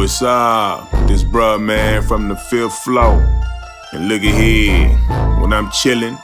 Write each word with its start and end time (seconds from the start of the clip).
what's 0.00 0.22
up? 0.22 0.90
This 1.08 1.22
bruh 1.22 1.62
man 1.62 2.00
from 2.02 2.28
the 2.28 2.34
fifth 2.34 2.72
floor. 2.78 3.20
And 3.92 4.08
look 4.08 4.22
at 4.22 4.34
here, 4.34 4.88
when 5.42 5.52
I'm 5.52 5.66
chillin', 5.66 6.18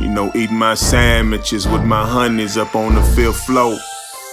you 0.00 0.08
know, 0.08 0.32
eating 0.34 0.56
my 0.56 0.74
sandwiches 0.74 1.68
with 1.68 1.84
my 1.84 2.04
honeys 2.04 2.56
up 2.56 2.74
on 2.74 2.96
the 2.96 3.02
fifth 3.14 3.44
floor. 3.44 3.78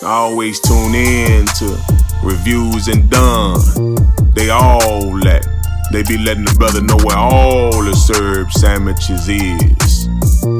I 0.01 0.07
always 0.07 0.59
tune 0.61 0.95
in 0.95 1.45
to 1.45 1.77
reviews 2.23 2.87
and 2.87 3.07
done. 3.11 3.95
They 4.33 4.49
all 4.49 5.15
let, 5.19 5.45
they 5.91 6.01
be 6.01 6.17
letting 6.17 6.45
the 6.45 6.55
brother 6.57 6.81
know 6.81 6.97
where 6.97 7.15
all 7.15 7.83
the 7.83 7.93
served 7.93 8.53
sandwiches 8.53 9.29
is. 9.29 10.07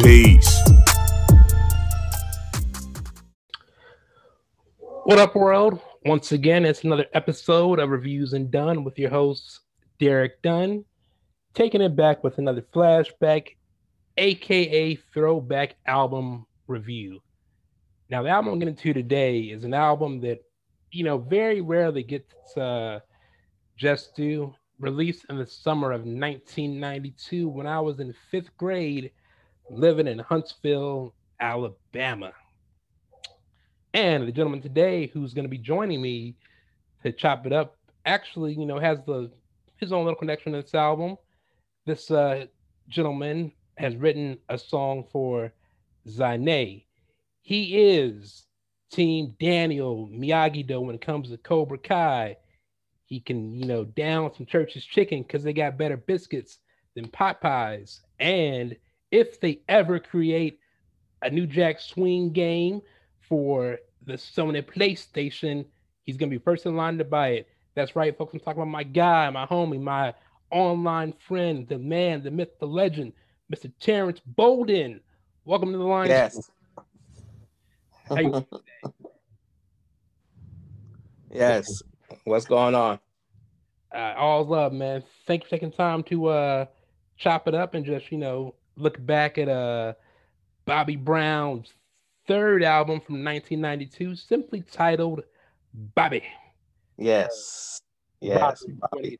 Peace. 0.04 0.56
What 5.04 5.18
up, 5.18 5.36
world? 5.36 5.82
Once 6.06 6.32
again, 6.32 6.64
it's 6.64 6.86
another 6.86 7.06
episode 7.14 7.78
of 7.78 7.90
Reviews 7.90 8.32
and 8.32 8.50
Done 8.50 8.86
with 8.86 8.98
your 8.98 9.10
host, 9.10 9.60
Derek 10.00 10.42
Dunn, 10.42 10.86
taking 11.54 11.82
it 11.82 11.94
back 11.94 12.24
with 12.24 12.38
another 12.38 12.62
flashback, 12.74 13.58
aka 14.18 14.96
throwback 15.14 15.76
album 15.86 16.46
review. 16.68 17.20
Now, 18.10 18.24
the 18.24 18.30
album 18.30 18.54
I'm 18.54 18.60
getting 18.60 18.78
to 18.78 18.94
today 18.94 19.42
is 19.42 19.66
an 19.66 19.74
album 19.74 20.22
that, 20.22 20.40
you 20.92 21.04
know, 21.04 21.18
very 21.18 21.60
rarely 21.60 22.04
gets 22.04 22.56
uh, 22.56 23.02
just 23.76 24.16
due. 24.16 24.54
Released 24.80 25.26
in 25.30 25.38
the 25.38 25.46
summer 25.46 25.92
of 25.92 26.02
1992 26.02 27.50
when 27.50 27.68
I 27.68 27.82
was 27.82 28.00
in 28.00 28.16
fifth 28.32 28.56
grade 28.56 29.12
living 29.70 30.08
in 30.08 30.20
Huntsville, 30.20 31.14
Alabama. 31.42 32.32
And 33.94 34.28
the 34.28 34.32
gentleman 34.32 34.62
today 34.62 35.08
who's 35.08 35.34
going 35.34 35.46
to 35.46 35.50
be 35.50 35.58
joining 35.58 36.02
me 36.02 36.36
to 37.04 37.12
chop 37.12 37.46
it 37.46 37.54
up 37.54 37.78
actually, 38.06 38.54
you 38.54 38.66
know, 38.66 38.80
has 38.80 39.00
the 39.06 39.32
his 39.78 39.92
own 39.92 40.04
little 40.04 40.20
connection 40.20 40.52
to 40.52 40.62
this 40.62 40.76
album. 40.76 41.18
This 41.86 42.12
uh, 42.12 42.46
gentleman 42.90 43.52
has 43.78 43.96
written 43.96 44.38
a 44.50 44.58
song 44.58 45.06
for 45.12 45.54
Zane. 46.08 46.82
He 47.42 47.92
is 47.92 48.46
Team 48.92 49.36
Daniel 49.40 50.10
Miyagi 50.12 50.68
Do 50.68 50.82
when 50.82 50.96
it 50.96 51.02
comes 51.02 51.30
to 51.30 51.38
Cobra 51.38 51.78
Kai. 51.78 52.38
He 53.06 53.20
can, 53.20 53.56
you 53.56 53.66
know, 53.66 53.86
down 53.86 54.34
some 54.36 54.46
church's 54.46 54.86
chicken 54.86 55.24
because 55.24 55.44
they 55.44 55.54
got 55.54 55.78
better 55.78 55.98
biscuits 55.98 56.60
than 56.96 57.08
Popeyes. 57.08 58.02
And 58.20 58.76
if 59.12 59.40
they 59.40 59.62
ever 59.68 60.00
create 60.00 60.60
a 61.22 61.30
New 61.30 61.48
Jack 61.48 61.80
Swing 61.80 62.32
game 62.32 62.82
for 63.30 63.78
the 64.06 64.14
Sony 64.14 64.62
PlayStation, 64.62 65.66
he's 66.04 66.18
gonna 66.18 66.30
be 66.32 66.40
first 66.40 66.66
in 66.66 66.76
line 66.76 66.98
to 66.98 67.06
buy 67.06 67.30
it. 67.30 67.48
That's 67.76 67.96
right, 67.96 68.18
folks. 68.18 68.34
I'm 68.34 68.40
talking 68.40 68.62
about 68.62 68.72
my 68.72 68.84
guy, 68.84 69.30
my 69.30 69.46
homie, 69.46 69.80
my 69.80 70.14
online 70.52 71.14
friend, 71.28 71.68
the 71.68 71.78
man, 71.78 72.24
the 72.24 72.32
myth, 72.32 72.60
the 72.60 72.66
legend, 72.66 73.14
Mr. 73.54 73.72
Terrence 73.80 74.20
Bolden. 74.26 75.00
Welcome 75.46 75.72
to 75.72 75.78
the 75.78 75.84
line. 75.84 76.10
Yes. 76.10 76.50
yes. 81.32 81.84
What's 82.24 82.46
going 82.46 82.76
on? 82.76 83.00
Uh, 83.94 84.14
all 84.18 84.46
love, 84.46 84.74
man. 84.74 85.04
Thank 85.26 85.44
you 85.44 85.46
for 85.46 85.52
taking 85.52 85.72
time 85.72 86.04
to 86.04 86.28
uh 86.28 86.66
chop 87.18 87.48
it 87.48 87.56
up 87.56 87.74
and 87.74 87.86
just, 87.86 88.12
you 88.12 88.18
know, 88.18 88.56
look 88.76 89.04
back 89.06 89.38
at 89.38 89.50
uh 89.50 89.94
Bobby 90.66 90.96
Brown's 90.96 91.74
third 92.30 92.64
album 92.64 93.02
from 93.02 93.26
1992, 93.26 94.16
simply 94.16 94.62
titled 94.62 95.24
Bobby. 95.74 96.24
Yes. 96.96 97.82
Yes. 98.22 98.64
Bobby. 98.68 99.20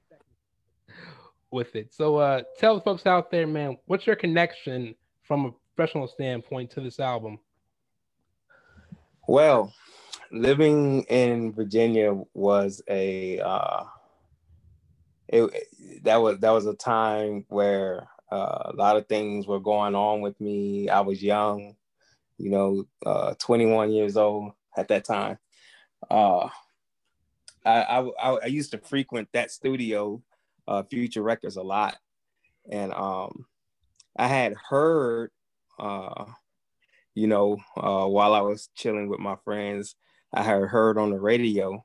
With 1.50 1.76
it. 1.76 1.92
So 1.92 2.18
uh 2.18 2.44
tell 2.60 2.76
the 2.76 2.82
folks 2.82 3.08
out 3.08 3.32
there, 3.32 3.48
man, 3.48 3.78
what's 3.88 4.06
your 4.06 4.16
connection 4.16 4.94
from 5.24 5.46
a 5.46 5.52
professional 5.76 6.08
standpoint 6.08 6.70
to 6.72 6.82
this 6.82 7.00
album? 7.00 7.40
Well, 9.28 9.74
living 10.32 11.04
in 11.04 11.52
Virginia 11.52 12.16
was 12.36 12.84
a 12.88 13.40
uh 13.40 13.86
it, 15.28 16.04
that 16.04 16.18
was 16.18 16.38
that 16.40 16.52
was 16.52 16.68
a 16.68 16.76
time 16.76 17.46
where 17.50 18.08
uh, 18.32 18.72
a 18.72 18.74
lot 18.76 18.98
of 18.98 19.08
things 19.08 19.48
were 19.48 19.60
going 19.60 19.96
on 19.96 20.22
with 20.22 20.40
me. 20.40 20.88
I 20.90 21.02
was 21.02 21.24
young, 21.24 21.76
you 22.40 22.50
know, 22.50 22.86
uh, 23.06 23.36
21 23.40 23.92
years 23.92 24.18
old 24.18 24.54
at 24.76 24.88
that 24.88 25.06
time. 25.06 25.38
Uh, 26.10 26.48
I, 27.66 28.10
I, 28.22 28.30
I 28.44 28.46
used 28.46 28.72
to 28.72 28.78
frequent 28.78 29.30
that 29.34 29.52
studio, 29.52 30.22
uh, 30.68 30.84
Future 30.84 31.22
Records, 31.22 31.58
a 31.58 31.62
lot, 31.62 31.98
and 32.72 32.94
um, 32.94 33.46
I 34.18 34.28
had 34.28 34.54
heard, 34.70 35.32
uh, 35.78 36.26
you 37.14 37.28
know, 37.28 37.58
uh, 37.76 38.06
while 38.06 38.34
I 38.34 38.42
was 38.42 38.70
chilling 38.76 39.10
with 39.10 39.20
my 39.20 39.36
friends, 39.44 39.96
I 40.34 40.42
had 40.42 40.64
heard 40.64 40.98
on 40.98 41.10
the 41.10 41.20
radio 41.20 41.84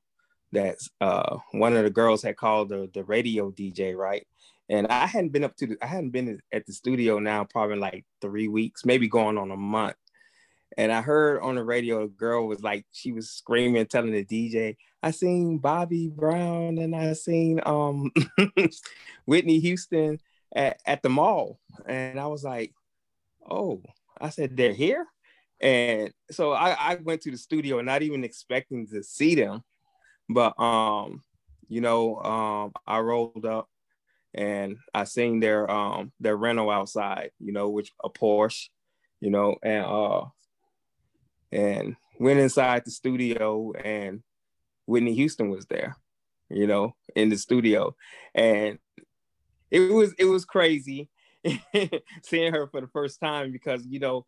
that 0.53 0.77
uh, 1.01 1.39
one 1.53 1.77
of 1.77 1.85
the 1.85 1.91
girls 1.91 2.23
had 2.23 2.37
called 2.37 2.69
the 2.69 2.89
the 2.95 3.05
radio 3.05 3.51
DJ, 3.51 3.97
right? 3.97 4.27
And 4.69 4.87
I 4.87 5.07
hadn't 5.07 5.33
been 5.33 5.45
up 5.45 5.57
to 5.57 5.67
the, 5.67 5.77
I 5.83 5.87
hadn't 5.87 6.11
been 6.11 6.41
at 6.53 6.65
the 6.67 6.73
studio 6.73 7.19
now 7.19 7.45
probably 7.45 7.77
like 7.77 8.05
three 8.21 8.49
weeks, 8.49 8.85
maybe 8.85 9.09
going 9.09 9.37
on 9.37 9.51
a 9.51 9.57
month. 9.57 9.97
And 10.77 10.91
I 10.91 11.03
heard 11.03 11.41
on 11.41 11.55
the 11.55 11.65
radio, 11.65 12.03
a 12.03 12.09
girl 12.09 12.47
was 12.47 12.63
like, 12.63 12.85
she 12.93 13.13
was 13.13 13.31
screaming, 13.31 13.87
telling 13.87 14.13
the 14.13 14.25
DJ, 14.25 14.77
I 15.03 15.11
seen 15.11 15.59
Bobby 15.59 16.09
Brown 16.09 16.79
and 16.79 16.97
I 16.97 17.13
seen 17.13 17.61
um 17.65 18.11
Whitney 19.25 19.61
Houston 19.61 20.19
at, 20.55 20.81
at 20.87 21.03
the 21.03 21.09
mall. 21.09 21.59
And 21.87 22.19
I 22.19 22.27
was 22.27 22.45
like, 22.45 22.73
oh, 23.49 23.83
I 24.21 24.31
said, 24.31 24.57
they're 24.57 24.73
here. 24.73 25.07
And 25.61 26.13
so 26.31 26.53
I, 26.53 26.71
I 26.71 26.95
went 26.97 27.23
to 27.23 27.31
the 27.31 27.39
studio 27.39 27.81
not 27.81 28.03
even 28.03 28.25
expecting 28.25 28.87
to 28.89 29.03
see 29.03 29.35
them. 29.35 29.63
But 30.29 30.59
um, 30.59 31.23
you 31.69 31.81
know, 31.81 32.17
um, 32.17 32.73
I 32.87 32.99
rolled 32.99 33.47
up 33.47 33.69
and 34.35 34.77
I 34.93 35.05
seen 35.05 35.41
their 35.41 35.71
um 35.71 36.13
their 36.21 36.37
rental 36.37 36.71
outside, 36.71 37.31
you 37.39 37.53
know, 37.53 37.69
which 37.69 37.93
a 38.03 38.11
Porsche, 38.11 38.69
you 39.21 39.31
know, 39.31 39.57
and 39.63 39.85
uh 39.85 40.25
and 41.55 41.97
went 42.19 42.41
inside 42.41 42.85
the 42.85 42.91
studio 42.91 43.73
and 43.73 44.23
Whitney 44.87 45.15
Houston 45.15 45.49
was 45.49 45.67
there, 45.67 45.97
you 46.51 46.67
know, 46.67 46.95
in 47.15 47.29
the 47.31 47.39
studio. 47.39 47.95
And 48.35 48.79
it 49.71 49.93
was 49.93 50.13
it 50.19 50.25
was 50.25 50.45
crazy 50.45 51.09
seeing 52.23 52.53
her 52.53 52.67
for 52.67 52.81
the 52.81 52.89
first 52.89 53.21
time 53.21 53.53
because 53.53 53.85
you 53.87 54.01
know 54.01 54.27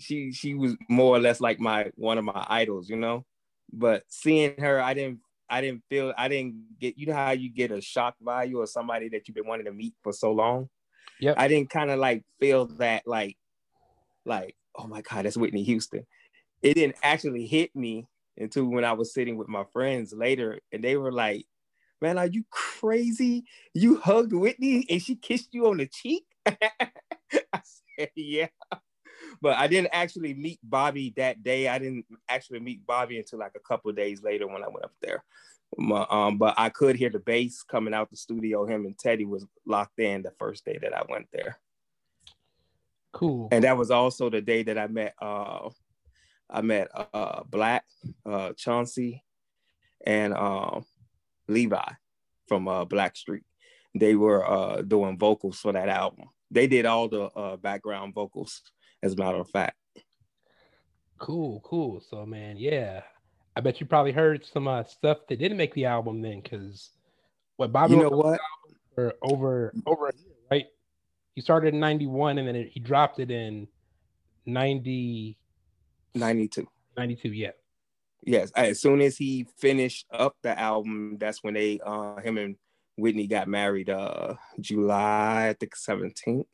she 0.00 0.32
she 0.32 0.54
was 0.54 0.76
more 0.88 1.14
or 1.16 1.20
less 1.20 1.40
like 1.40 1.60
my 1.60 1.90
one 1.94 2.18
of 2.18 2.24
my 2.24 2.44
idols, 2.48 2.88
you 2.88 2.96
know. 2.96 3.24
But 3.72 4.04
seeing 4.08 4.58
her, 4.58 4.80
I 4.80 4.94
didn't 4.94 5.20
I 5.48 5.60
didn't 5.60 5.82
feel 5.88 6.12
I 6.16 6.28
didn't 6.28 6.78
get 6.80 6.98
you 6.98 7.06
know 7.06 7.14
how 7.14 7.32
you 7.32 7.50
get 7.50 7.70
a 7.70 7.80
shock 7.80 8.16
value 8.20 8.58
or 8.58 8.66
somebody 8.66 9.08
that 9.10 9.28
you've 9.28 9.34
been 9.34 9.46
wanting 9.46 9.66
to 9.66 9.72
meet 9.72 9.94
for 10.02 10.12
so 10.12 10.32
long. 10.32 10.68
Yeah. 11.20 11.34
I 11.36 11.48
didn't 11.48 11.70
kind 11.70 11.90
of 11.90 11.98
like 11.98 12.24
feel 12.40 12.66
that 12.78 13.06
like 13.06 13.36
like 14.24 14.56
oh 14.74 14.86
my 14.86 15.02
god 15.02 15.24
that's 15.24 15.36
Whitney 15.36 15.62
Houston. 15.64 16.06
It 16.62 16.74
didn't 16.74 16.96
actually 17.02 17.46
hit 17.46 17.74
me 17.74 18.06
until 18.36 18.66
when 18.66 18.84
I 18.84 18.92
was 18.92 19.12
sitting 19.12 19.36
with 19.36 19.48
my 19.48 19.64
friends 19.72 20.12
later 20.12 20.60
and 20.70 20.82
they 20.82 20.96
were 20.96 21.12
like, 21.12 21.46
"Man, 22.00 22.18
are 22.18 22.26
you 22.26 22.44
crazy? 22.50 23.44
You 23.74 23.98
hugged 23.98 24.32
Whitney 24.32 24.86
and 24.88 25.02
she 25.02 25.16
kissed 25.16 25.52
you 25.52 25.66
on 25.68 25.78
the 25.78 25.86
cheek?" 25.86 26.24
I 26.46 27.60
said, 27.98 28.10
"Yeah." 28.14 28.48
But 29.40 29.56
I 29.58 29.66
didn't 29.66 29.90
actually 29.92 30.34
meet 30.34 30.60
Bobby 30.62 31.12
that 31.16 31.42
day. 31.42 31.68
I 31.68 31.78
didn't 31.78 32.06
actually 32.28 32.60
meet 32.60 32.86
Bobby 32.86 33.18
until 33.18 33.38
like 33.38 33.52
a 33.56 33.60
couple 33.60 33.90
of 33.90 33.96
days 33.96 34.22
later 34.22 34.46
when 34.46 34.62
I 34.62 34.68
went 34.68 34.84
up 34.84 34.94
there. 35.00 35.24
Um, 35.78 36.38
but 36.38 36.54
I 36.58 36.68
could 36.68 36.96
hear 36.96 37.10
the 37.10 37.18
bass 37.18 37.62
coming 37.62 37.94
out 37.94 38.10
the 38.10 38.16
studio. 38.16 38.66
Him 38.66 38.84
and 38.84 38.98
Teddy 38.98 39.24
was 39.24 39.46
locked 39.66 39.98
in 39.98 40.22
the 40.22 40.32
first 40.38 40.64
day 40.64 40.78
that 40.82 40.94
I 40.94 41.02
went 41.08 41.26
there. 41.32 41.58
Cool. 43.12 43.48
And 43.50 43.64
that 43.64 43.76
was 43.76 43.90
also 43.90 44.30
the 44.30 44.40
day 44.40 44.62
that 44.62 44.78
I 44.78 44.86
met 44.86 45.14
uh 45.20 45.68
I 46.52 46.60
met 46.60 46.88
uh 47.14 47.42
Black, 47.48 47.84
uh 48.26 48.52
Chauncey, 48.52 49.24
and 50.06 50.34
uh, 50.34 50.80
Levi 51.48 51.92
from 52.46 52.68
uh 52.68 52.84
Blackstreet. 52.84 53.44
They 53.94 54.14
were 54.14 54.48
uh 54.48 54.82
doing 54.82 55.18
vocals 55.18 55.58
for 55.58 55.72
that 55.72 55.88
album. 55.88 56.28
They 56.50 56.66
did 56.66 56.84
all 56.84 57.08
the 57.08 57.24
uh 57.24 57.56
background 57.56 58.14
vocals, 58.14 58.60
as 59.02 59.14
a 59.14 59.16
matter 59.16 59.38
of 59.38 59.48
fact. 59.48 59.76
Cool, 61.18 61.60
cool. 61.64 62.00
So 62.00 62.26
man, 62.26 62.56
yeah. 62.58 63.02
I 63.54 63.60
bet 63.60 63.80
you 63.80 63.86
probably 63.86 64.12
heard 64.12 64.46
some 64.46 64.66
uh, 64.66 64.82
stuff 64.84 65.18
that 65.28 65.38
didn't 65.38 65.58
make 65.58 65.74
the 65.74 65.84
album 65.84 66.22
then, 66.22 66.40
because 66.40 66.90
what 67.56 67.70
Bobby 67.70 67.94
you 67.94 68.02
know 68.02 68.08
what 68.08 68.40
for 68.94 69.14
over 69.22 69.72
over 69.86 70.10
right? 70.50 70.66
He 71.34 71.40
started 71.40 71.74
in 71.74 71.80
'91 71.80 72.38
and 72.38 72.48
then 72.48 72.56
it, 72.56 72.68
he 72.68 72.80
dropped 72.80 73.18
it 73.18 73.30
in 73.30 73.68
90 74.46 75.38
92. 76.14 76.66
92, 76.96 77.28
yeah. 77.32 77.50
Yes, 78.24 78.52
as 78.54 78.80
soon 78.80 79.00
as 79.00 79.16
he 79.16 79.46
finished 79.58 80.06
up 80.12 80.36
the 80.42 80.58
album, 80.58 81.16
that's 81.18 81.42
when 81.42 81.54
they 81.54 81.80
uh 81.84 82.16
him 82.16 82.38
and 82.38 82.56
Whitney 82.96 83.26
got 83.26 83.48
married 83.48 83.90
uh 83.90 84.34
July 84.60 85.48
I 85.48 85.54
think 85.58 85.74
17th. 85.74 86.40
I 86.40 86.44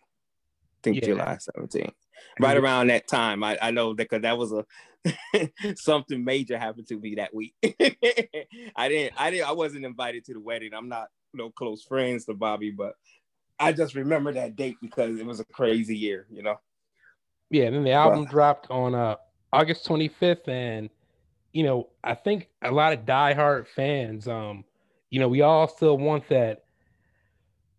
think 0.82 0.96
Yeah. 0.96 1.06
July 1.06 1.36
17th. 1.58 1.92
Right 2.40 2.56
around 2.56 2.86
that 2.88 3.06
time. 3.06 3.44
I, 3.44 3.58
I 3.60 3.70
know 3.70 3.90
that 3.94 4.08
because 4.08 4.22
that 4.22 4.38
was 4.38 4.52
a 4.52 4.64
something 5.76 6.24
major 6.24 6.58
happened 6.58 6.88
to 6.88 6.98
me 6.98 7.16
that 7.16 7.34
week. 7.34 7.54
I 7.62 8.88
didn't 8.88 9.14
I 9.16 9.30
didn't 9.30 9.48
I 9.48 9.52
wasn't 9.52 9.84
invited 9.84 10.24
to 10.26 10.34
the 10.34 10.40
wedding. 10.40 10.72
I'm 10.72 10.88
not 10.88 11.08
no 11.34 11.50
close 11.50 11.82
friends 11.82 12.24
to 12.24 12.34
Bobby, 12.34 12.70
but 12.70 12.94
I 13.58 13.72
just 13.72 13.94
remember 13.94 14.32
that 14.32 14.56
date 14.56 14.76
because 14.80 15.18
it 15.18 15.26
was 15.26 15.40
a 15.40 15.44
crazy 15.44 15.96
year, 15.96 16.26
you 16.30 16.42
know. 16.42 16.56
Yeah, 17.50 17.64
and 17.64 17.76
then 17.76 17.84
the 17.84 17.92
album 17.92 18.24
dropped 18.24 18.70
on 18.70 18.94
uh 18.94 19.16
August 19.52 19.86
25th, 19.86 20.48
and 20.48 20.90
you 21.52 21.62
know, 21.62 21.88
I 22.04 22.14
think 22.14 22.48
a 22.62 22.70
lot 22.70 22.92
of 22.92 23.06
diehard 23.06 23.66
fans, 23.68 24.28
um, 24.28 24.64
you 25.10 25.18
know, 25.18 25.28
we 25.28 25.40
all 25.42 25.66
still 25.66 25.96
want 25.96 26.28
that 26.28 26.64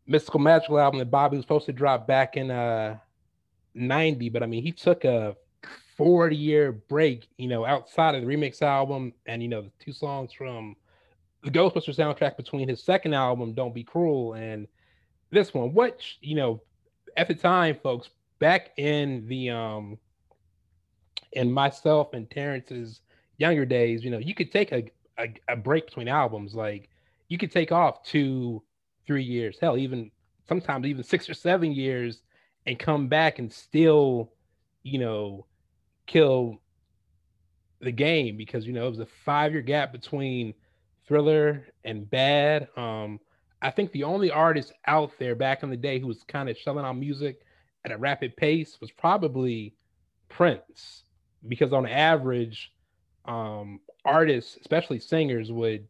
mystical 0.08 0.40
magical 0.40 0.80
album 0.80 1.00
that 1.00 1.12
Bobby 1.12 1.38
was 1.38 1.44
supposed 1.44 1.68
to 1.68 1.74
drop 1.74 2.08
back 2.08 2.36
in 2.36 2.50
uh 2.50 2.98
90, 3.76 4.30
but 4.30 4.44
I 4.44 4.48
mean 4.48 4.64
he 4.64 4.72
took 4.72 5.06
a 5.06 5.36
40 5.98 6.36
year 6.36 6.72
break, 6.72 7.28
you 7.38 7.48
know, 7.48 7.66
outside 7.66 8.16
of 8.16 8.22
the 8.22 8.28
remix 8.28 8.62
album 8.62 9.14
and 9.26 9.44
you 9.44 9.50
know 9.50 9.62
the 9.62 9.72
two 9.80 9.92
songs 9.92 10.34
from 10.34 10.76
the 11.44 11.52
Ghostbusters 11.52 11.96
soundtrack 11.96 12.36
between 12.38 12.68
his 12.68 12.84
second 12.84 13.14
album, 13.14 13.54
Don't 13.54 13.74
Be 13.74 13.84
Cruel, 13.84 14.34
and 14.34 14.68
this 15.32 15.54
one, 15.54 15.74
which, 15.74 16.18
you 16.22 16.36
know, 16.36 16.62
at 17.16 17.28
the 17.28 17.36
time, 17.36 17.78
folks, 17.82 18.10
back 18.40 18.72
in 18.78 19.28
the 19.28 19.52
um 19.52 19.98
in 21.34 21.52
myself 21.52 22.14
and 22.14 22.30
Terrence's 22.30 23.02
younger 23.38 23.66
days, 23.66 24.04
you 24.04 24.12
know, 24.12 24.18
you 24.18 24.34
could 24.36 24.52
take 24.52 24.72
a, 24.72 24.84
a, 25.18 25.34
a 25.48 25.56
break 25.56 25.86
between 25.86 26.08
albums. 26.08 26.56
Like 26.56 26.90
you 27.28 27.38
could 27.38 27.52
take 27.52 27.72
off 27.72 28.04
two, 28.04 28.62
three 29.06 29.24
years, 29.24 29.58
hell, 29.60 29.78
even 29.78 30.12
sometimes 30.48 30.86
even 30.86 31.04
six 31.04 31.30
or 31.30 31.34
seven 31.34 31.72
years 31.72 32.22
and 32.66 32.78
come 32.78 33.08
back 33.08 33.40
and 33.40 33.52
still, 33.52 34.32
you 34.84 35.00
know, 35.00 35.46
kill 36.08 36.60
the 37.82 37.92
game 37.92 38.36
because 38.36 38.66
you 38.66 38.74
know 38.74 38.88
it 38.88 38.90
was 38.90 39.00
a 39.00 39.06
five 39.06 39.54
year 39.54 39.62
gap 39.62 39.92
between 39.92 40.54
thriller 41.08 41.68
and 41.86 42.10
bad. 42.10 42.68
Um, 42.76 43.20
I 43.62 43.72
think 43.72 43.92
the 43.92 44.04
only 44.04 44.32
artist 44.32 44.74
out 44.88 45.12
there 45.20 45.36
back 45.36 45.64
in 45.64 45.70
the 45.70 45.78
day 45.78 46.00
who 46.00 46.08
was 46.08 46.24
kind 46.24 46.50
of 46.50 46.58
shelling 46.58 46.86
out 46.86 46.98
music 46.98 47.42
at 47.86 47.92
a 47.92 47.98
rapid 47.98 48.36
pace 48.38 48.78
was 48.82 48.92
probably 48.92 49.76
Prince, 50.30 51.04
because 51.48 51.74
on 51.74 51.86
average, 51.86 52.72
um, 53.26 53.80
artists, 54.06 54.58
especially 54.62 55.00
singers, 55.00 55.52
would 55.52 55.88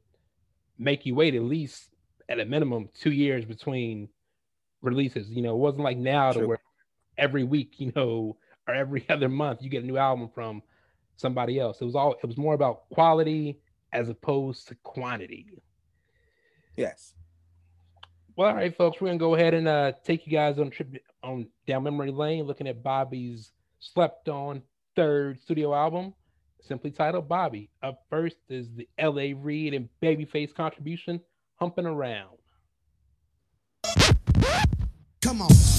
make 0.77 1.05
you 1.05 1.15
wait 1.15 1.35
at 1.35 1.43
least 1.43 1.89
at 2.27 2.39
a 2.39 2.45
minimum 2.45 2.89
two 2.93 3.11
years 3.11 3.45
between 3.45 4.09
releases. 4.81 5.29
You 5.29 5.41
know, 5.41 5.55
it 5.55 5.59
wasn't 5.59 5.83
like 5.83 5.97
now 5.97 6.31
to 6.31 6.47
where 6.47 6.59
every 7.17 7.43
week, 7.43 7.75
you 7.77 7.91
know, 7.95 8.37
or 8.67 8.75
every 8.75 9.05
other 9.09 9.29
month 9.29 9.61
you 9.61 9.69
get 9.69 9.83
a 9.83 9.87
new 9.87 9.97
album 9.97 10.29
from 10.33 10.61
somebody 11.17 11.59
else. 11.59 11.81
It 11.81 11.85
was 11.85 11.95
all 11.95 12.13
it 12.13 12.25
was 12.25 12.37
more 12.37 12.53
about 12.53 12.89
quality 12.89 13.59
as 13.91 14.09
opposed 14.09 14.67
to 14.67 14.75
quantity. 14.75 15.47
Yes. 16.75 17.13
Well, 18.35 18.49
all 18.49 18.55
right, 18.55 18.75
folks, 18.75 19.01
we're 19.01 19.09
gonna 19.09 19.17
go 19.17 19.35
ahead 19.35 19.53
and 19.53 19.67
uh, 19.67 19.93
take 20.03 20.25
you 20.25 20.31
guys 20.31 20.59
on 20.59 20.67
a 20.67 20.69
trip 20.69 21.03
on 21.23 21.47
down 21.67 21.83
memory 21.83 22.11
lane, 22.11 22.45
looking 22.45 22.67
at 22.67 22.81
Bobby's 22.81 23.51
slept 23.79 24.29
on 24.29 24.61
third 24.99 25.39
studio 25.39 25.73
album, 25.73 26.13
simply 26.59 26.91
titled 26.91 27.29
Bobby. 27.29 27.69
Up 27.81 28.03
first 28.09 28.35
is 28.49 28.67
the 28.75 28.85
L.A. 28.97 29.31
Reid 29.31 29.73
and 29.73 29.87
Babyface 30.03 30.53
contribution, 30.53 31.21
"Humping 31.55 31.85
Around." 31.85 32.37
Come 35.21 35.41
on. 35.41 35.78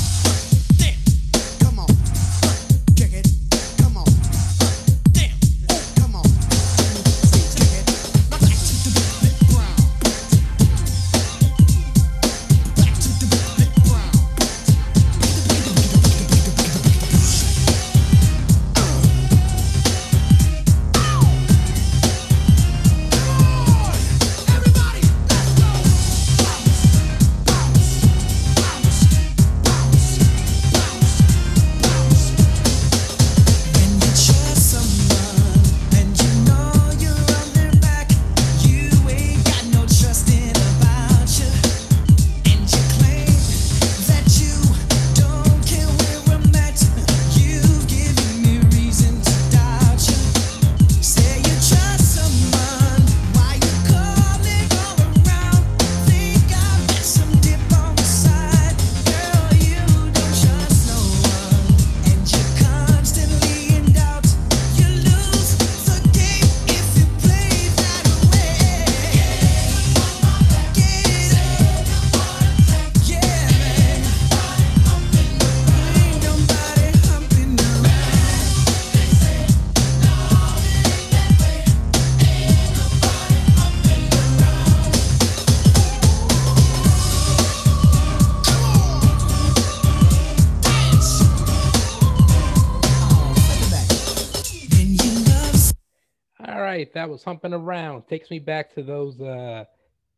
Was 97.10 97.24
"Humping 97.24 97.52
Around." 97.52 98.06
Takes 98.08 98.30
me 98.30 98.38
back 98.38 98.74
to 98.74 98.82
those 98.82 99.20
uh, 99.20 99.64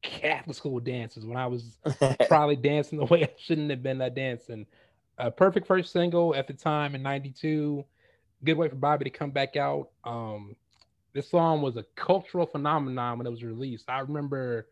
Catholic 0.03 0.57
school 0.57 0.81
dances 0.81 1.25
when 1.25 1.37
I 1.37 1.47
was 1.47 1.79
probably 2.29 2.57
dancing 2.57 2.99
the 2.99 3.05
way 3.11 3.25
I 3.25 3.31
shouldn't 3.39 3.71
have 3.71 3.83
been 3.83 4.01
uh, 4.01 4.09
dancing. 4.09 4.67
A 5.19 5.31
perfect 5.31 5.67
first 5.67 5.93
single 5.93 6.35
at 6.35 6.47
the 6.47 6.55
time 6.55 6.95
in 6.95 7.03
'92. 7.03 7.85
Good 8.45 8.57
way 8.57 8.69
for 8.69 8.77
Bobby 8.77 9.05
to 9.05 9.11
come 9.11 9.31
back 9.31 9.57
out. 9.57 9.91
Um, 10.05 10.57
this 11.13 11.31
song 11.31 11.63
was 11.63 11.77
a 11.77 11.85
cultural 11.95 12.47
phenomenon 12.47 13.19
when 13.19 13.27
it 13.27 13.31
was 13.31 13.45
released. 13.45 13.89
I 13.89 14.01
remember 14.01 14.67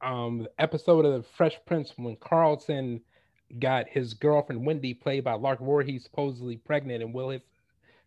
um, 0.00 0.38
the 0.38 0.50
episode 0.58 1.04
of 1.04 1.14
the 1.14 1.28
Fresh 1.36 1.58
Prince 1.66 1.92
when 1.96 2.16
Carlton 2.16 3.00
got 3.58 3.88
his 3.88 4.14
girlfriend 4.14 4.64
Wendy, 4.64 4.94
played 4.94 5.24
by 5.24 5.32
Lark 5.32 5.60
Voorhees, 5.60 6.04
supposedly 6.04 6.56
pregnant, 6.56 7.02
and 7.02 7.12
Will 7.12 7.30
his 7.30 7.42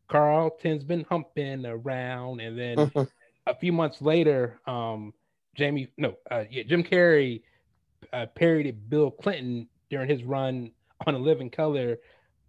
Carlton's 0.07 0.83
been 0.83 1.05
humping 1.09 1.65
around, 1.65 2.39
and 2.39 2.57
then 2.57 2.91
a 3.47 3.55
few 3.55 3.71
months 3.71 4.01
later, 4.01 4.59
um, 4.65 5.13
Jamie, 5.55 5.89
no, 5.97 6.15
uh, 6.31 6.43
yeah, 6.49 6.63
Jim 6.63 6.83
Carrey 6.83 7.41
uh, 8.13 8.25
parodied 8.35 8.89
Bill 8.89 9.11
Clinton 9.11 9.67
during 9.89 10.09
his 10.09 10.23
run 10.23 10.71
on 11.05 11.15
In 11.15 11.23
Living 11.23 11.49
Color 11.49 11.97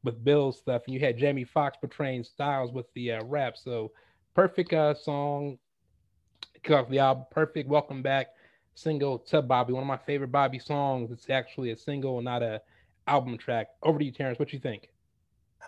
with 0.02 0.22
Bill's 0.24 0.58
stuff, 0.58 0.82
and 0.86 0.94
you 0.94 1.00
had 1.00 1.18
Jamie 1.18 1.44
Foxx 1.44 1.76
portraying 1.80 2.24
Styles 2.24 2.72
with 2.72 2.86
the 2.94 3.12
uh, 3.12 3.24
rap. 3.24 3.56
So 3.56 3.92
perfect 4.34 4.72
uh, 4.72 4.94
song, 4.94 5.58
kick 6.62 6.72
off 6.72 6.88
the 6.88 6.98
album. 6.98 7.24
Perfect 7.30 7.68
welcome 7.68 8.02
back 8.02 8.28
single 8.74 9.18
to 9.18 9.42
Bobby. 9.42 9.72
One 9.72 9.82
of 9.82 9.88
my 9.88 9.96
favorite 9.96 10.32
Bobby 10.32 10.58
songs. 10.58 11.10
It's 11.10 11.28
actually 11.30 11.70
a 11.70 11.76
single, 11.76 12.20
not 12.22 12.42
a 12.42 12.60
album 13.06 13.38
track. 13.38 13.68
Over 13.82 13.98
to 13.98 14.04
you, 14.04 14.12
Terrence. 14.12 14.38
What 14.38 14.52
you 14.52 14.58
think? 14.58 14.90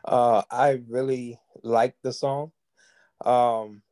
Uh, 0.05 0.43
I 0.51 0.83
really 0.89 1.39
like 1.63 1.97
the 2.03 2.13
song. 2.13 2.53
Um, 3.25 3.83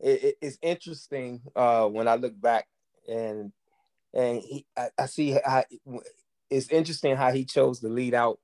it, 0.00 0.24
it- 0.24 0.36
it's 0.40 0.58
interesting 0.62 1.42
uh, 1.54 1.86
when 1.86 2.08
I 2.08 2.16
look 2.16 2.38
back 2.40 2.66
and 3.08 3.52
and 4.12 4.40
he, 4.40 4.66
I, 4.76 4.88
I 4.98 5.06
see 5.06 5.38
how 5.44 5.64
it's 6.50 6.68
interesting 6.68 7.16
how 7.16 7.30
he 7.30 7.44
chose 7.44 7.80
to 7.80 7.88
lead 7.88 8.14
out 8.14 8.40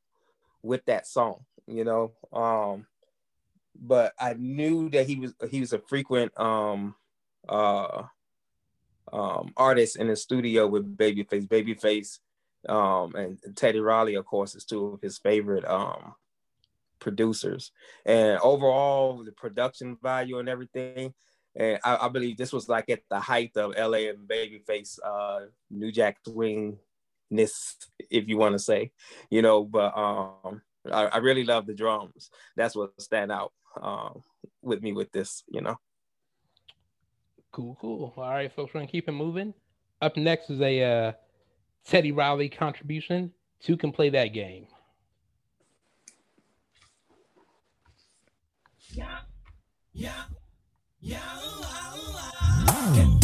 with 0.63 0.85
that 0.87 1.07
song. 1.07 1.45
You 1.67 1.85
know, 1.85 2.13
um, 2.33 2.87
but 3.75 4.13
I 4.19 4.35
knew 4.35 4.89
that 4.91 5.07
he 5.07 5.17
was 5.17 5.35
he 5.51 5.61
was 5.61 5.73
a 5.73 5.81
frequent 5.81 6.39
um, 6.39 6.95
uh, 7.49 8.05
um, 9.13 9.53
artists 9.57 9.97
in 9.97 10.09
the 10.09 10.17
studio 10.17 10.67
with 10.67 10.97
Babyface. 10.97 11.49
Babyface 11.49 12.19
um, 12.69 13.15
and 13.17 13.39
Teddy 13.57 13.81
Riley, 13.81 14.15
of 14.15 14.27
course, 14.27 14.55
is 14.55 14.65
two 14.65 14.87
of 14.87 15.01
his 15.01 15.19
favorite 15.19 15.65
um, 15.65 16.15
producers. 17.01 17.73
And 18.05 18.39
overall, 18.39 19.25
the 19.25 19.33
production 19.33 19.99
value 20.03 20.39
and 20.39 20.49
everything. 20.49 21.15
And 21.59 21.79
I, 21.85 21.97
I, 22.03 22.09
believe 22.09 22.37
this 22.37 22.53
was 22.53 22.69
like 22.69 22.91
at 22.91 23.01
the 23.09 23.19
height 23.19 23.57
of 23.57 23.75
LA 23.77 24.11
and 24.11 24.29
Babyface, 24.29 24.99
uh, 25.03 25.47
New 25.71 25.91
Jack 25.91 26.19
swingness, 26.29 26.77
if 28.11 28.29
you 28.29 28.37
want 28.37 28.53
to 28.53 28.59
say, 28.59 28.93
you 29.31 29.41
know. 29.41 29.65
But 29.65 29.97
um, 29.97 30.61
I, 30.93 31.07
I, 31.07 31.17
really 31.19 31.45
love 31.45 31.67
the 31.67 31.75
drums. 31.75 32.31
That's 32.57 32.77
what 32.77 33.01
stand 33.01 33.33
out 33.33 33.53
um, 33.81 34.21
with 34.61 34.83
me 34.83 34.93
with 34.93 35.11
this, 35.13 35.45
you 35.49 35.63
know. 35.63 35.79
Cool, 37.53 37.79
cool. 37.81 38.13
All 38.19 38.29
right, 38.29 38.53
folks, 38.53 38.75
we're 38.75 38.81
gonna 38.81 38.91
keep 38.91 39.09
it 39.09 39.13
moving. 39.13 39.55
Up 40.03 40.19
next 40.19 40.51
is 40.51 40.61
a 40.61 40.83
uh, 40.83 41.13
Teddy 41.87 42.13
Riley 42.13 42.51
contribution. 42.51 43.33
Two 43.61 43.79
can 43.79 43.93
play 43.93 44.11
that 44.11 44.35
game. 44.35 44.67
Yeah, 48.93 49.21
yeah, 49.95 50.25
yeah. 51.07 51.19
Ah, 52.69 52.93
ah. 52.97 53.16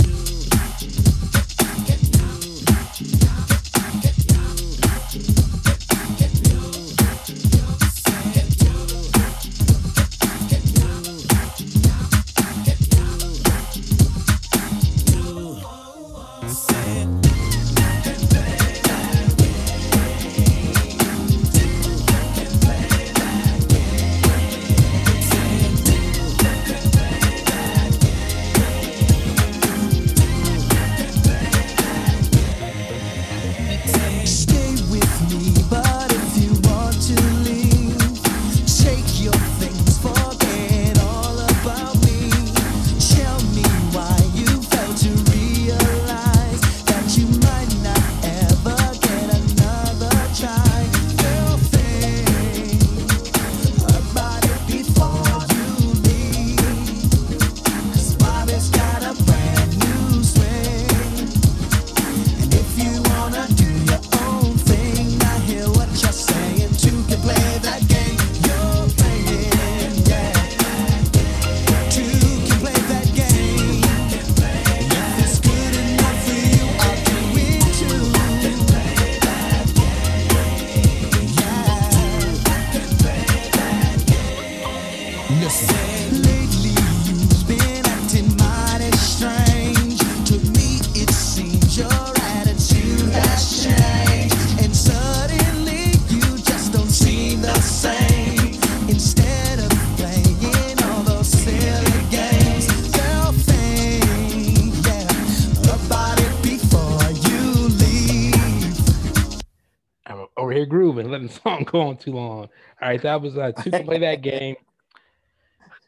Song 111.33 111.65
go 111.71 111.81
on 111.81 111.97
too 111.97 112.13
long. 112.13 112.49
All 112.81 112.89
right, 112.89 113.03
that 113.03 113.21
was 113.21 113.37
uh, 113.37 113.53
two 113.53 113.71
to 113.71 113.85
play 113.85 113.99
that 113.99 114.23
game. 114.23 114.57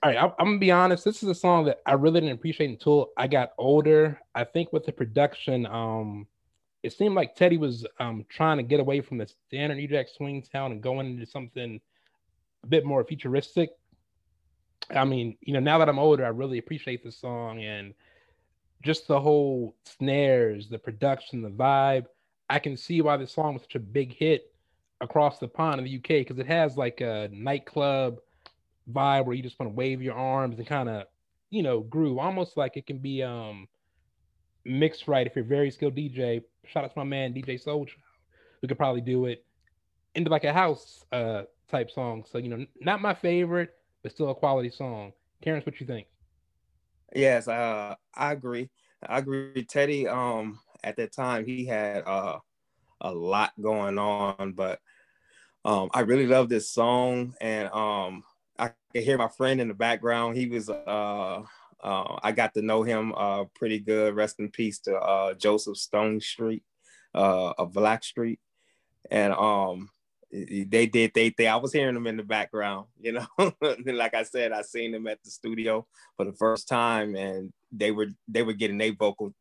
All 0.02 0.10
right, 0.10 0.18
I'm, 0.18 0.32
I'm, 0.38 0.46
gonna 0.46 0.58
be 0.58 0.70
honest. 0.70 1.04
This 1.04 1.22
is 1.22 1.28
a 1.28 1.34
song 1.34 1.64
that 1.66 1.80
I 1.86 1.92
really 1.92 2.20
didn't 2.20 2.34
appreciate 2.34 2.70
until 2.70 3.10
I 3.16 3.26
got 3.26 3.52
older. 3.56 4.20
I 4.34 4.44
think 4.44 4.72
with 4.72 4.84
the 4.84 4.92
production, 4.92 5.66
um, 5.66 6.26
it 6.82 6.92
seemed 6.92 7.14
like 7.14 7.34
Teddy 7.34 7.56
was 7.56 7.86
um 8.00 8.24
trying 8.28 8.58
to 8.58 8.62
get 8.62 8.80
away 8.80 9.00
from 9.00 9.18
the 9.18 9.26
standard 9.48 9.76
New 9.76 9.88
Jack 9.88 10.08
Swing 10.08 10.42
Town 10.42 10.72
and 10.72 10.82
going 10.82 11.06
into 11.06 11.26
something 11.26 11.80
a 12.62 12.66
bit 12.66 12.84
more 12.84 13.04
futuristic. 13.04 13.70
I 14.90 15.04
mean, 15.04 15.38
you 15.40 15.54
know, 15.54 15.60
now 15.60 15.78
that 15.78 15.88
I'm 15.88 15.98
older, 15.98 16.24
I 16.24 16.28
really 16.28 16.58
appreciate 16.58 17.02
the 17.02 17.10
song 17.10 17.62
and 17.62 17.94
just 18.82 19.08
the 19.08 19.18
whole 19.18 19.74
snares, 19.84 20.68
the 20.68 20.78
production, 20.78 21.40
the 21.40 21.48
vibe. 21.48 22.04
I 22.50 22.58
can 22.58 22.76
see 22.76 23.00
why 23.00 23.16
this 23.16 23.32
song 23.32 23.54
was 23.54 23.62
such 23.62 23.76
a 23.76 23.80
big 23.80 24.14
hit 24.14 24.53
across 25.04 25.38
the 25.38 25.48
pond 25.48 25.78
in 25.78 25.84
the 25.84 25.96
UK 25.96 26.26
because 26.26 26.38
it 26.38 26.46
has 26.46 26.76
like 26.76 27.00
a 27.00 27.28
nightclub 27.32 28.18
vibe 28.90 29.26
where 29.26 29.34
you 29.34 29.42
just 29.42 29.58
want 29.58 29.70
to 29.70 29.76
wave 29.76 30.02
your 30.02 30.14
arms 30.14 30.58
and 30.58 30.66
kind 30.66 30.88
of, 30.88 31.04
you 31.50 31.62
know, 31.62 31.80
groove, 31.80 32.18
almost 32.18 32.56
like 32.56 32.76
it 32.76 32.86
can 32.86 32.98
be 32.98 33.22
um 33.22 33.68
mixed 34.64 35.06
right 35.06 35.26
if 35.26 35.36
you're 35.36 35.44
very 35.44 35.70
skilled 35.70 35.94
DJ. 35.94 36.42
Shout 36.66 36.84
out 36.84 36.92
to 36.92 36.98
my 36.98 37.04
man 37.04 37.34
DJ 37.34 37.60
Soul 37.60 37.86
who 38.60 38.68
could 38.68 38.78
probably 38.78 39.02
do 39.02 39.26
it 39.26 39.44
into 40.14 40.30
like 40.30 40.44
a 40.44 40.52
house 40.52 41.04
uh 41.12 41.42
type 41.68 41.90
song. 41.90 42.24
So 42.30 42.38
you 42.38 42.48
know, 42.48 42.66
not 42.80 43.00
my 43.00 43.14
favorite, 43.14 43.70
but 44.02 44.12
still 44.12 44.30
a 44.30 44.34
quality 44.34 44.70
song. 44.70 45.12
Terrence, 45.42 45.66
what 45.66 45.80
you 45.80 45.86
think? 45.86 46.06
Yes, 47.14 47.46
uh, 47.46 47.94
I 48.14 48.32
agree. 48.32 48.70
I 49.06 49.18
agree. 49.18 49.64
Teddy, 49.64 50.08
um, 50.08 50.58
at 50.82 50.96
that 50.96 51.12
time 51.12 51.44
he 51.44 51.64
had 51.64 52.02
uh 52.06 52.38
a 53.00 53.12
lot 53.12 53.52
going 53.60 53.98
on, 53.98 54.52
but 54.52 54.80
um, 55.64 55.90
I 55.94 56.00
really 56.00 56.26
love 56.26 56.48
this 56.48 56.68
song, 56.68 57.34
and 57.40 57.68
um, 57.70 58.22
I 58.58 58.72
can 58.92 59.02
hear 59.02 59.16
my 59.16 59.28
friend 59.28 59.60
in 59.60 59.68
the 59.68 59.74
background. 59.74 60.36
He 60.36 60.46
was, 60.46 60.68
uh, 60.68 61.42
uh, 61.82 62.18
I 62.22 62.32
got 62.32 62.54
to 62.54 62.62
know 62.62 62.82
him 62.82 63.14
uh, 63.16 63.44
pretty 63.54 63.78
good. 63.78 64.14
Rest 64.14 64.40
in 64.40 64.50
peace 64.50 64.78
to 64.80 64.94
uh, 64.96 65.34
Joseph 65.34 65.76
Stonestreet 65.76 66.62
uh, 67.14 67.54
of 67.56 67.72
Blackstreet, 67.72 68.38
and 69.10 69.32
um, 69.32 69.88
they 70.30 70.86
did 70.86 71.12
they 71.14 71.32
I 71.46 71.56
was 71.56 71.72
hearing 71.72 71.94
them 71.94 72.08
in 72.08 72.18
the 72.18 72.24
background, 72.24 72.88
you 73.00 73.12
know. 73.12 73.26
like 73.86 74.14
I 74.14 74.24
said, 74.24 74.52
I 74.52 74.62
seen 74.62 74.92
them 74.92 75.06
at 75.06 75.22
the 75.24 75.30
studio 75.30 75.86
for 76.16 76.26
the 76.26 76.34
first 76.34 76.68
time, 76.68 77.16
and 77.16 77.52
they 77.72 77.90
were 77.90 78.08
they 78.28 78.42
were 78.42 78.52
getting 78.52 78.78
their 78.78 78.92
vocal. 78.92 79.34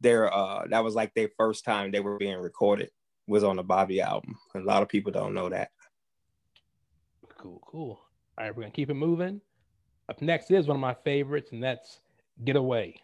Their 0.00 0.34
uh, 0.34 0.66
that 0.70 0.82
was 0.82 0.96
like 0.96 1.14
their 1.14 1.30
first 1.36 1.64
time 1.64 1.92
they 1.92 2.00
were 2.00 2.16
being 2.16 2.38
recorded 2.38 2.90
was 3.30 3.44
on 3.44 3.56
the 3.56 3.62
Bobby 3.62 4.00
album. 4.00 4.36
A 4.56 4.58
lot 4.58 4.82
of 4.82 4.88
people 4.88 5.12
don't 5.12 5.32
know 5.32 5.48
that. 5.48 5.70
Cool, 7.38 7.62
cool. 7.64 8.00
All 8.36 8.44
right, 8.44 8.54
we're 8.54 8.64
gonna 8.64 8.72
keep 8.72 8.90
it 8.90 8.94
moving. 8.94 9.40
Up 10.08 10.20
next 10.20 10.50
is 10.50 10.66
one 10.66 10.76
of 10.76 10.80
my 10.80 10.94
favorites, 11.04 11.52
and 11.52 11.62
that's 11.62 12.00
Get 12.44 12.56
Away. 12.56 13.00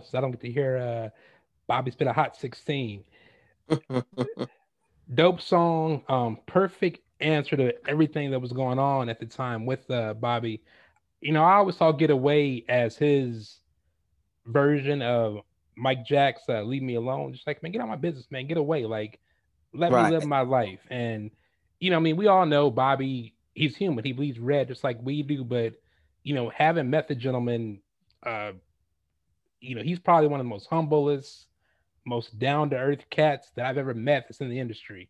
I 0.00 0.12
don't 0.12 0.20
get 0.22 0.40
to 0.40 0.42
hear 0.42 0.76
uh, 0.76 1.08
Bobby 1.66 1.90
spit 1.90 2.00
a 2.06 2.12
hot 2.12 2.36
16. 2.36 3.04
Dope 5.12 5.40
song, 5.40 6.02
um, 6.08 6.38
perfect 6.46 7.00
answer 7.20 7.56
to 7.56 7.72
everything 7.88 8.30
that 8.30 8.40
was 8.40 8.52
going 8.52 8.78
on 8.78 9.08
at 9.08 9.18
the 9.18 9.26
time 9.26 9.64
with 9.64 9.90
uh, 9.90 10.14
Bobby. 10.14 10.62
You 11.20 11.32
know, 11.32 11.44
I 11.44 11.54
always 11.56 11.76
saw 11.76 11.92
Get 11.92 12.10
Away 12.10 12.64
as 12.68 12.96
his 12.96 13.60
version 14.46 15.02
of 15.02 15.38
Mike 15.76 16.04
Jack's 16.04 16.42
uh, 16.48 16.62
Leave 16.62 16.82
Me 16.82 16.94
Alone. 16.94 17.32
Just 17.32 17.46
like, 17.46 17.62
man, 17.62 17.72
get 17.72 17.80
out 17.80 17.88
my 17.88 17.96
business, 17.96 18.30
man. 18.30 18.46
Get 18.46 18.56
away. 18.58 18.84
Like, 18.84 19.20
let 19.72 19.92
Right. 19.92 19.94
me 19.94 20.04
live 20.04 20.24
my 20.24 20.40
life. 20.40 20.80
And, 20.90 21.30
you 21.80 21.90
know, 21.90 21.96
I 21.96 22.00
mean, 22.00 22.16
we 22.16 22.26
all 22.26 22.46
know 22.46 22.70
Bobby, 22.70 23.34
he's 23.54 23.76
human. 23.76 24.04
He 24.04 24.12
bleeds 24.12 24.38
red 24.38 24.68
just 24.68 24.84
like 24.84 24.98
we 25.02 25.22
do. 25.22 25.44
But, 25.44 25.74
you 26.22 26.34
know, 26.34 26.50
having 26.50 26.90
met 26.90 27.08
the 27.08 27.14
gentleman, 27.14 27.80
uh, 28.24 28.52
you 29.60 29.74
know, 29.74 29.82
he's 29.82 29.98
probably 29.98 30.28
one 30.28 30.40
of 30.40 30.46
the 30.46 30.50
most 30.50 30.68
humblest, 30.68 31.46
most 32.04 32.38
down 32.38 32.70
to 32.70 32.76
earth 32.76 33.04
cats 33.10 33.50
that 33.56 33.66
I've 33.66 33.78
ever 33.78 33.94
met 33.94 34.26
that's 34.28 34.40
in 34.40 34.48
the 34.48 34.58
industry. 34.58 35.08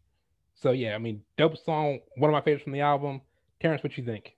So 0.55 0.73
yeah, 0.73 0.95
I 0.95 0.99
mean, 0.99 1.23
dope 1.37 1.57
song, 1.57 2.01
one 2.17 2.31
of 2.31 2.33
my 2.33 2.41
favorites 2.41 2.65
from 2.65 2.73
the 2.73 2.81
album. 2.81 3.21
Terrence, 3.61 3.83
what 3.83 3.97
you 3.97 4.05
think? 4.05 4.37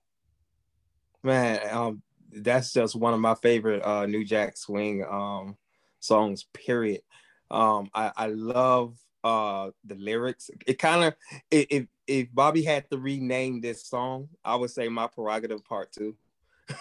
Man, 1.22 1.60
um, 1.70 2.02
that's 2.32 2.72
just 2.72 2.94
one 2.94 3.14
of 3.14 3.20
my 3.20 3.34
favorite 3.34 3.84
uh 3.84 4.06
New 4.06 4.24
Jack 4.24 4.56
Swing 4.56 5.04
um 5.08 5.56
songs, 5.98 6.44
period. 6.54 7.02
Um, 7.50 7.90
I, 7.94 8.12
I 8.16 8.26
love 8.26 8.96
uh 9.24 9.70
the 9.84 9.94
lyrics. 9.96 10.50
It 10.66 10.78
kind 10.78 11.04
of 11.04 11.14
if 11.50 11.86
if 12.06 12.28
Bobby 12.32 12.62
had 12.62 12.88
to 12.90 12.98
rename 12.98 13.60
this 13.60 13.86
song, 13.86 14.28
I 14.44 14.56
would 14.56 14.70
say 14.70 14.88
my 14.88 15.06
prerogative 15.06 15.64
part 15.64 15.92
two. 15.92 16.16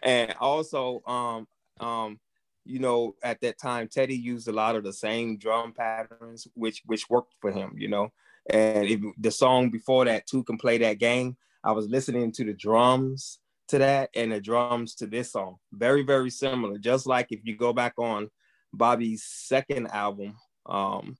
and 0.03 0.35
also 0.39 1.01
um 1.05 1.47
um 1.79 2.19
you 2.65 2.79
know 2.79 3.15
at 3.23 3.39
that 3.41 3.59
time 3.59 3.87
Teddy 3.87 4.15
used 4.15 4.47
a 4.47 4.51
lot 4.51 4.75
of 4.75 4.83
the 4.83 4.93
same 4.93 5.37
drum 5.37 5.71
patterns 5.73 6.47
which 6.55 6.81
which 6.85 7.09
worked 7.09 7.35
for 7.39 7.51
him, 7.51 7.73
you 7.77 7.87
know. 7.87 8.11
And 8.49 9.13
the 9.17 9.31
song 9.31 9.69
before 9.69 10.05
that, 10.05 10.27
two 10.27 10.43
can 10.43 10.57
play 10.57 10.77
that 10.79 10.99
game. 10.99 11.35
I 11.63 11.71
was 11.71 11.87
listening 11.87 12.31
to 12.33 12.43
the 12.43 12.53
drums 12.53 13.39
to 13.69 13.79
that 13.79 14.09
and 14.15 14.31
the 14.31 14.39
drums 14.39 14.95
to 14.95 15.07
this 15.07 15.31
song. 15.31 15.57
Very, 15.71 16.03
very 16.03 16.29
similar. 16.29 16.77
Just 16.77 17.07
like 17.07 17.31
if 17.31 17.39
you 17.43 17.55
go 17.55 17.73
back 17.73 17.93
on 17.97 18.29
Bobby's 18.71 19.23
second 19.23 19.87
album, 19.87 20.37
um, 20.67 21.17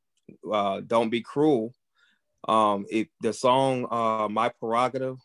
uh, 0.52 0.82
Don't 0.86 1.10
Be 1.10 1.22
Cruel, 1.22 1.74
um, 2.48 2.86
the 3.22 3.34
song 3.34 3.88
uh, 3.90 4.28
My 4.30 4.50
Prerogative, 4.50 5.18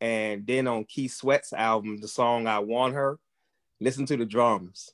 and 0.00 0.46
then 0.46 0.66
on 0.66 0.84
Keith 0.84 1.12
Sweat's 1.12 1.52
album, 1.52 1.98
the 1.98 2.08
song 2.08 2.46
I 2.46 2.58
Want 2.58 2.94
Her, 2.94 3.18
listen 3.80 4.06
to 4.06 4.16
the 4.16 4.26
drums. 4.26 4.90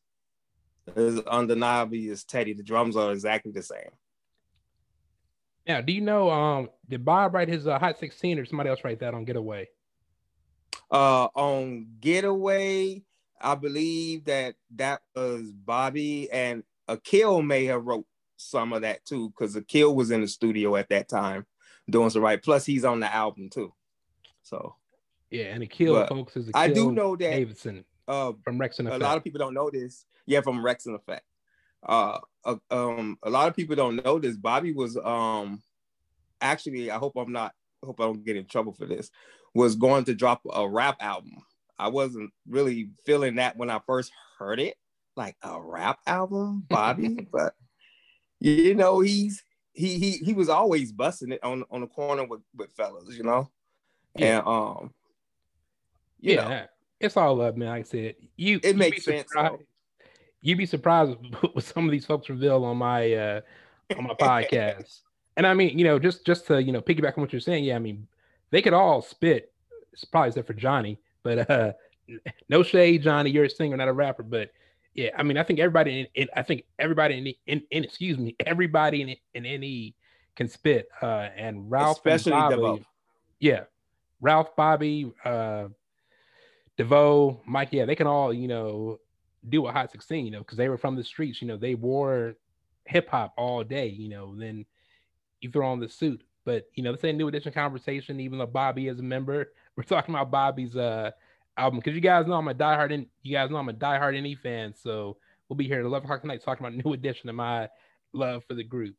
It's 0.97 1.27
undeniably 1.27 2.09
is 2.09 2.25
Teddy. 2.25 2.53
The 2.53 2.63
drums 2.63 2.97
are 2.97 3.13
exactly 3.13 3.53
the 3.53 3.63
same. 3.63 3.91
Now, 5.67 5.81
do 5.81 5.93
you 5.93 6.01
know 6.01 6.31
um 6.31 6.71
did 6.89 7.05
Bob 7.05 7.35
write 7.35 7.49
his 7.49 7.67
uh, 7.67 7.79
Hot 7.79 7.99
16 7.99 8.39
or 8.39 8.45
somebody 8.45 8.71
else 8.71 8.81
write 8.83 9.01
that 9.01 9.15
on 9.15 9.25
Getaway? 9.25 9.69
uh 10.91 11.29
on 11.35 11.87
getaway 12.01 13.03
i 13.41 13.55
believe 13.55 14.25
that 14.25 14.55
that 14.75 15.01
was 15.15 15.53
bobby 15.53 16.31
and 16.33 16.65
akil 16.89 17.43
may 17.43 17.65
have 17.65 17.85
wrote 17.87 18.07
some 18.37 18.73
of 18.73 18.83
that 18.83 19.05
too 19.05 19.31
because 19.31 19.55
akil 19.57 19.95
was 19.95 20.11
in 20.11 20.21
the 20.21 20.29
studio 20.29 20.75
at 20.77 20.89
that 20.89 21.09
time 21.09 21.47
doing 21.89 22.11
some 22.11 22.23
right 22.23 22.43
plus 22.43 22.67
he's 22.67 22.85
on 22.85 23.01
the 23.01 23.15
album 23.15 23.49
too 23.51 23.73
so 24.43 24.75
Yeah, 25.31 25.55
and 25.55 25.63
Akil 25.63 25.95
But 25.95 26.09
folks 26.09 26.37
is 26.37 26.49
Akil 26.49 26.61
i 26.61 26.69
do 26.69 26.93
know 26.93 27.15
that 27.17 27.31
Davidson 27.31 27.85
uh 28.09 28.33
from 28.43 28.59
Wreckx 28.59 28.81
and 28.81 28.89
a 28.89 28.99
lot 28.99 29.17
of 29.17 29.23
people 29.23 29.39
don't 29.39 29.55
know 29.55 29.71
this 29.71 30.07
yeah 30.27 30.41
from 30.41 30.65
rex 30.65 30.87
and 30.87 30.97
effect 30.97 31.25
uh, 31.87 32.19
uh 32.45 32.57
um 32.71 33.19
a 33.23 33.31
lot 33.31 33.49
of 33.49 33.57
people 33.57 33.77
don't 33.77 34.05
know 34.05 34.19
this 34.19 34.37
bobby 34.37 34.73
was 34.73 34.97
um 34.99 35.63
actually 36.41 36.91
i 36.91 36.97
hope 36.99 37.15
i'm 37.17 37.33
not 37.33 37.55
I 37.83 37.87
hope 37.87 38.01
i 38.01 38.05
don't 38.05 38.25
get 38.25 38.37
in 38.37 38.47
trouble 38.47 38.73
for 38.73 38.87
this 38.87 39.11
was 39.55 39.75
going 39.77 40.05
to 40.05 40.15
drop 40.15 40.43
a 40.53 40.69
rap 40.69 40.97
album 41.01 41.43
i 41.79 41.89
wasn't 41.89 42.31
really 42.49 42.91
feeling 43.07 43.37
that 43.37 43.57
when 43.57 43.71
i 43.71 43.81
first 43.87 44.13
heard 44.39 44.61
it 44.61 44.77
like 45.17 45.37
a 45.43 45.61
rap 45.61 45.99
album 46.07 46.67
bobby 46.69 47.27
but 47.33 47.55
you 48.39 48.75
know 48.75 49.01
he's 49.01 49.43
he 49.73 49.99
he 49.99 50.13
he 50.19 50.35
was 50.35 50.49
always 50.49 50.93
busting 50.93 51.33
it 51.33 51.43
on 51.43 51.65
on 51.71 51.81
the 51.83 51.87
corner 51.87 52.25
with 52.25 52.41
with 52.57 52.71
fellas 52.77 53.17
you 53.17 53.23
know 53.23 53.51
Yeah. 54.17 54.39
and 54.39 54.47
um 54.47 54.95
you 56.21 56.35
yeah, 56.35 56.45
know 56.49 56.67
it's 57.01 57.17
all 57.17 57.41
up, 57.41 57.57
man. 57.57 57.69
Like 57.69 57.81
I 57.81 57.83
said, 57.85 58.15
you 58.37 58.57
It 58.63 58.65
you'd 58.65 58.77
makes 58.77 59.05
sense. 59.05 59.31
You'd 60.43 60.59
be 60.59 60.67
surprised 60.67 61.17
what 61.53 61.65
some 61.65 61.85
of 61.85 61.91
these 61.91 62.07
folks 62.07 62.29
reveal 62.29 62.65
on 62.65 62.77
my 62.77 63.13
uh 63.13 63.41
on 63.97 64.05
my 64.05 64.15
podcast. 64.15 65.01
And 65.37 65.47
I 65.47 65.55
mean, 65.55 65.79
you 65.79 65.85
know, 65.85 65.99
just 65.99 66.27
just 66.27 66.47
to 66.49 66.63
you 66.63 66.73
know 66.73 66.81
piggyback 66.81 67.17
on 67.17 67.23
what 67.23 67.33
you're 67.33 67.41
saying, 67.41 67.65
yeah, 67.65 67.77
I 67.77 67.79
mean, 67.79 68.07
they 68.51 68.63
could 68.63 68.73
all 68.73 69.03
spit. 69.03 69.53
It's 69.93 70.05
probably 70.05 70.29
except 70.29 70.47
for 70.47 70.55
Johnny, 70.55 70.99
but 71.23 71.51
uh 71.51 71.73
no 72.49 72.63
shade, 72.63 73.03
Johnny. 73.03 73.31
You're 73.31 73.45
a 73.45 73.51
singer, 73.51 73.77
not 73.77 73.89
a 73.89 73.93
rapper. 73.93 74.23
But 74.23 74.51
yeah, 74.95 75.11
I 75.17 75.23
mean, 75.23 75.37
I 75.37 75.43
think 75.43 75.61
everybody 75.61 76.01
in, 76.01 76.07
in 76.15 76.29
I 76.37 76.43
think 76.43 76.65
everybody 76.79 77.19
in, 77.19 77.59
in 77.59 77.63
in 77.71 77.85
excuse 77.85 78.19
me, 78.19 78.37
everybody 78.45 79.03
in 79.03 79.17
in 79.35 79.47
any 79.47 79.95
can 80.37 80.49
spit. 80.49 80.89
Uh 81.01 81.29
and 81.37 81.71
Ralph, 81.71 82.01
and 82.05 82.25
Bobby, 82.25 82.87
yeah, 83.39 83.65
Ralph, 84.21 84.55
Bobby, 84.55 85.13
uh, 85.25 85.69
DeVoe, 86.77 87.41
Mike, 87.47 87.71
yeah, 87.73 87.85
they 87.85 87.95
can 87.95 88.07
all, 88.07 88.33
you 88.33 88.49
know, 88.49 88.99
do 89.49 89.67
a 89.67 89.73
hot 89.73 89.91
16, 89.91 90.25
you 90.25 90.31
know, 90.31 90.41
because 90.41 90.59
they 90.59 90.69
were 90.69 90.79
from 90.79 90.97
the 90.97 91.05
streets, 91.05 91.41
you 91.41 91.49
know, 91.49 91.57
they 91.57 91.75
wore 91.75 92.37
hip 92.85 93.09
hop 93.09 93.33
all 93.37 93.65
day, 93.65 93.89
you 93.89 94.09
know, 94.09 94.35
then 94.37 94.65
you 95.41 95.51
throw 95.51 95.69
on 95.69 95.81
the 95.81 95.89
suit. 95.89 96.23
But 96.45 96.67
you 96.75 96.83
know, 96.83 96.93
this 96.93 97.05
ain't 97.05 97.19
new 97.19 97.29
edition 97.29 97.53
conversation, 97.53 98.21
even 98.21 98.39
though 98.39 98.47
Bobby 98.47 98.89
is 98.89 98.99
a 98.99 99.03
member. 99.03 99.53
We're 99.77 99.85
talking 99.85 100.15
about 100.15 100.31
Bobby's 100.31 100.77
uh 100.77 101.11
album 101.57 101.79
because 101.81 101.95
you 101.95 102.01
guys 102.01 102.27
know 102.27 102.35
I'm 102.35 102.49
a 102.49 102.55
diehard 102.55 102.91
in 102.91 103.07
you 103.23 103.33
guys 103.33 103.51
know 103.51 103.57
I'm 103.57 103.69
a 103.69 103.75
diehard 103.75 104.21
NE 104.21 104.35
fan. 104.37 104.75
So 104.75 105.19
we'll 105.49 105.57
be 105.57 105.67
here 105.67 105.81
at 105.81 105.85
11 105.85 106.07
o'clock 106.07 106.23
tonight 106.23 106.43
talking 106.43 106.67
about 106.67 106.85
new 106.85 106.93
edition 106.93 107.29
of 107.29 107.35
my 107.35 107.69
love 108.13 108.45
for 108.45 108.55
the 108.55 108.65
group. 108.65 108.97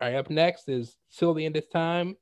All 0.00 0.08
right, 0.08 0.16
up 0.16 0.30
next 0.30 0.68
is 0.68 0.96
Till 1.16 1.34
the 1.34 1.44
End 1.44 1.56
of 1.56 1.70
Time. 1.70 2.16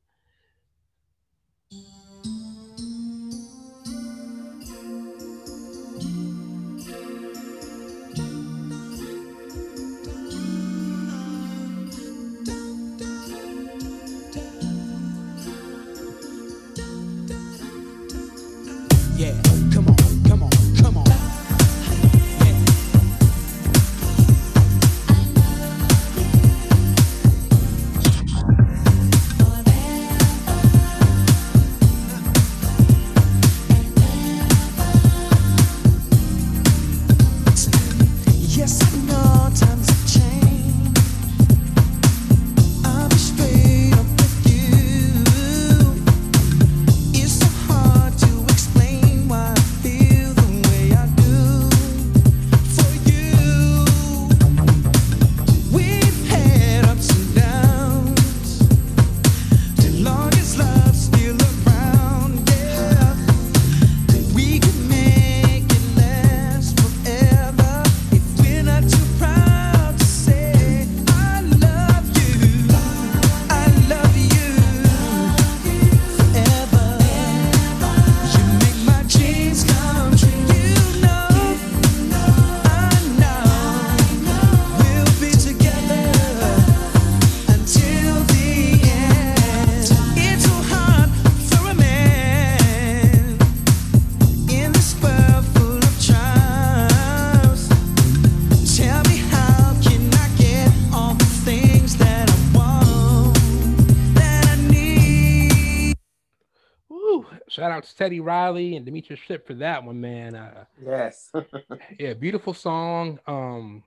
Teddy 108.01 108.21
Riley 108.21 108.77
and 108.77 108.87
Demetrius 108.87 109.21
Shipp 109.21 109.47
for 109.47 109.53
that 109.55 109.85
one, 109.85 110.01
man. 110.01 110.35
Uh, 110.35 110.65
Yes. 110.83 111.31
yeah, 111.99 112.15
beautiful 112.15 112.55
song. 112.55 113.19
Um, 113.27 113.83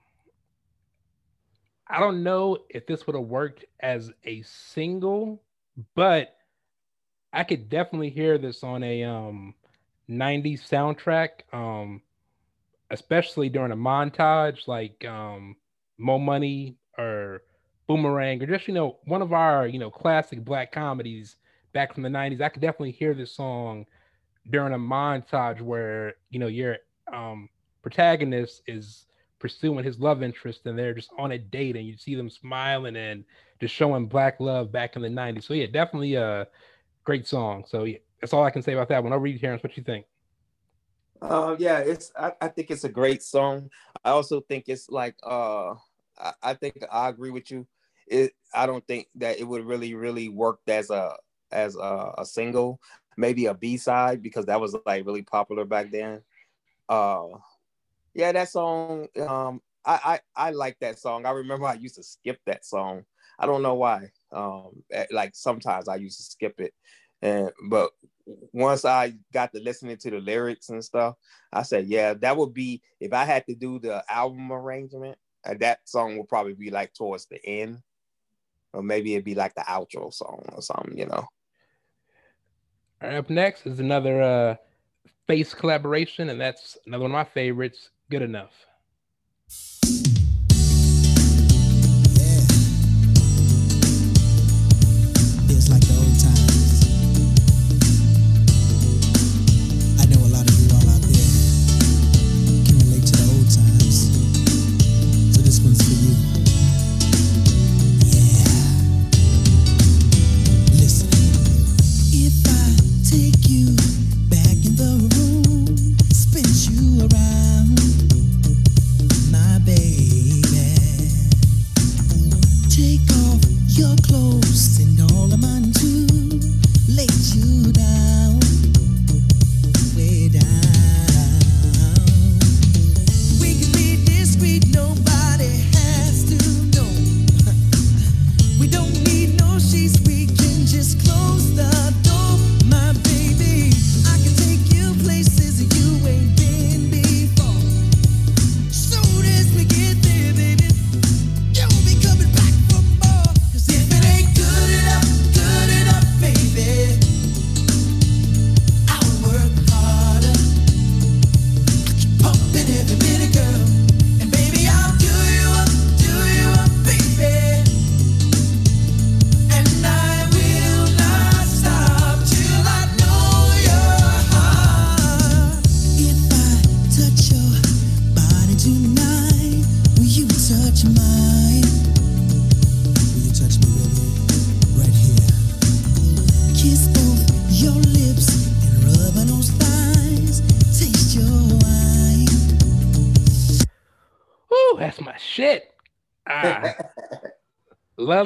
I 1.88 2.00
don't 2.00 2.22
know 2.22 2.60
if 2.70 2.86
this 2.86 3.08
would 3.08 3.16
have 3.16 3.26
worked 3.26 3.66
as 3.80 4.12
a 4.24 4.44
single, 4.44 5.42
but 5.96 6.36
I 7.34 7.44
could 7.44 7.70
definitely 7.70 8.12
hear 8.12 8.38
this 8.38 8.64
on 8.64 8.84
a 8.84 9.04
um 9.04 9.56
90s 10.08 10.62
soundtrack. 10.62 11.52
Um, 11.52 12.04
especially 12.92 13.50
during 13.50 13.72
a 13.72 13.76
montage 13.76 14.68
like 14.68 15.04
um 15.06 15.56
Mo 15.98 16.20
Money 16.20 16.76
or 17.00 17.42
Boomerang 17.88 18.44
or 18.44 18.46
just 18.46 18.68
you 18.68 18.76
know 18.76 19.00
one 19.06 19.24
of 19.24 19.34
our 19.34 19.66
you 19.66 19.80
know 19.80 19.90
classic 19.90 20.46
black 20.46 20.72
comedies 20.72 21.36
back 21.74 21.96
from 21.96 22.04
the 22.04 22.10
90s. 22.10 22.42
I 22.42 22.50
could 22.50 22.62
definitely 22.62 22.92
hear 22.92 23.16
this 23.16 23.36
song 23.36 23.88
during 24.50 24.74
a 24.74 24.78
montage 24.78 25.62
where 25.62 26.16
you 26.30 26.40
know 26.40 26.48
your 26.48 26.78
um 27.12 27.50
protagonist 27.82 28.62
is 28.68 29.06
pursuing 29.40 29.84
his 29.84 30.00
love 30.00 30.24
interest 30.24 30.66
and 30.66 30.80
they're 30.80 30.94
just 30.94 31.12
on 31.18 31.34
a 31.34 31.38
date 31.38 31.76
and 31.76 31.86
you 31.86 31.98
see 31.98 32.16
them 32.16 32.30
smiling 32.30 32.96
and 32.96 33.26
just 33.60 33.76
showing 33.76 34.08
black 34.08 34.40
love 34.40 34.72
back 34.72 34.96
in 34.96 35.02
the 35.02 35.10
90s. 35.10 35.44
So 35.44 35.54
yeah, 35.54 35.66
definitely 35.66 36.16
a 36.16 36.48
great 37.04 37.28
song. 37.28 37.66
So 37.68 37.84
yeah, 37.84 37.98
that's 38.22 38.32
all 38.32 38.46
I 38.46 38.52
can 38.52 38.62
say 38.62 38.72
about 38.72 38.88
that 38.88 39.04
one. 39.04 39.12
I'll 39.12 39.20
read 39.20 39.42
Terrence, 39.42 39.62
what 39.62 39.76
you 39.76 39.84
think? 39.84 40.06
Uh, 41.22 41.56
yeah, 41.60 41.80
it's. 41.80 42.12
I, 42.18 42.34
I 42.42 42.48
think 42.50 42.70
it's 42.70 42.84
a 42.84 42.90
great 42.90 43.24
song. 43.24 43.70
I 44.04 44.12
also 44.12 44.42
think 44.42 44.66
it's 44.68 44.90
like. 44.90 45.16
Uh, 45.24 45.76
I, 46.18 46.34
I 46.42 46.54
think 46.54 46.84
I 46.92 47.10
agree 47.10 47.32
with 47.32 47.50
you. 47.50 47.66
It. 48.08 48.34
I 48.54 48.66
don't 48.66 48.86
think 48.88 49.08
that 49.16 49.40
it 49.40 49.48
would 49.48 49.66
really, 49.66 49.94
really 49.94 50.28
work 50.28 50.60
as 50.68 50.90
a 50.90 51.16
as 51.52 51.76
a, 51.76 52.14
a 52.18 52.26
single. 52.26 52.82
Maybe 53.18 53.46
a 53.46 53.54
B 53.54 53.78
side 53.78 54.22
because 54.22 54.46
that 54.46 54.60
was 54.60 54.76
like 54.86 55.06
really 55.06 55.22
popular 55.22 55.66
back 55.66 55.92
then. 55.92 56.22
Uh, 56.90 57.28
yeah, 58.14 58.32
that 58.32 58.50
song. 58.50 59.08
Um, 59.20 59.62
I 59.86 60.20
I, 60.36 60.48
I 60.48 60.52
like 60.52 60.78
that 60.80 61.00
song. 61.00 61.26
I 61.26 61.32
remember 61.32 61.66
I 61.66 61.74
used 61.74 61.96
to 61.96 62.04
skip 62.04 62.40
that 62.46 62.66
song. 62.66 63.04
I 63.40 63.46
don't 63.46 63.64
know 63.64 63.76
why. 63.76 64.12
Um, 64.32 64.84
like 65.12 65.36
sometimes 65.36 65.88
I 65.88 65.96
used 65.96 66.18
to 66.18 66.24
skip 66.24 66.60
it, 66.60 66.74
and 67.22 67.52
but 67.70 67.92
once 68.26 68.86
I 68.86 69.14
got 69.34 69.52
to 69.54 69.60
listening 69.60 69.98
to 69.98 70.12
the 70.12 70.20
lyrics 70.20 70.70
and 70.70 70.84
stuff, 70.84 71.16
I 71.52 71.64
said, 71.64 71.88
yeah, 71.88 72.14
that 72.16 72.38
would 72.38 72.54
be 72.54 72.82
if 73.00 73.14
I 73.14 73.26
had 73.26 73.46
to 73.48 73.56
do 73.56 73.80
the 73.80 74.04
album 74.10 74.52
arrangement, 74.52 75.18
uh, 75.46 75.56
that 75.60 75.80
song 75.86 76.18
would 76.18 76.30
probably 76.30 76.54
be 76.54 76.72
like 76.72 76.94
towards 76.94 77.26
the 77.26 77.44
end, 77.46 77.82
or 78.72 78.82
maybe 78.82 79.14
it'd 79.14 79.26
be 79.26 79.36
like 79.36 79.56
the 79.56 79.62
outro 79.62 80.14
song 80.14 80.46
or 80.54 80.62
something, 80.62 80.98
you 80.98 81.08
know. 81.08 81.28
Right, 83.04 83.16
up 83.16 83.30
next 83.30 83.68
is 83.68 83.80
another 83.82 84.22
uh 84.24 84.56
face 85.28 85.54
collaboration, 85.54 86.30
and 86.30 86.42
that's 86.42 86.78
another 86.88 87.04
one 87.04 87.12
of 87.12 87.16
my 87.16 87.26
favorites, 87.26 87.90
Good 88.10 88.24
Enough. 88.24 88.54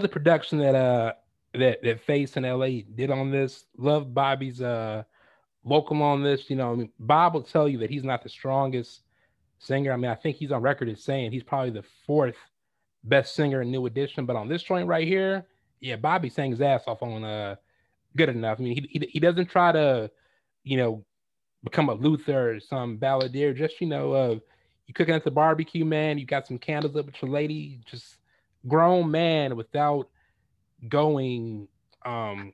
Production 0.08 0.60
that 0.60 0.76
uh 0.76 1.14
that 1.54 1.82
that 1.84 2.02
Face 2.02 2.38
in 2.38 2.44
LA 2.44 2.82
did 2.96 3.12
on 3.12 3.32
this. 3.32 3.66
Love 3.78 4.14
Bobby's 4.14 4.62
uh 4.62 5.04
vocal 5.66 6.02
on 6.02 6.24
this. 6.24 6.50
You 6.50 6.56
know, 6.56 6.72
I 6.72 6.76
mean, 6.76 6.92
Bob 7.00 7.34
will 7.34 7.44
tell 7.44 7.68
you 7.68 7.78
that 7.80 7.90
he's 7.90 8.04
not 8.04 8.24
the 8.24 8.30
strongest 8.30 9.02
singer. 9.60 9.92
I 9.92 9.98
mean, 9.98 10.12
I 10.12 10.16
think 10.16 10.38
he's 10.38 10.52
on 10.52 10.62
record 10.62 10.90
as 10.90 11.04
saying 11.04 11.32
he's 11.32 11.44
probably 11.44 11.72
the 11.72 11.86
fourth 12.06 12.38
best 13.04 13.36
singer 13.36 13.62
in 13.62 13.72
New 13.72 13.86
Edition. 13.86 14.26
But 14.26 14.36
on 14.36 14.48
this 14.48 14.64
joint 14.64 14.88
right 14.88 15.08
here, 15.08 15.46
yeah, 15.80 15.96
Bobby 15.96 16.30
sang 16.30 16.52
his 16.52 16.62
ass 16.62 16.84
off 16.88 17.02
on 17.02 17.24
uh 17.24 17.56
good 18.16 18.30
enough. 18.30 18.60
I 18.60 18.64
mean, 18.64 18.76
he 18.76 19.00
he, 19.00 19.08
he 19.14 19.20
doesn't 19.20 19.50
try 19.50 19.72
to, 19.72 20.12
you 20.64 20.78
know, 20.78 21.06
become 21.64 21.90
a 21.90 21.94
Luther 21.94 22.56
or 22.56 22.60
some 22.60 22.98
balladeer. 22.98 23.56
Just 23.56 23.82
you 23.82 23.88
know, 23.88 24.12
uh, 24.14 24.40
you 24.86 24.94
cooking 24.94 25.16
at 25.16 25.24
the 25.24 25.32
barbecue, 25.32 25.86
man. 25.86 26.18
You 26.18 26.26
got 26.26 26.48
some 26.48 26.58
candles 26.58 26.96
up 26.96 27.06
with 27.06 27.22
your 27.22 27.32
lady. 27.32 27.80
Just 27.86 28.18
grown 28.68 29.10
man 29.12 29.56
without 29.56 30.10
going 30.88 31.68
um 32.06 32.54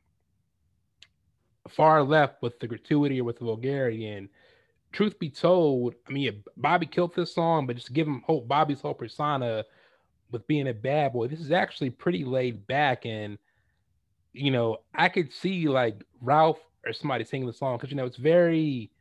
far 1.70 2.04
left 2.04 2.42
with 2.42 2.60
the 2.60 2.68
gratuity 2.68 3.22
or 3.22 3.24
with 3.24 3.40
the 3.40 3.46
vulgarity. 3.46 4.08
And 4.08 4.30
truth 4.92 5.18
be 5.20 5.30
told, 5.30 5.96
I 6.08 6.12
mean, 6.12 6.44
Bobby 6.58 6.86
killed 6.86 7.16
this 7.16 7.34
song, 7.34 7.66
but 7.66 7.76
just 7.76 7.94
give 7.94 8.08
him 8.08 8.22
hope. 8.26 8.48
Bobby's 8.48 8.82
whole 8.82 8.94
persona 8.94 9.64
with 10.32 10.48
being 10.48 10.68
a 10.68 10.74
bad 10.74 11.14
boy. 11.14 11.28
This 11.28 11.40
is 11.40 11.52
actually 11.52 11.90
pretty 11.90 12.24
laid 12.26 12.66
back, 12.68 13.06
and 13.06 13.38
you 14.34 14.52
know, 14.52 14.78
I 14.94 15.10
could 15.10 15.32
see 15.32 15.68
like 15.68 16.04
Ralph 16.22 16.60
or 16.86 16.94
somebody 16.94 17.24
singing 17.24 17.48
the 17.48 17.54
song 17.54 17.78
because 17.78 17.92
you 17.92 17.98
know 17.98 18.06
it's 18.06 18.18
very 18.18 18.92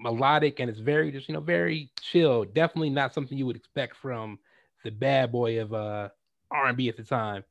melodic 0.00 0.60
and 0.60 0.70
it's 0.70 0.80
very 0.80 1.12
just 1.12 1.28
you 1.28 1.34
know 1.34 1.40
very 1.40 1.90
chill. 2.00 2.44
Definitely 2.44 2.90
not 2.90 3.14
something 3.14 3.36
you 3.36 3.46
would 3.46 3.56
expect 3.56 3.96
from 3.96 4.38
the 4.84 4.90
bad 4.90 5.32
boy 5.32 5.60
of 5.60 5.72
uh 5.72 6.08
R&B 6.50 6.88
at 6.88 6.96
the 6.96 7.04
time. 7.04 7.44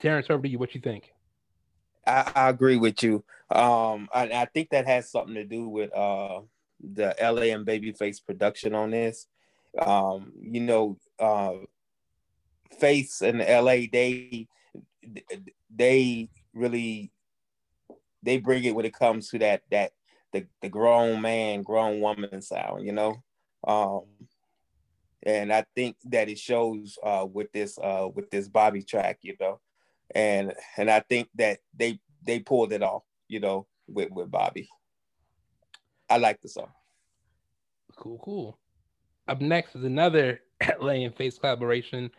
Terrence, 0.00 0.28
over 0.30 0.42
to 0.42 0.48
you. 0.48 0.58
What 0.58 0.74
you 0.74 0.80
think? 0.80 1.12
I, 2.06 2.32
I 2.34 2.48
agree 2.48 2.76
with 2.76 3.02
you. 3.02 3.24
Um, 3.50 4.08
I, 4.12 4.30
I 4.32 4.44
think 4.46 4.70
that 4.70 4.86
has 4.86 5.10
something 5.10 5.34
to 5.34 5.44
do 5.44 5.68
with 5.68 5.94
uh 5.94 6.40
the 6.82 7.14
LA 7.20 7.54
and 7.54 7.66
Babyface 7.66 8.24
production 8.24 8.74
on 8.74 8.90
this. 8.90 9.26
Um, 9.78 10.32
you 10.40 10.60
know, 10.60 10.98
uh, 11.18 11.54
Face 12.78 13.22
and 13.22 13.38
LA, 13.38 13.86
they 13.92 14.48
they 15.74 16.28
really 16.54 17.12
they 18.22 18.38
bring 18.38 18.64
it 18.64 18.74
when 18.74 18.86
it 18.86 18.94
comes 18.94 19.28
to 19.30 19.38
that 19.38 19.62
that 19.70 19.92
the 20.32 20.46
the 20.60 20.68
grown 20.68 21.20
man, 21.20 21.62
grown 21.62 22.00
woman 22.00 22.42
sound, 22.42 22.84
you 22.84 22.92
know. 22.92 23.22
Um, 23.66 24.02
and 25.24 25.52
I 25.52 25.64
think 25.74 25.96
that 26.04 26.28
it 26.28 26.38
shows 26.38 26.98
uh 27.02 27.26
with 27.30 27.52
this 27.52 27.78
uh 27.78 28.08
with 28.14 28.30
this 28.30 28.48
Bobby 28.48 28.82
track, 28.82 29.18
you 29.22 29.36
know 29.40 29.60
and 30.14 30.52
and 30.76 30.90
I 30.90 31.00
think 31.00 31.28
that 31.36 31.58
they 31.74 32.00
they 32.24 32.40
pulled 32.40 32.72
it 32.72 32.82
off. 32.82 33.02
You 33.28 33.40
know, 33.40 33.66
with 33.88 34.10
with 34.10 34.30
Bobby. 34.30 34.68
I 36.10 36.18
like 36.18 36.40
the 36.42 36.48
song. 36.48 36.70
Cool, 37.96 38.20
cool. 38.22 38.58
Up 39.28 39.40
next 39.40 39.76
is 39.76 39.84
another 39.84 40.40
LA 40.80 41.04
and 41.04 41.14
Face 41.14 41.38
collaboration. 41.38 42.10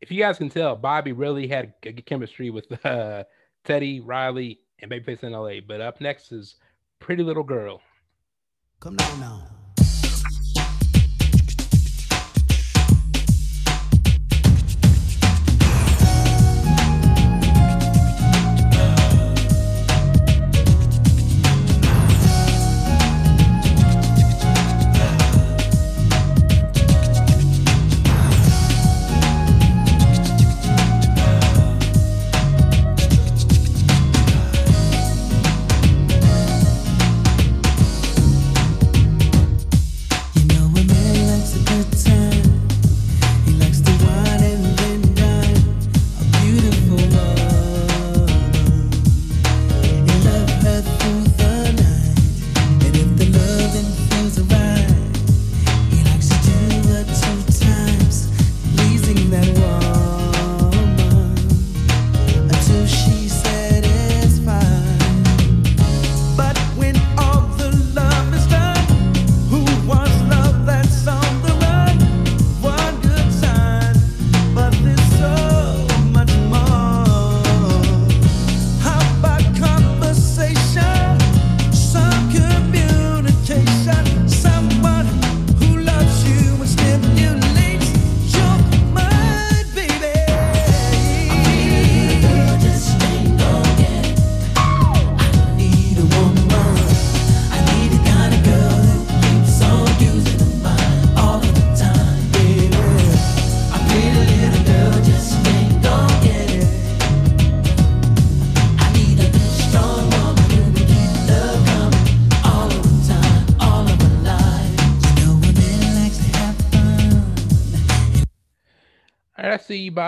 If 0.00 0.10
you 0.10 0.18
guys 0.18 0.38
can 0.38 0.48
tell, 0.48 0.74
Bobby 0.74 1.12
really 1.12 1.46
had 1.46 1.74
g- 1.82 1.92
good 1.92 2.06
chemistry 2.06 2.50
with 2.50 2.66
uh, 2.84 3.24
Teddy, 3.64 4.00
Riley, 4.00 4.60
and 4.80 4.90
Babyface 4.90 5.22
in 5.22 5.32
LA. 5.32 5.60
But 5.66 5.80
up 5.80 6.00
next 6.00 6.32
is 6.32 6.56
Pretty 6.98 7.22
Little 7.22 7.44
Girl. 7.44 7.80
Come 8.80 8.96
down 8.96 9.20
now. 9.20 9.57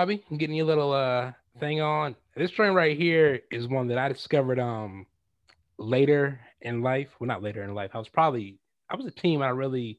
Bobby. 0.01 0.25
I'm 0.31 0.39
getting 0.39 0.57
your 0.57 0.65
little 0.65 0.95
uh 0.95 1.33
thing 1.59 1.83
on. 1.83 2.17
This 2.35 2.51
train 2.51 2.73
right 2.73 2.97
here 2.97 3.43
is 3.51 3.69
one 3.69 3.89
that 3.89 3.99
I 3.99 4.09
discovered 4.09 4.59
um 4.59 5.05
later 5.77 6.41
in 6.63 6.81
life. 6.81 7.09
Well, 7.19 7.29
not 7.29 7.43
later 7.43 7.63
in 7.63 7.75
life. 7.75 7.91
I 7.93 7.99
was 7.99 8.09
probably 8.09 8.57
I 8.89 8.97
was 8.97 9.05
a 9.05 9.11
teen 9.11 9.43
I 9.43 9.51
really 9.51 9.99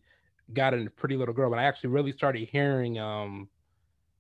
got 0.54 0.74
into 0.74 0.90
Pretty 0.90 1.18
Little 1.18 1.36
Girl, 1.36 1.52
but 1.52 1.60
I 1.60 1.66
actually 1.66 1.92
really 1.92 2.14
started 2.14 2.50
hearing 2.50 2.98
um 2.98 3.48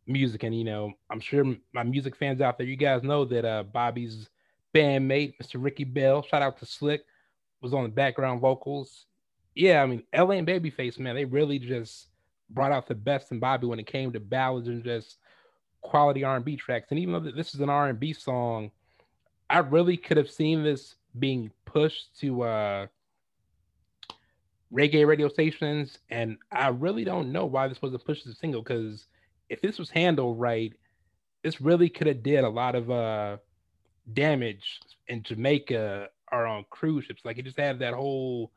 music. 0.05 0.43
And 0.43 0.55
you 0.55 0.63
know, 0.63 0.93
I'm 1.09 1.19
sure 1.19 1.43
my 1.73 1.81
music 1.81 2.15
fans 2.15 2.41
out 2.41 2.59
there, 2.59 2.67
you 2.67 2.75
guys 2.75 3.01
know 3.01 3.25
that 3.25 3.43
uh 3.43 3.63
Bobby's 3.63 4.29
bandmate, 4.75 5.33
Mr. 5.41 5.55
Ricky 5.55 5.83
Bell, 5.83 6.21
shout 6.21 6.43
out 6.43 6.59
to 6.59 6.65
Slick, 6.67 7.05
was 7.59 7.73
on 7.73 7.81
the 7.81 7.89
background 7.89 8.39
vocals. 8.39 9.07
Yeah, 9.55 9.81
I 9.81 9.87
mean, 9.87 10.03
LA 10.15 10.35
and 10.35 10.47
Babyface, 10.47 10.99
man, 10.99 11.15
they 11.15 11.25
really 11.25 11.57
just 11.57 12.09
brought 12.51 12.71
out 12.71 12.87
the 12.87 12.93
best 12.93 13.31
in 13.31 13.39
Bobby 13.39 13.65
when 13.65 13.79
it 13.79 13.87
came 13.87 14.11
to 14.13 14.19
ballads 14.19 14.67
and 14.67 14.83
just 14.83 15.17
quality 15.81 16.23
R&B 16.23 16.55
tracks. 16.55 16.87
And 16.91 16.99
even 16.99 17.13
though 17.13 17.31
this 17.31 17.53
is 17.53 17.59
an 17.59 17.69
R&B 17.69 18.13
song, 18.13 18.71
I 19.49 19.59
really 19.59 19.97
could 19.97 20.17
have 20.17 20.29
seen 20.29 20.63
this 20.63 20.95
being 21.19 21.51
pushed 21.65 22.17
to 22.19 22.43
uh 22.43 22.87
reggae 24.73 25.05
radio 25.05 25.27
stations 25.27 25.99
and 26.09 26.37
I 26.53 26.69
really 26.69 27.03
don't 27.03 27.33
know 27.33 27.45
why 27.45 27.67
this 27.67 27.81
wasn't 27.81 28.05
pushed 28.05 28.25
as 28.25 28.31
a 28.31 28.35
single 28.37 28.63
cuz 28.63 29.07
if 29.49 29.61
this 29.61 29.77
was 29.77 29.89
handled 29.89 30.39
right, 30.39 30.73
this 31.43 31.59
really 31.59 31.89
could 31.89 32.07
have 32.07 32.23
did 32.23 32.45
a 32.45 32.49
lot 32.49 32.75
of 32.75 32.89
uh 32.89 33.37
damage 34.13 34.79
in 35.09 35.21
Jamaica 35.21 36.07
or 36.31 36.45
on 36.45 36.63
cruise 36.69 37.03
ships. 37.03 37.25
Like 37.25 37.37
it 37.37 37.43
just 37.43 37.59
had 37.59 37.79
that 37.79 37.93
whole 37.93 38.53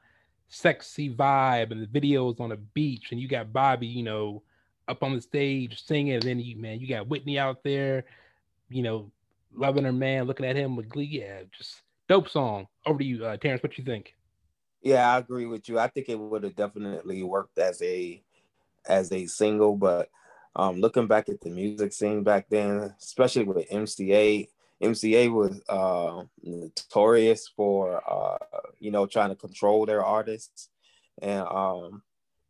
sexy 0.47 1.13
vibe 1.13 1.73
and 1.73 1.83
the 1.83 2.01
videos 2.01 2.39
on 2.39 2.51
the 2.51 2.57
beach 2.57 3.11
and 3.11 3.21
you 3.21 3.27
got 3.27 3.53
Bobby, 3.53 3.89
you 3.89 4.05
know, 4.05 4.44
up 4.89 5.03
on 5.03 5.15
the 5.15 5.21
stage 5.21 5.85
singing, 5.85 6.15
and 6.15 6.23
then 6.23 6.41
you 6.41 6.57
man, 6.57 6.81
you 6.81 6.89
got 6.89 7.09
Whitney 7.09 7.39
out 7.39 7.63
there, 7.63 8.05
you 8.69 8.83
know, 8.83 9.11
loving 9.55 9.85
her 9.85 9.93
man, 9.93 10.25
looking 10.25 10.47
at 10.47 10.57
him 10.57 10.77
with 10.77 10.89
glee. 10.89 11.05
Yeah, 11.05 11.43
just 11.57 11.83
dope 12.09 12.29
song. 12.29 12.67
Over 12.87 12.99
to 12.99 13.05
you, 13.05 13.25
uh, 13.25 13.37
Terrence. 13.37 13.63
What 13.63 13.79
you 13.79 13.85
think? 13.85 14.15
Yeah, 14.83 15.15
I 15.15 15.19
agree 15.19 15.47
with 15.47 15.69
you. 15.69 15.79
I 15.79 15.89
think 15.89 16.09
it 16.09 16.19
would 16.19 16.45
have 16.45 16.57
definitely 16.57 17.23
worked 17.23 17.59
as 17.59 17.81
a 17.83 18.23
as 18.87 19.11
a 19.13 19.27
single, 19.27 19.77
but 19.77 20.11
um, 20.57 20.81
looking 20.81 21.07
back 21.07 21.29
at 21.29 21.41
the 21.41 21.51
music 21.51 21.93
scene 21.93 22.23
back 22.23 22.47
then, 22.49 22.95
especially 23.01 23.45
with 23.45 23.69
MCA, 23.71 24.49
MCA 24.83 25.33
was 25.33 25.61
uh, 25.69 26.25
notorious 26.43 27.49
for 27.49 28.03
uh, 28.09 28.61
you 28.79 28.91
know 28.91 29.07
trying 29.07 29.31
to 29.31 29.37
control 29.37 29.87
their 29.87 30.05
artists, 30.05 30.69
and 31.23 31.47
um, 31.49 32.03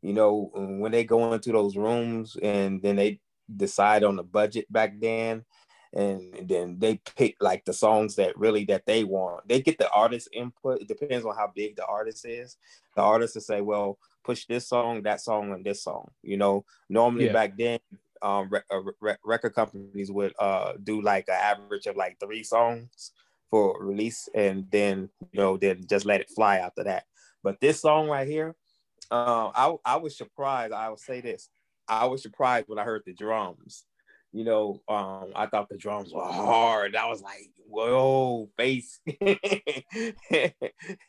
you 0.05 0.13
know 0.13 0.51
when 0.55 0.93
they 0.93 1.05
go 1.05 1.33
into 1.33 1.51
those 1.53 1.77
rooms 1.77 2.37
and 2.43 2.83
then 2.83 2.97
they 2.97 3.21
decide 3.57 4.05
on 4.05 4.17
the 4.17 4.23
budget 4.23 4.71
back 4.71 4.93
then, 5.01 5.45
and 5.95 6.49
then 6.49 6.79
they 6.79 6.97
pick 7.17 7.37
like 7.41 7.65
the 7.65 7.73
songs 7.73 8.17
that 8.17 8.37
really 8.39 8.65
that 8.67 8.85
they 8.87 9.05
want. 9.05 9.49
They 9.49 9.61
get 9.63 9.79
the 9.79 9.91
artist 9.91 10.29
input. 10.33 10.83
It 10.83 10.89
depends 10.89 11.25
on 11.25 11.35
how 11.37 11.51
big 11.55 11.77
the 11.77 11.87
artist 11.87 12.27
is. 12.27 12.57
The 12.97 13.03
artist 13.03 13.35
will 13.35 13.43
say, 13.43 13.61
"Well, 13.61 13.99
push 14.25 14.47
this 14.47 14.69
song, 14.69 15.03
that 15.05 15.21
song, 15.21 15.53
and 15.53 15.65
this 15.65 15.83
song." 15.83 16.11
You 16.23 16.37
know, 16.37 16.65
normally 16.89 17.27
Yeah. 17.27 17.33
back 17.33 17.57
then, 17.57 17.79
um, 18.23 18.49
re- 18.51 18.69
uh, 18.71 18.83
re- 19.01 19.17
record 19.25 19.55
companies 19.55 20.11
would 20.11 20.35
uh 20.39 20.75
do 20.83 21.01
like 21.01 21.29
an 21.29 21.41
average 21.41 21.87
of 21.87 21.97
like 21.97 22.19
three 22.21 22.43
songs 22.45 23.13
for 23.51 23.79
release, 23.83 24.29
and 24.35 24.71
then 24.71 25.09
you 25.33 25.41
know 25.41 25.57
then 25.57 25.87
just 25.87 26.05
let 26.07 26.21
it 26.21 26.31
fly 26.31 26.59
after 26.59 26.85
that. 26.85 27.05
But 27.43 27.61
this 27.61 27.81
song 27.81 28.09
right 28.09 28.27
here, 28.29 28.55
uh, 29.11 29.51
I 29.55 29.75
I 29.85 29.97
was 29.97 30.17
surprised. 30.17 30.73
I 30.73 30.89
will 30.89 30.97
say 30.97 31.21
this: 31.21 31.49
I 31.89 32.07
was 32.07 32.23
surprised 32.23 32.69
when 32.69 32.79
I 32.79 32.85
heard 32.85 33.03
the 33.05 33.13
drums 33.13 33.85
you 34.35 34.43
know, 34.43 34.83
um, 34.89 35.31
I 35.37 35.47
thought 35.47 35.69
the 35.69 35.79
drums 35.79 36.13
were 36.13 36.25
hard. 36.25 36.97
I 36.97 37.07
was 37.07 37.23
like, 37.23 37.51
whoa, 37.69 38.51
bass. 38.59 38.99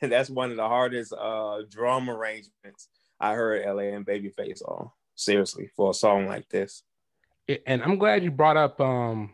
That's 0.02 0.30
one 0.30 0.52
of 0.52 0.58
the 0.58 0.68
hardest 0.68 1.12
uh, 1.12 1.64
drum 1.68 2.08
arrangements 2.08 2.88
I 3.20 3.34
heard 3.34 3.66
LA 3.66 3.96
and 3.96 4.06
Babyface 4.06 4.62
on. 4.64 4.92
Seriously, 5.16 5.72
for 5.76 5.90
a 5.90 5.94
song 5.94 6.28
like 6.28 6.48
this. 6.50 6.84
And 7.66 7.82
I'm 7.82 7.98
glad 7.98 8.24
you 8.24 8.32
brought 8.32 8.58
up 8.58 8.80
um 8.80 9.34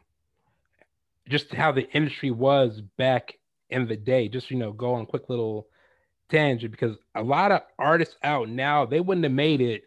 just 1.28 1.54
how 1.54 1.72
the 1.72 1.90
industry 1.92 2.32
was 2.32 2.82
back 2.98 3.34
in 3.70 3.88
the 3.88 3.98
day. 3.98 4.30
Just 4.30 4.52
you 4.52 4.58
know, 4.58 4.72
go 4.72 4.94
on 4.94 5.02
a 5.02 5.06
quick 5.06 5.28
little 5.28 5.68
tangent 6.32 6.72
because 6.72 6.98
a 7.16 7.22
lot 7.22 7.52
of 7.52 7.62
artists 7.78 8.16
out 8.24 8.50
now 8.50 8.86
they 8.86 9.00
wouldn't 9.00 9.26
have 9.26 9.34
made 9.34 9.62
it 9.62 9.84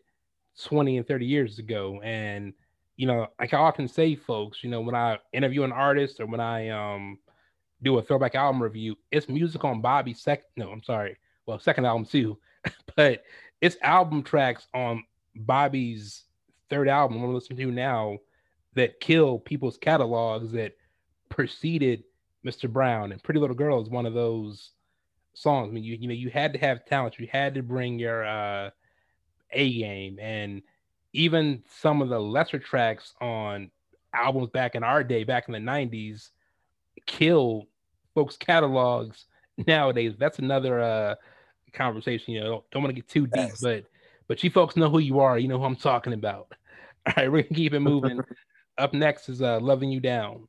20 0.62 0.98
and 0.98 1.09
30 1.09 1.26
years 1.26 1.59
ago. 1.59 2.00
And 2.02 2.52
you 2.96 3.07
know, 3.07 3.26
like 3.40 3.52
I 3.52 3.59
often 3.59 3.88
say, 3.88 4.14
folks, 4.14 4.62
you 4.62 4.70
know, 4.70 4.80
when 4.80 4.94
I 4.94 5.18
interview 5.33 5.64
an 5.64 5.72
artist 5.72 6.20
or 6.20 6.26
when 6.26 6.40
I 6.40 6.68
um 6.68 7.18
do 7.83 7.98
a 7.98 8.02
throwback 8.02 8.35
album 8.35 8.62
review, 8.62 8.96
it's 9.11 9.28
music 9.28 9.64
on 9.64 9.80
Bobby's 9.80 10.20
second. 10.20 10.46
No, 10.57 10.70
I'm 10.70 10.83
sorry. 10.83 11.16
Well, 11.46 11.59
second 11.59 11.87
album 11.87 12.07
too, 12.07 12.38
but 12.96 13.24
it's 13.61 13.76
album 13.83 14.22
tracks 14.22 14.68
on 14.72 15.02
Bobby's 15.35 16.24
third 16.70 16.88
album 16.88 17.22
I'm 17.22 17.35
listening 17.35 17.59
to 17.59 17.70
now 17.70 18.18
that 18.74 19.00
kill 19.00 19.38
people's 19.38 19.76
catalogs 19.76 20.52
that 20.52 20.72
preceded 21.28 22.04
Mr. 22.44 22.70
Brown 22.70 23.12
and 23.12 23.22
Pretty 23.22 23.40
Little 23.40 23.57
Girl 23.57 23.83
is 23.83 23.88
one 23.88 24.07
of 24.07 24.14
those 24.14 24.70
songs. 25.35 25.68
I 25.68 25.73
mean, 25.73 25.85
you 25.85 25.97
you 26.01 26.09
know, 26.09 26.14
you 26.14 26.31
had 26.31 26.53
to 26.55 26.59
have 26.59 26.85
talent. 26.87 27.18
You 27.18 27.29
had 27.31 27.55
to 27.55 27.62
bring 27.62 27.99
your 27.99 28.25
uh, 28.25 28.70
A 29.53 29.73
game, 29.79 30.18
and 30.20 30.62
even 31.12 31.62
some 31.81 32.03
of 32.03 32.09
the 32.09 32.18
lesser 32.18 32.59
tracks 32.59 33.14
on 33.20 33.70
albums 34.12 34.51
back 34.51 34.75
in 34.75 34.83
our 34.83 35.05
day, 35.05 35.25
back 35.25 35.49
in 35.49 35.53
the 35.53 35.59
'90s, 35.59 36.31
kill 37.07 37.66
folks' 38.14 38.37
catalogs 38.37 39.27
nowadays. 39.66 40.14
That's 40.18 40.38
another 40.38 40.81
uh, 40.81 41.14
conversation. 41.73 42.35
You 42.35 42.40
know, 42.40 42.47
don't, 42.51 42.70
don't 42.70 42.83
want 42.83 42.94
to 42.94 43.01
get 43.01 43.09
too 43.09 43.27
deep, 43.27 43.37
Yes. 43.37 43.61
but 43.61 43.85
but 44.27 44.42
you 44.42 44.51
folks 44.51 44.77
know 44.77 44.88
who 44.88 44.99
you 45.01 45.20
are. 45.20 45.38
You 45.38 45.49
know 45.49 45.59
who 45.59 45.64
I'm 45.64 45.77
talking 45.77 46.12
about. 46.14 46.53
All 47.07 47.12
right, 47.16 47.31
we're 47.31 47.42
gonna 47.42 47.55
keep 47.55 47.75
it 47.75 47.81
moving. 47.81 48.20
Up 48.79 48.92
next 48.94 49.29
is 49.29 49.40
uh, 49.42 49.61
"Loving 49.61 49.90
You 49.90 50.01
Down." 50.01 50.49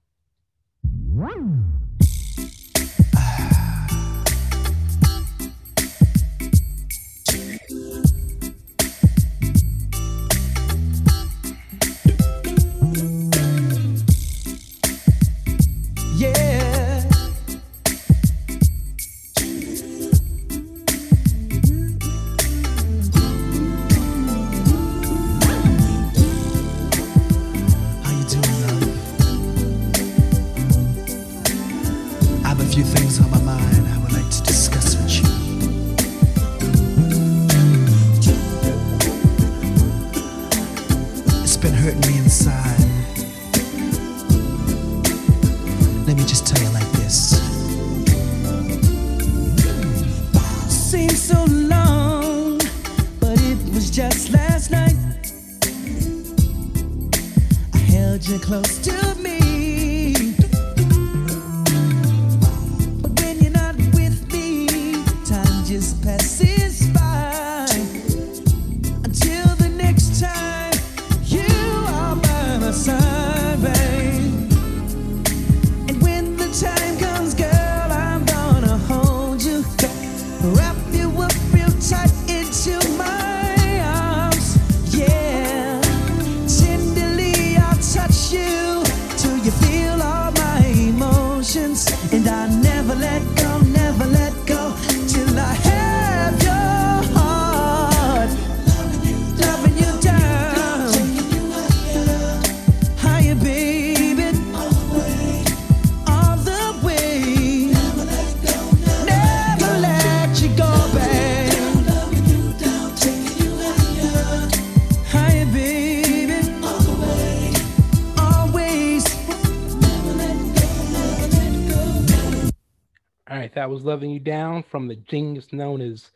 "Loving 123.85 124.11
You 124.11 124.19
Down" 124.19 124.63
from 124.63 124.87
the 124.87 124.95
genius 124.95 125.53
known 125.53 125.81
as 125.81 126.11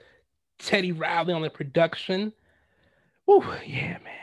Teddy 0.58 0.92
Riley 0.92 1.34
on 1.34 1.42
the 1.42 1.50
production. 1.50 2.34
Woo, 3.26 3.44
yeah, 3.66 3.98
man. 4.04 4.14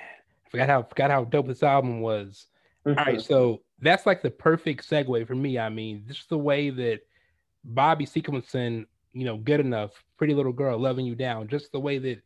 I 0.46 0.50
forgot 0.50 0.68
how 0.68 0.82
forgot 0.82 1.10
how 1.10 1.24
dope 1.24 1.46
this 1.46 1.62
album 1.62 2.00
was. 2.00 2.46
Mm-hmm. 2.86 2.98
All 2.98 3.04
right, 3.04 3.20
so 3.20 3.62
that's 3.80 4.06
like 4.06 4.22
the 4.22 4.30
perfect 4.30 4.88
segue 4.88 5.26
for 5.26 5.34
me. 5.34 5.58
I 5.58 5.68
mean, 5.68 6.04
this 6.06 6.18
is 6.18 6.26
the 6.26 6.38
way 6.38 6.70
that 6.70 7.00
Bobby 7.64 8.06
sequencing, 8.06 8.86
you 9.12 9.24
know, 9.24 9.36
good 9.36 9.60
enough, 9.60 10.04
pretty 10.16 10.34
little 10.34 10.52
girl, 10.52 10.78
loving 10.78 11.06
you 11.06 11.14
down, 11.14 11.48
just 11.48 11.72
the 11.72 11.80
way 11.80 11.98
that 11.98 12.22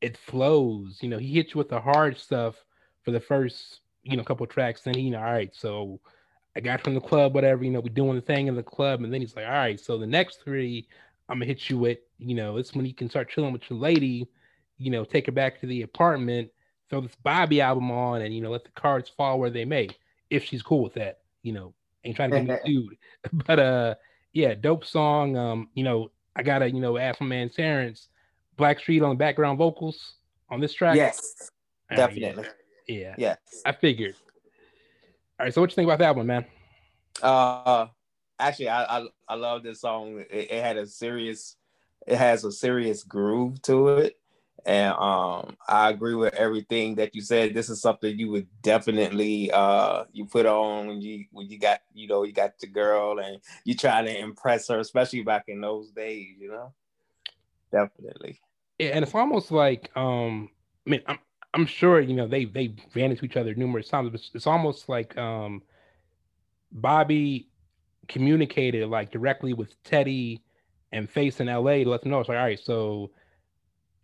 it 0.00 0.16
flows. 0.16 0.98
You 1.00 1.08
know, 1.08 1.18
he 1.18 1.34
hits 1.34 1.54
you 1.54 1.58
with 1.58 1.68
the 1.68 1.80
hard 1.80 2.18
stuff 2.18 2.56
for 3.02 3.10
the 3.10 3.20
first, 3.20 3.80
you 4.02 4.16
know, 4.16 4.24
couple 4.24 4.46
tracks. 4.46 4.82
Then 4.82 4.94
he, 4.94 5.02
you 5.02 5.10
know, 5.10 5.18
all 5.18 5.24
right, 5.24 5.54
so 5.54 6.00
I 6.56 6.60
got 6.60 6.80
from 6.80 6.94
the 6.94 7.00
club, 7.02 7.34
whatever, 7.34 7.64
you 7.64 7.70
know, 7.70 7.80
we 7.80 7.90
doing 7.90 8.16
the 8.16 8.22
thing 8.22 8.46
in 8.46 8.56
the 8.56 8.62
club, 8.62 9.02
and 9.02 9.12
then 9.12 9.20
he's 9.20 9.36
like, 9.36 9.44
all 9.44 9.52
right, 9.52 9.78
so 9.78 9.98
the 9.98 10.06
next 10.06 10.42
three, 10.42 10.88
I'm 11.28 11.36
gonna 11.36 11.44
hit 11.44 11.68
you 11.68 11.76
with, 11.76 11.98
you 12.18 12.34
know, 12.34 12.56
it's 12.56 12.74
when 12.74 12.86
you 12.86 12.94
can 12.94 13.10
start 13.10 13.28
chilling 13.28 13.52
with 13.52 13.68
your 13.68 13.78
lady, 13.78 14.26
you 14.78 14.90
know, 14.90 15.04
take 15.04 15.26
her 15.26 15.32
back 15.32 15.60
to 15.60 15.66
the 15.66 15.82
apartment, 15.82 16.48
throw 16.88 17.02
this 17.02 17.14
Bobby 17.22 17.60
album 17.60 17.90
on, 17.90 18.22
and 18.22 18.34
you 18.34 18.40
know, 18.40 18.50
let 18.50 18.64
the 18.64 18.70
cards 18.70 19.10
fall 19.10 19.38
where 19.38 19.50
they 19.50 19.66
may, 19.66 19.90
if 20.30 20.44
she's 20.44 20.62
cool 20.62 20.82
with 20.82 20.94
that, 20.94 21.18
you 21.42 21.52
know, 21.52 21.74
ain't 22.04 22.16
trying 22.16 22.30
to 22.30 22.40
get 22.40 22.64
me 22.64 22.72
sued, 22.72 22.96
but 23.46 23.58
uh, 23.58 23.94
yeah, 24.32 24.54
dope 24.54 24.86
song. 24.86 25.36
Um, 25.36 25.68
you 25.74 25.84
know, 25.84 26.10
I 26.34 26.42
gotta, 26.42 26.70
you 26.70 26.80
know, 26.80 26.96
ask 26.96 27.20
my 27.20 27.26
man 27.26 27.50
Terrence, 27.50 28.08
Blackstreet 28.58 29.02
on 29.02 29.10
the 29.10 29.16
background 29.16 29.58
vocals 29.58 30.14
on 30.48 30.60
this 30.60 30.72
track. 30.72 30.96
Yes, 30.96 31.50
right, 31.90 31.98
definitely. 31.98 32.44
yeah, 32.88 33.14
Yes. 33.18 33.36
I 33.66 33.72
figured. 33.72 34.14
All 35.38 35.44
right, 35.44 35.52
so 35.52 35.60
what 35.60 35.70
you 35.70 35.74
think 35.74 35.86
about 35.86 35.98
that 35.98 36.16
one, 36.16 36.26
man? 36.26 36.46
Uh, 37.22 37.88
actually, 38.38 38.70
I 38.70 38.98
I, 38.98 39.06
I 39.28 39.34
love 39.34 39.62
this 39.62 39.82
song. 39.82 40.24
It, 40.30 40.50
it 40.50 40.62
had 40.62 40.78
a 40.78 40.86
serious, 40.86 41.56
it 42.06 42.16
has 42.16 42.44
a 42.44 42.52
serious 42.52 43.02
groove 43.02 43.60
to 43.62 43.88
it, 43.88 44.18
and 44.64 44.94
um, 44.94 45.56
I 45.68 45.90
agree 45.90 46.14
with 46.14 46.32
everything 46.32 46.94
that 46.94 47.14
you 47.14 47.20
said. 47.20 47.52
This 47.52 47.68
is 47.68 47.82
something 47.82 48.18
you 48.18 48.30
would 48.30 48.46
definitely 48.62 49.50
uh 49.52 50.04
you 50.10 50.24
put 50.24 50.46
on 50.46 50.86
when 50.86 51.02
you 51.02 51.26
when 51.32 51.48
you 51.48 51.58
got 51.58 51.80
you 51.92 52.08
know 52.08 52.22
you 52.22 52.32
got 52.32 52.58
the 52.58 52.66
girl 52.66 53.18
and 53.18 53.38
you 53.64 53.74
try 53.74 54.02
to 54.02 54.18
impress 54.18 54.68
her, 54.68 54.78
especially 54.78 55.22
back 55.22 55.44
in 55.48 55.60
those 55.60 55.90
days. 55.90 56.36
You 56.38 56.48
know, 56.50 56.72
definitely. 57.70 58.40
Yeah, 58.78 58.88
and 58.94 59.02
it's 59.02 59.14
almost 59.14 59.52
like 59.52 59.94
um 59.96 60.48
I 60.86 60.90
mean 60.90 61.02
I'm 61.06 61.18
I'm 61.56 61.64
sure 61.66 62.00
you 62.00 62.12
know 62.14 62.28
they 62.28 62.44
they 62.44 62.76
ran 62.94 63.10
into 63.10 63.24
each 63.24 63.36
other 63.38 63.54
numerous 63.54 63.88
times, 63.88 64.10
but 64.10 64.20
it's, 64.34 64.46
almost 64.46 64.90
like 64.90 65.16
um 65.16 65.62
Bobby 66.70 67.48
communicated 68.08 68.86
like 68.88 69.10
directly 69.10 69.54
with 69.54 69.82
Teddy 69.82 70.42
and 70.92 71.08
Face 71.08 71.40
in 71.40 71.46
LA 71.46 71.78
to 71.78 71.88
let 71.88 72.02
them 72.02 72.10
know 72.10 72.20
it's 72.20 72.28
like 72.28 72.36
all 72.36 72.44
right, 72.44 72.60
so 72.60 73.10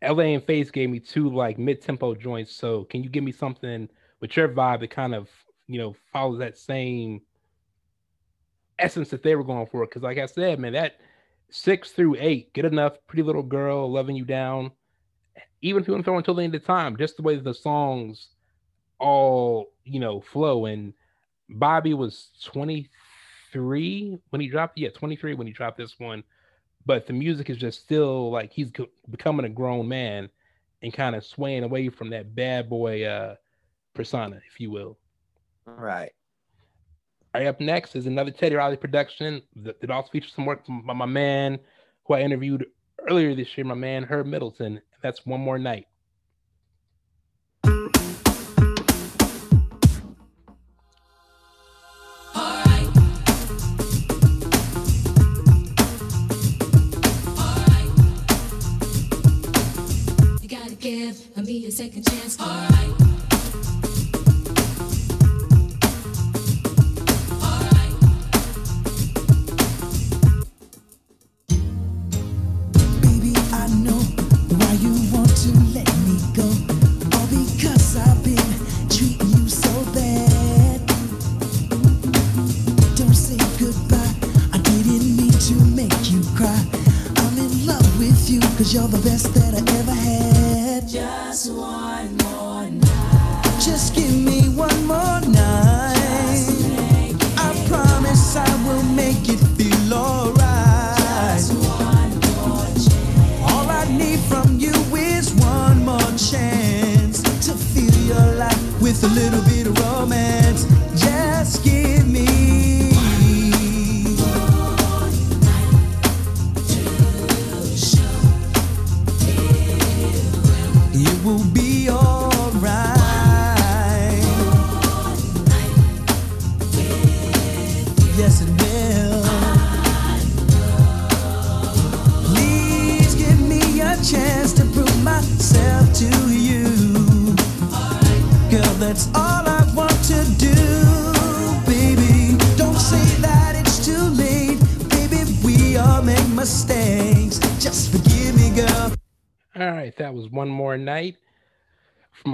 LA 0.02 0.24
and 0.34 0.42
Face 0.42 0.70
gave 0.70 0.88
me 0.88 0.98
two 0.98 1.28
like 1.28 1.58
mid-tempo 1.58 2.14
joints, 2.14 2.54
so 2.54 2.84
can 2.84 3.04
you 3.04 3.10
give 3.10 3.22
me 3.22 3.32
something 3.32 3.86
with 4.20 4.34
your 4.34 4.48
vibe 4.48 4.80
that 4.80 4.90
kind 4.90 5.14
of 5.14 5.28
you 5.66 5.78
know 5.78 5.94
follows 6.10 6.38
that 6.38 6.56
same 6.56 7.20
essence 8.78 9.10
that 9.10 9.22
they 9.22 9.36
were 9.36 9.44
going 9.44 9.66
for? 9.66 9.84
Because 9.86 10.02
like 10.02 10.16
I 10.16 10.26
said, 10.26 10.58
man, 10.58 10.72
that 10.72 11.00
six 11.50 11.90
through 11.92 12.16
eight, 12.18 12.54
good 12.54 12.64
enough, 12.64 12.96
pretty 13.06 13.22
little 13.22 13.42
girl, 13.42 13.92
loving 13.92 14.16
you 14.16 14.24
down. 14.24 14.70
Even 15.62 15.80
if 15.80 15.88
you 15.88 15.94
want 15.94 16.04
to 16.04 16.10
throw 16.10 16.18
until 16.18 16.34
the 16.34 16.42
end 16.42 16.54
of 16.54 16.64
time, 16.64 16.96
just 16.96 17.16
the 17.16 17.22
way 17.22 17.36
the 17.36 17.54
songs 17.54 18.28
all 18.98 19.72
you 19.84 20.00
know 20.00 20.20
flow. 20.20 20.66
And 20.66 20.94
Bobby 21.48 21.94
was 21.94 22.30
23 22.44 24.18
when 24.30 24.40
he 24.40 24.48
dropped, 24.48 24.78
yeah, 24.78 24.90
23 24.90 25.34
when 25.34 25.46
he 25.46 25.52
dropped 25.52 25.78
this 25.78 25.98
one. 25.98 26.22
But 26.84 27.06
the 27.06 27.12
music 27.12 27.48
is 27.48 27.58
just 27.58 27.80
still 27.80 28.30
like 28.30 28.52
he's 28.52 28.72
becoming 29.10 29.46
a 29.46 29.50
grown 29.50 29.88
man 29.88 30.28
and 30.82 30.92
kind 30.92 31.14
of 31.14 31.24
swaying 31.24 31.62
away 31.62 31.88
from 31.88 32.10
that 32.10 32.34
bad 32.34 32.68
boy 32.68 33.04
uh 33.04 33.36
persona, 33.94 34.40
if 34.52 34.58
you 34.58 34.70
will. 34.70 34.98
Right. 35.66 36.10
All 37.34 37.40
right, 37.40 37.48
up 37.48 37.60
next 37.60 37.96
is 37.96 38.06
another 38.06 38.30
Teddy 38.30 38.56
Riley 38.56 38.76
production 38.76 39.42
that, 39.56 39.80
that 39.80 39.90
also 39.90 40.10
features 40.10 40.34
some 40.34 40.44
work 40.44 40.66
from 40.66 40.84
my, 40.84 40.92
my 40.92 41.06
man 41.06 41.58
who 42.04 42.14
I 42.14 42.20
interviewed 42.20 42.66
earlier 43.08 43.34
this 43.34 43.48
year, 43.56 43.64
my 43.64 43.74
man 43.74 44.04
Herb 44.04 44.26
Middleton. 44.26 44.80
That's 45.02 45.24
One 45.26 45.40
More 45.40 45.58
Night. 45.58 45.86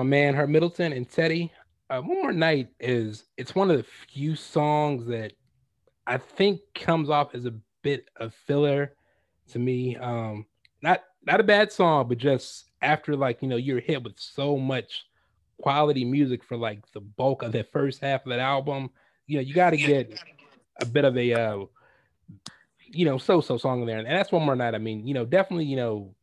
Man 0.08 0.34
Herb 0.34 0.50
Middleton 0.50 0.92
and 0.92 1.08
Teddy. 1.08 1.52
Uh, 1.90 2.00
one 2.00 2.20
more 2.20 2.32
night 2.32 2.68
is 2.80 3.24
it's 3.36 3.54
one 3.54 3.70
of 3.70 3.76
the 3.76 3.86
few 4.12 4.34
songs 4.36 5.06
that 5.06 5.32
I 6.06 6.18
think 6.18 6.60
comes 6.74 7.10
off 7.10 7.34
as 7.34 7.44
a 7.44 7.54
bit 7.82 8.08
of 8.16 8.34
filler 8.46 8.94
to 9.50 9.58
me. 9.58 9.96
Um, 9.96 10.46
not 10.82 11.02
not 11.26 11.40
a 11.40 11.44
bad 11.44 11.72
song, 11.72 12.08
but 12.08 12.18
just 12.18 12.66
after 12.82 13.16
like 13.16 13.42
you 13.42 13.48
know 13.48 13.56
you're 13.56 13.80
hit 13.80 14.02
with 14.02 14.18
so 14.18 14.56
much 14.56 15.04
quality 15.60 16.04
music 16.04 16.44
for 16.44 16.56
like 16.56 16.80
the 16.92 17.00
bulk 17.00 17.42
of 17.42 17.52
the 17.52 17.64
first 17.64 18.00
half 18.00 18.24
of 18.24 18.30
that 18.30 18.38
album, 18.38 18.90
you 19.26 19.36
know 19.36 19.42
you 19.42 19.54
got 19.54 19.70
to 19.70 19.76
get 19.76 20.18
a 20.80 20.86
bit 20.86 21.04
of 21.04 21.16
a 21.16 21.32
uh, 21.32 21.64
you 22.86 23.04
know 23.04 23.18
so-so 23.18 23.56
song 23.56 23.80
in 23.80 23.86
there, 23.86 23.98
and 23.98 24.06
that's 24.06 24.32
one 24.32 24.44
more 24.44 24.56
night. 24.56 24.74
I 24.74 24.78
mean, 24.78 25.06
you 25.06 25.14
know, 25.14 25.24
definitely 25.24 25.66
you 25.66 25.76
know 25.76 26.14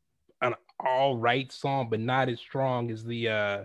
an 0.42 0.54
all 0.80 1.16
right 1.16 1.52
song, 1.52 1.90
but 1.90 2.00
not 2.00 2.30
as 2.30 2.40
strong 2.40 2.92
as 2.92 3.04
the 3.04 3.30
uh 3.30 3.64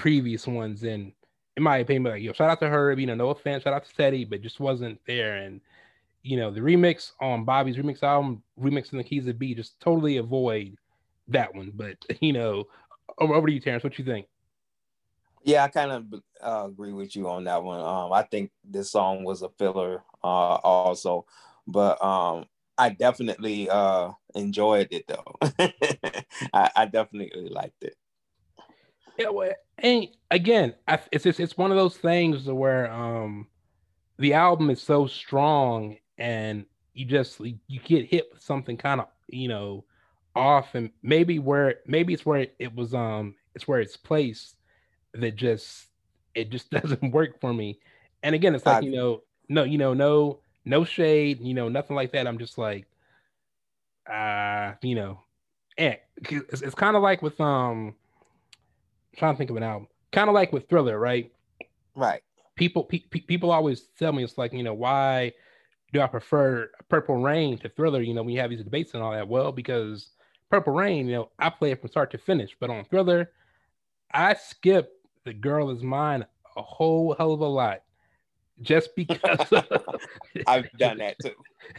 previous 0.00 0.46
ones. 0.46 0.82
And 0.82 1.12
in 1.58 1.62
my 1.62 1.78
opinion, 1.78 2.04
like 2.04 2.22
yo, 2.22 2.32
shout 2.32 2.48
out 2.48 2.60
to 2.60 2.68
Herb, 2.68 2.98
you 2.98 3.06
know, 3.06 3.14
no 3.14 3.28
offense, 3.28 3.64
shout 3.64 3.74
out 3.74 3.84
to 3.84 3.94
Teddy, 3.94 4.24
but 4.24 4.40
just 4.40 4.58
wasn't 4.58 4.98
there. 5.06 5.36
And 5.36 5.60
you 6.22 6.38
know, 6.38 6.50
the 6.50 6.60
remix 6.60 7.12
on 7.20 7.44
Bobby's 7.44 7.76
remix 7.76 8.02
album, 8.02 8.42
remixing 8.58 8.96
the 8.96 9.04
keys 9.04 9.26
of 9.26 9.38
B, 9.38 9.54
just 9.54 9.78
totally 9.78 10.16
avoid 10.16 10.76
that 11.28 11.54
one. 11.54 11.72
But 11.74 11.96
you 12.20 12.32
know, 12.32 12.64
over, 13.18 13.34
over 13.34 13.46
to 13.46 13.52
you, 13.52 13.60
Terrence. 13.60 13.84
What 13.84 13.98
you 13.98 14.04
think? 14.04 14.26
Yeah, 15.42 15.64
I 15.64 15.68
kind 15.68 15.92
of 15.92 16.22
uh, 16.42 16.66
agree 16.66 16.92
with 16.92 17.14
you 17.14 17.28
on 17.28 17.44
that 17.44 17.62
one. 17.62 17.80
Um, 17.80 18.12
I 18.12 18.22
think 18.22 18.50
this 18.64 18.90
song 18.90 19.24
was 19.24 19.42
a 19.42 19.48
filler, 19.58 20.02
uh, 20.22 20.26
also, 20.26 21.26
but 21.66 22.02
um, 22.02 22.44
I 22.76 22.90
definitely 22.90 23.68
uh, 23.68 24.12
enjoyed 24.34 24.88
it 24.90 25.04
though. 25.08 25.36
I, 26.54 26.70
I 26.74 26.86
definitely 26.86 27.48
liked 27.50 27.84
it. 27.84 27.96
Yeah, 29.16 29.30
well, 29.30 29.52
and 29.78 30.08
again, 30.30 30.74
I, 30.88 30.98
it's 31.12 31.24
just 31.24 31.40
it's 31.40 31.56
one 31.56 31.70
of 31.70 31.76
those 31.76 31.96
things 31.96 32.46
where 32.46 32.90
um 32.90 33.48
the 34.18 34.34
album 34.34 34.70
is 34.70 34.82
so 34.82 35.06
strong 35.06 35.98
and 36.18 36.66
you 36.94 37.06
just 37.06 37.40
you 37.40 37.80
get 37.84 38.06
hit 38.06 38.28
with 38.32 38.42
something 38.42 38.76
kind 38.76 39.00
of 39.00 39.08
you 39.28 39.48
know 39.48 39.84
off 40.36 40.74
and 40.74 40.90
maybe 41.02 41.38
where 41.38 41.76
maybe 41.86 42.14
it's 42.14 42.26
where 42.26 42.48
it 42.58 42.74
was 42.74 42.94
um 42.94 43.36
it's 43.54 43.68
where 43.68 43.80
it's 43.80 43.96
placed 43.96 44.56
that 45.14 45.36
just 45.36 45.88
it 46.34 46.50
just 46.50 46.70
doesn't 46.72 47.12
work 47.12 47.40
for 47.40 47.52
me. 47.54 47.80
And 48.22 48.34
again, 48.34 48.54
it's 48.54 48.66
like 48.66 48.82
I- 48.82 48.82
you 48.82 48.92
know 48.92 49.22
no 49.48 49.64
you 49.64 49.78
know 49.78 49.94
no 49.94 50.40
no 50.64 50.84
shade 50.84 51.40
you 51.40 51.54
know 51.54 51.68
nothing 51.68 51.96
like 51.96 52.12
that. 52.12 52.26
I'm 52.26 52.38
just 52.38 52.58
like 52.58 52.86
uh 54.10 54.74
you 54.82 54.94
know 54.94 55.20
eh, 55.78 55.96
it's, 56.16 56.62
it's 56.62 56.74
kind 56.74 56.96
of 56.96 57.02
like 57.02 57.22
with 57.22 57.40
um 57.40 57.94
I'm 59.12 59.18
trying 59.18 59.34
to 59.34 59.38
think 59.38 59.50
of 59.50 59.56
an 59.56 59.62
album 59.62 59.88
kind 60.12 60.28
of 60.28 60.34
like 60.34 60.52
with 60.52 60.68
Thriller 60.68 60.98
right 60.98 61.32
Right. 61.94 62.22
people 62.56 62.84
pe- 62.84 63.00
pe- 63.10 63.20
people 63.20 63.50
always 63.50 63.82
tell 63.98 64.12
me 64.12 64.22
it's 64.24 64.38
like 64.38 64.52
you 64.52 64.62
know 64.62 64.74
why 64.74 65.32
do 65.92 66.00
I 66.00 66.06
prefer 66.06 66.70
Purple 66.88 67.16
Rain 67.16 67.58
to 67.58 67.68
Thriller? 67.68 68.00
You 68.00 68.14
know 68.14 68.22
when 68.22 68.32
you 68.34 68.40
have 68.40 68.50
these 68.50 68.62
debates 68.62 68.94
and 68.94 69.02
all 69.02 69.10
that. 69.12 69.26
Well, 69.26 69.50
because 69.50 70.10
Purple 70.48 70.72
Rain, 70.72 71.08
you 71.08 71.14
know, 71.14 71.30
I 71.38 71.50
play 71.50 71.72
it 71.72 71.80
from 71.80 71.90
start 71.90 72.12
to 72.12 72.18
finish, 72.18 72.56
but 72.60 72.70
on 72.70 72.84
Thriller, 72.84 73.32
I 74.12 74.34
skip 74.34 74.92
the 75.24 75.32
girl 75.32 75.70
is 75.70 75.82
mine 75.82 76.24
a 76.56 76.62
whole 76.62 77.14
hell 77.14 77.32
of 77.32 77.40
a 77.40 77.46
lot, 77.46 77.82
just 78.62 78.90
because 78.96 79.52
I've 80.46 80.70
done 80.78 80.98
that 80.98 81.18
too. 81.18 81.34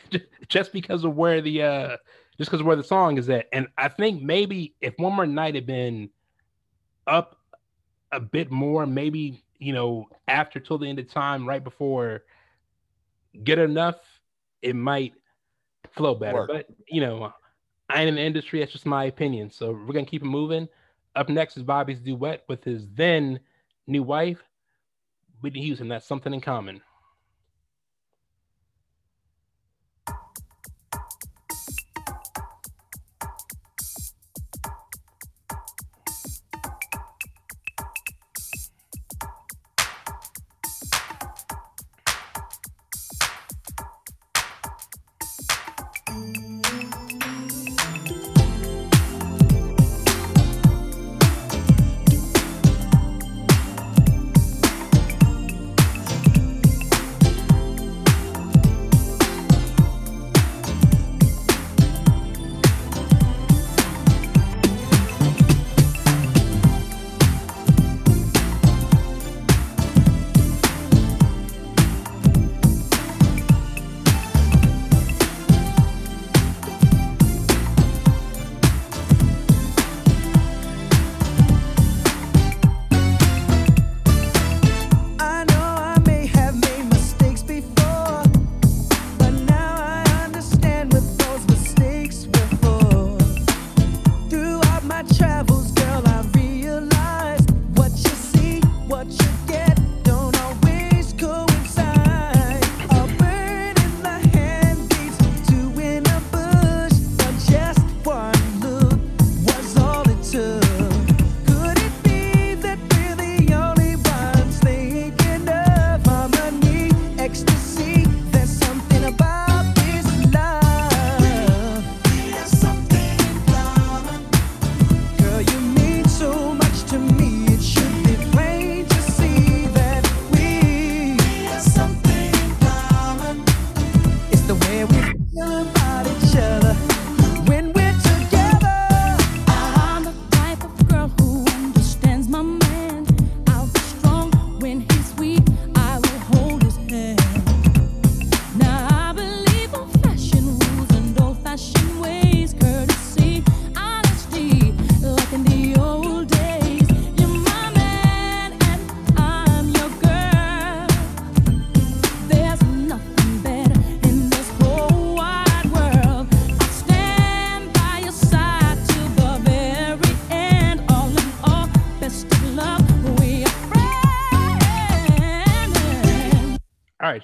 ju- 0.09 0.25
just 0.49 0.73
because 0.73 1.03
of 1.05 1.15
where 1.15 1.41
the 1.41 1.61
uh 1.63 1.97
just 2.38 2.49
because 2.51 2.59
of 2.61 2.65
where 2.65 2.75
the 2.75 2.84
song 2.84 3.17
is 3.17 3.29
at. 3.29 3.47
And 3.53 3.67
I 3.77 3.88
think 3.88 4.21
maybe 4.21 4.75
if 4.82 4.93
one 4.97 5.13
more 5.15 5.25
night 5.25 5.55
had 5.55 5.65
been 5.65 6.09
up 7.12 7.38
a 8.12 8.20
bit 8.20 8.49
more, 8.49 8.86
maybe 8.86 9.43
you 9.59 9.74
know, 9.74 10.07
after 10.28 10.59
till 10.59 10.80
the 10.80 10.88
end 10.88 10.97
of 10.97 11.07
time, 11.07 11.47
right 11.47 11.64
before 11.64 12.24
get 13.43 13.59
enough, 13.59 13.97
it 14.62 14.76
might 14.76 15.14
flow 15.91 16.16
better. 16.16 16.39
Work. 16.39 16.49
But 16.49 16.68
you 16.88 17.01
know, 17.01 17.32
I 17.89 17.99
ain't 18.01 18.09
in 18.09 18.16
the 18.16 18.22
industry, 18.22 18.59
that's 18.59 18.72
just 18.72 18.86
my 18.86 19.05
opinion. 19.05 19.51
So 19.51 19.72
we're 19.72 19.93
gonna 19.93 20.05
keep 20.05 20.24
it 20.24 20.26
moving. 20.26 20.68
Up 21.16 21.30
next 21.30 21.57
is 21.57 21.64
Bobby's 21.64 21.99
duet 21.99 22.43
with 22.47 22.64
his 22.64 22.88
then 22.93 23.39
new 23.86 24.01
wife, 24.01 24.41
Whitney 25.41 25.62
Houston. 25.62 25.89
That's 25.89 26.07
something 26.07 26.34
in 26.34 26.41
common. 26.41 26.82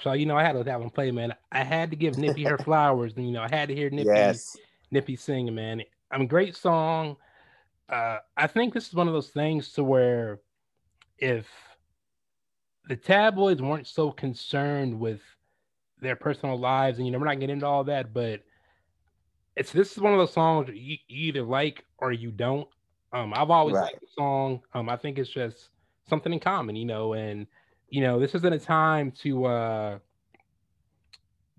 Y'all. 0.04 0.16
You 0.16 0.26
know, 0.26 0.36
I 0.36 0.42
had 0.44 0.52
to 0.52 0.70
have 0.70 0.82
him 0.82 0.90
play, 0.90 1.10
man. 1.10 1.34
I 1.52 1.64
had 1.64 1.90
to 1.90 1.96
give 1.96 2.18
Nippy 2.18 2.44
her 2.44 2.58
flowers, 2.64 3.14
and 3.16 3.26
you 3.26 3.32
know, 3.32 3.42
I 3.42 3.48
had 3.48 3.68
to 3.68 3.74
hear 3.74 3.90
Nippy 3.90 4.10
Yes. 4.14 4.56
Nippy 4.90 5.16
singing, 5.16 5.54
man. 5.54 5.82
I'm 6.10 6.20
mean, 6.20 6.28
great 6.28 6.56
song. 6.56 7.16
Uh, 7.88 8.18
I 8.36 8.46
think 8.46 8.74
this 8.74 8.88
is 8.88 8.94
one 8.94 9.08
of 9.08 9.14
those 9.14 9.30
things 9.30 9.72
to 9.72 9.84
where 9.84 10.40
if 11.18 11.46
the 12.88 12.96
tabloids 12.96 13.60
weren't 13.60 13.86
so 13.86 14.10
concerned 14.10 14.98
with 14.98 15.20
their 16.00 16.16
personal 16.16 16.58
lives, 16.58 16.98
and 16.98 17.06
you 17.06 17.12
know, 17.12 17.18
we're 17.18 17.26
not 17.26 17.40
getting 17.40 17.54
into 17.54 17.66
all 17.66 17.84
that, 17.84 18.12
but 18.12 18.42
it's 19.56 19.72
this 19.72 19.92
is 19.92 19.98
one 19.98 20.12
of 20.12 20.18
those 20.18 20.32
songs 20.32 20.68
you, 20.72 20.96
you 21.08 21.28
either 21.28 21.42
like 21.42 21.84
or 21.98 22.12
you 22.12 22.30
don't. 22.30 22.68
Um, 23.12 23.32
I've 23.34 23.50
always 23.50 23.74
Right. 23.74 23.82
liked 23.82 24.00
the 24.00 24.06
song. 24.16 24.60
Um, 24.74 24.88
I 24.88 24.96
think 24.96 25.18
it's 25.18 25.30
just 25.30 25.70
something 26.08 26.32
in 26.32 26.40
common, 26.40 26.76
you 26.76 26.84
know, 26.84 27.14
and 27.14 27.46
you 27.88 28.00
know, 28.02 28.18
this 28.20 28.34
isn't 28.34 28.52
a 28.52 28.58
time 28.58 29.12
to 29.22 29.44
uh 29.46 29.98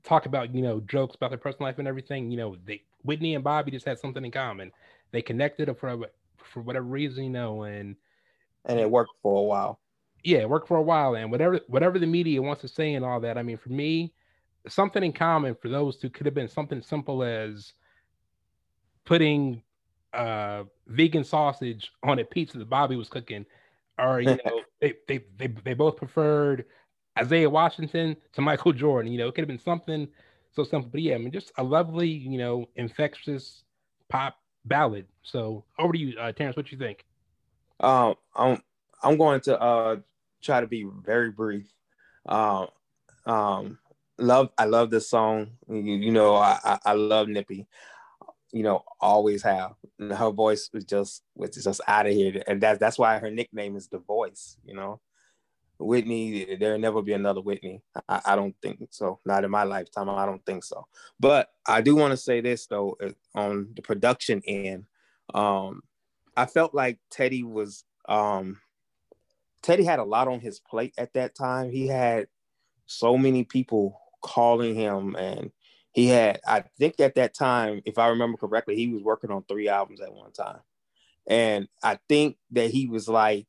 talk 0.04 0.26
about 0.26 0.54
you 0.54 0.62
know 0.62 0.80
jokes 0.82 1.16
about 1.16 1.30
their 1.30 1.38
personal 1.40 1.68
life 1.68 1.80
and 1.80 1.88
everything. 1.88 2.32
You 2.32 2.38
know, 2.38 2.56
they 2.66 2.84
Whitney 3.04 3.36
and 3.36 3.44
Bobby 3.44 3.72
just 3.72 3.86
had 3.86 4.00
something 4.00 4.24
in 4.24 4.32
common. 4.32 4.72
They 5.12 5.22
connected 5.22 5.76
for 5.78 6.08
for 6.38 6.62
whatever 6.62 6.86
reason, 6.86 7.24
you 7.26 7.30
know, 7.30 7.64
and 7.64 7.96
And 8.66 8.80
it 8.80 8.90
worked 8.90 9.12
for 9.22 9.38
a 9.38 9.44
while. 9.44 9.80
yeah, 10.24 10.40
it 10.40 10.50
worked 10.50 10.68
for 10.68 10.78
a 10.78 10.82
while. 10.82 11.16
And 11.16 11.32
whatever 11.32 11.60
whatever 11.68 12.00
the 12.00 12.08
media 12.08 12.42
wants 12.42 12.62
to 12.62 12.68
say 12.68 12.94
and 12.94 13.06
all 13.06 13.20
that, 13.22 13.38
I 13.38 13.44
mean, 13.44 13.58
for 13.58 13.70
me, 13.70 14.14
something 14.68 15.04
in 15.04 15.14
common 15.14 15.56
for 15.56 15.70
those 15.70 15.98
two 15.98 16.10
could 16.10 16.26
have 16.26 16.36
been 16.36 16.48
something 16.48 16.82
simple 16.82 17.24
as 17.24 17.74
putting 19.06 19.62
uh 20.14 20.64
vegan 20.88 21.24
sausage 21.24 21.92
on 22.04 22.20
a 22.20 22.26
pizza 22.26 22.58
that 22.58 22.70
Bobby 22.70 22.96
was 22.96 23.10
cooking, 23.10 23.46
or 24.00 24.22
you 24.22 24.38
know, 24.46 24.62
they 24.82 24.94
they 25.08 25.24
they 25.38 25.48
they 25.48 25.74
both 25.74 25.98
preferred 25.98 26.66
Isaiah 27.18 27.50
Washington 27.50 28.16
to 28.34 28.42
Michael 28.42 28.74
Jordan. 28.74 29.12
You 29.12 29.20
know, 29.20 29.28
it 29.28 29.36
could 29.36 29.42
have 29.42 29.48
been 29.48 29.60
something 29.60 30.08
so 30.52 30.64
simple. 30.64 30.90
But 30.92 31.02
yeah, 31.02 31.16
I 31.16 31.18
mean, 31.18 31.32
just 31.32 31.52
a 31.58 31.64
lovely, 31.64 32.10
you 32.10 32.38
know, 32.38 32.68
infectious 32.76 33.64
pop 34.10 34.38
ballad. 34.66 35.06
So 35.24 35.66
over 35.78 35.94
to 35.94 36.00
you, 36.00 36.18
uh, 36.20 36.32
Terrence. 36.32 36.56
What 36.56 36.72
you 36.72 36.78
think? 36.78 37.06
Um, 37.80 38.16
I'm 38.36 38.62
I'm 39.04 39.18
going 39.18 39.42
to 39.42 39.60
uh 39.60 39.98
try 40.42 40.62
to 40.62 40.68
be 40.68 40.86
very 41.04 41.32
brief. 41.32 41.68
Um, 42.28 42.68
um, 43.26 43.80
love 44.18 44.50
I 44.58 44.66
love 44.66 44.90
this 44.90 45.10
song. 45.10 45.52
You, 45.70 45.78
you 45.78 46.12
know, 46.12 46.36
I, 46.36 46.60
I 46.64 46.80
I 46.86 46.94
love 46.94 47.28
Nippy. 47.28 47.68
You 48.52 48.64
know, 48.64 48.84
always 49.00 49.44
have. 49.44 49.74
And 50.00 50.12
her 50.12 50.32
voice 50.32 50.70
was 50.74 50.86
just 50.86 51.24
was 51.36 51.52
just 51.52 51.82
out 51.88 52.08
of 52.08 52.14
here, 52.14 52.44
and 52.48 52.62
that's 52.62 52.80
that's 52.80 52.98
why 52.98 53.20
her 53.20 53.32
nickname 53.32 53.76
is 53.76 53.88
the 53.88 54.00
Voice. 54.00 54.58
You 54.66 54.76
know, 54.76 55.02
Whitney. 55.78 56.56
There'll 56.56 56.80
never 56.80 57.02
be 57.02 57.14
another 57.14 57.42
Whitney. 57.42 57.82
I, 58.08 58.22
I 58.26 58.36
don't 58.36 58.56
think 58.62 58.80
so. 58.90 59.20
Not 59.26 59.44
in 59.44 59.52
my 59.52 59.64
lifetime. 59.64 60.10
I 60.10 60.26
don't 60.26 60.46
think 60.46 60.64
so. 60.64 60.88
But 61.20 61.50
I 61.68 61.82
do 61.82 61.96
want 61.96 62.12
to 62.12 62.18
say 62.18 62.42
this 62.42 62.66
though, 62.68 62.98
uh, 63.04 63.12
on 63.36 63.70
the 63.76 63.82
production 63.82 64.42
end. 64.46 64.86
Um, 65.34 65.82
I 66.36 66.46
felt 66.46 66.74
like 66.74 66.98
Teddy 67.12 67.44
was 67.44 67.84
um 68.08 68.60
Teddy 69.62 69.84
had 69.84 70.00
a 70.00 70.04
lot 70.04 70.28
on 70.28 70.40
his 70.40 70.60
plate 70.60 70.94
at 70.98 71.14
that 71.14 71.36
time. 71.36 71.70
He 71.72 71.88
had 71.88 72.28
so 72.86 73.18
many 73.18 73.44
people 73.44 74.00
calling 74.22 74.76
him 74.76 75.16
and 75.16 75.52
he 76.00 76.08
had 76.08 76.40
I 76.48 76.64
think 76.78 77.00
at 77.00 77.16
that 77.16 77.34
time 77.34 77.82
if 77.86 77.98
I 77.98 78.08
remember 78.08 78.38
correctly 78.38 78.76
he 78.76 78.88
was 78.88 79.04
working 79.04 79.32
on 79.32 79.44
3 79.44 79.70
albums 79.70 80.02
at 80.02 80.14
one 80.14 80.32
time. 80.32 80.60
And 81.28 81.68
I 81.84 82.00
think 82.08 82.38
that 82.52 82.72
he 82.72 82.88
was 82.88 83.08
like 83.08 83.48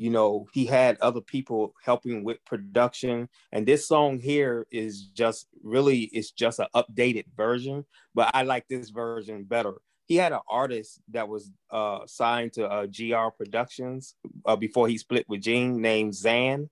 you 0.00 0.10
know, 0.10 0.46
he 0.52 0.64
had 0.64 0.96
other 1.00 1.20
people 1.20 1.74
helping 1.84 2.22
with 2.22 2.44
production 2.44 3.28
and 3.50 3.66
this 3.66 3.88
song 3.88 4.20
here 4.20 4.66
is 4.70 5.02
just 5.06 5.48
really 5.62 6.02
it's 6.12 6.30
just 6.30 6.60
an 6.60 6.68
updated 6.74 7.24
version, 7.36 7.84
but 8.14 8.30
I 8.32 8.42
like 8.44 8.68
this 8.68 8.90
version 8.90 9.44
better 9.44 9.74
he 10.08 10.16
had 10.16 10.32
an 10.32 10.40
artist 10.48 11.02
that 11.10 11.28
was 11.28 11.50
uh, 11.70 12.00
signed 12.06 12.54
to 12.54 12.66
uh, 12.66 12.86
GR 12.86 13.28
Productions 13.36 14.14
uh, 14.46 14.56
before 14.56 14.88
he 14.88 14.96
split 14.96 15.28
with 15.28 15.42
Gene 15.42 15.82
named 15.82 16.14
Zan, 16.14 16.70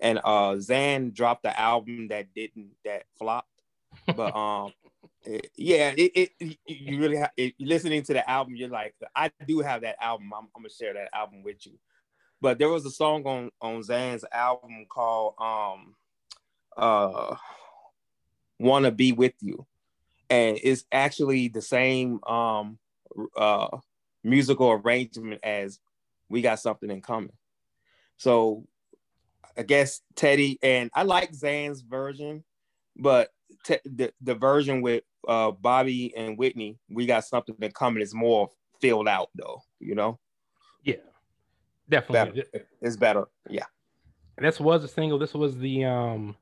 and 0.00 0.20
uh, 0.24 0.58
Zan 0.58 1.12
dropped 1.12 1.44
the 1.44 1.58
album 1.58 2.08
that 2.08 2.34
didn't 2.34 2.70
that 2.84 3.04
flopped. 3.18 3.45
But 4.14 4.36
um, 4.36 4.72
it- 5.24 5.50
yeah, 5.56 5.92
it, 5.96 6.30
it 6.40 6.58
you 6.66 6.98
really 6.98 7.18
ha- 7.18 7.30
it, 7.36 7.54
listening 7.58 8.02
to 8.04 8.12
the 8.12 8.28
album, 8.28 8.56
you're 8.56 8.68
like, 8.68 8.94
I 9.14 9.30
do 9.46 9.60
have 9.60 9.82
that 9.82 9.96
album. 10.00 10.32
I'm, 10.34 10.44
I'm 10.54 10.62
gonna 10.62 10.70
share 10.70 10.94
that 10.94 11.08
album 11.14 11.42
with 11.42 11.66
you. 11.66 11.78
But 12.40 12.58
there 12.58 12.68
was 12.68 12.84
a 12.84 12.90
song 12.90 13.24
on 13.24 13.50
on 13.60 13.82
Zan's 13.82 14.24
album 14.32 14.86
called 14.88 15.34
um, 15.38 15.94
uh, 16.76 17.36
"Wanna 18.58 18.90
Be 18.90 19.12
with 19.12 19.34
You." 19.40 19.66
and 20.30 20.58
it's 20.62 20.84
actually 20.90 21.48
the 21.48 21.62
same 21.62 22.22
um 22.24 22.78
uh 23.36 23.68
musical 24.24 24.72
arrangement 24.72 25.40
as 25.42 25.78
we 26.28 26.42
got 26.42 26.58
something 26.60 26.90
in 26.90 27.00
common 27.00 27.32
so 28.16 28.66
i 29.56 29.62
guess 29.62 30.00
teddy 30.14 30.58
and 30.62 30.90
i 30.94 31.02
like 31.02 31.32
zan's 31.34 31.80
version 31.80 32.42
but 32.96 33.28
te- 33.64 33.78
the, 33.84 34.12
the 34.20 34.34
version 34.34 34.82
with 34.82 35.02
uh 35.28 35.50
bobby 35.50 36.14
and 36.16 36.38
whitney 36.38 36.78
we 36.88 37.06
got 37.06 37.24
something 37.24 37.54
in 37.60 37.72
common 37.72 38.02
is 38.02 38.14
more 38.14 38.50
filled 38.80 39.08
out 39.08 39.28
though 39.34 39.60
you 39.80 39.94
know 39.94 40.18
Yeah, 40.84 40.96
definitely. 41.88 42.42
better 42.42 42.62
it's 42.80 42.96
better 42.96 43.24
yeah 43.48 43.64
This 44.38 44.60
was 44.60 44.84
a 44.84 44.88
single. 44.88 45.18
This 45.18 45.34
was 45.34 45.56
the 45.56 45.84
um 45.84 46.36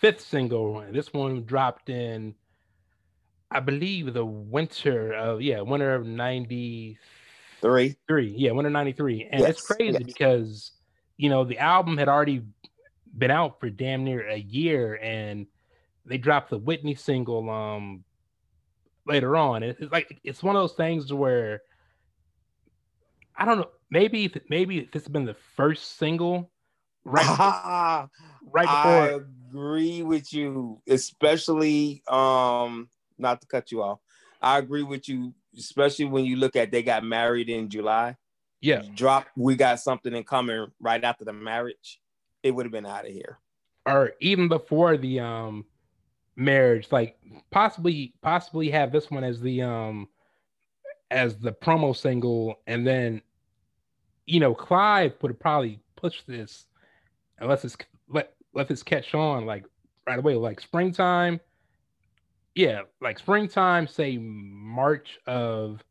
fifth 0.00 0.20
single. 0.20 0.84
This 0.92 1.12
one 1.12 1.44
dropped 1.44 1.90
in, 1.90 2.34
I 3.50 3.60
believe, 3.60 4.14
the 4.14 4.24
winter 4.24 5.12
of 5.12 5.42
yeah, 5.42 5.60
winter 5.60 5.94
of 5.94 6.06
'93. 6.06 7.96
three 8.06 8.34
Yeah, 8.36 8.52
winter 8.52 8.70
'93, 8.70 9.28
and 9.32 9.44
it's 9.44 9.66
crazy 9.66 9.98
yes. 9.98 10.02
because 10.06 10.72
you 11.16 11.28
know 11.28 11.44
the 11.44 11.58
album 11.58 11.98
had 11.98 12.08
already 12.08 12.42
been 13.18 13.32
out 13.32 13.58
for 13.58 13.68
damn 13.70 14.04
near 14.04 14.28
a 14.28 14.38
year, 14.38 14.94
and 15.02 15.46
they 16.10 16.18
dropped 16.18 16.50
the 16.50 16.58
Whitney 16.58 16.94
single 16.96 17.48
um 17.48 18.04
later 19.06 19.36
on. 19.36 19.62
It- 19.62 19.76
It's 19.80 19.92
like 19.92 20.20
it's 20.24 20.42
one 20.42 20.56
of 20.56 20.62
those 20.62 20.74
things 20.76 21.12
where 21.12 21.62
I 23.36 23.44
don't 23.44 23.58
know. 23.58 23.70
Maybe 23.90 24.32
maybe 24.48 24.78
if 24.78 24.90
this 24.92 25.04
had 25.04 25.12
been 25.12 25.24
the 25.24 25.36
first 25.56 25.96
single, 25.96 26.50
right? 27.04 27.24
Ah, 27.28 28.08
right 28.44 28.68
I 28.68 29.08
agree 29.50 30.02
with 30.02 30.32
you, 30.32 30.80
especially 30.88 32.02
um 32.08 32.88
not 33.18 33.40
to 33.40 33.46
cut 33.46 33.70
you 33.72 33.82
off. 33.82 34.00
I 34.42 34.58
agree 34.58 34.82
with 34.82 35.08
you, 35.08 35.34
especially 35.56 36.06
when 36.06 36.24
you 36.24 36.36
look 36.36 36.56
at 36.56 36.70
they 36.70 36.82
got 36.82 37.04
married 37.04 37.48
in 37.48 37.68
July. 37.68 38.16
yeah 38.60 38.82
Drop 38.94 39.26
we 39.36 39.54
got 39.56 39.80
something 39.80 40.14
in 40.14 40.24
common 40.24 40.72
right 40.80 41.02
after 41.02 41.24
the 41.24 41.32
marriage. 41.32 42.00
It 42.42 42.52
would 42.52 42.66
have 42.66 42.72
been 42.72 42.86
out 42.86 43.06
of 43.06 43.12
here. 43.12 43.38
or 43.86 44.12
even 44.20 44.48
before 44.48 44.96
the 44.98 45.20
um 45.20 45.64
marriage 46.40 46.88
like 46.90 47.18
possibly 47.50 48.14
possibly 48.22 48.70
have 48.70 48.90
this 48.90 49.10
one 49.10 49.22
as 49.22 49.40
the 49.42 49.60
um 49.60 50.08
as 51.10 51.36
the 51.36 51.52
promo 51.52 51.94
single 51.94 52.60
and 52.66 52.86
then 52.86 53.20
you 54.26 54.40
know 54.40 54.54
clive 54.54 55.12
would 55.20 55.38
probably 55.38 55.78
push 55.96 56.22
this 56.26 56.64
unless 57.40 57.62
it's 57.64 57.76
let 58.08 58.32
let 58.54 58.68
this 58.68 58.82
catch 58.82 59.14
on 59.14 59.44
like 59.44 59.66
right 60.06 60.18
away 60.18 60.34
like 60.34 60.62
springtime 60.62 61.38
yeah 62.54 62.80
like 63.02 63.18
springtime 63.18 63.86
say 63.86 64.16
march 64.16 65.18
of 65.26 65.84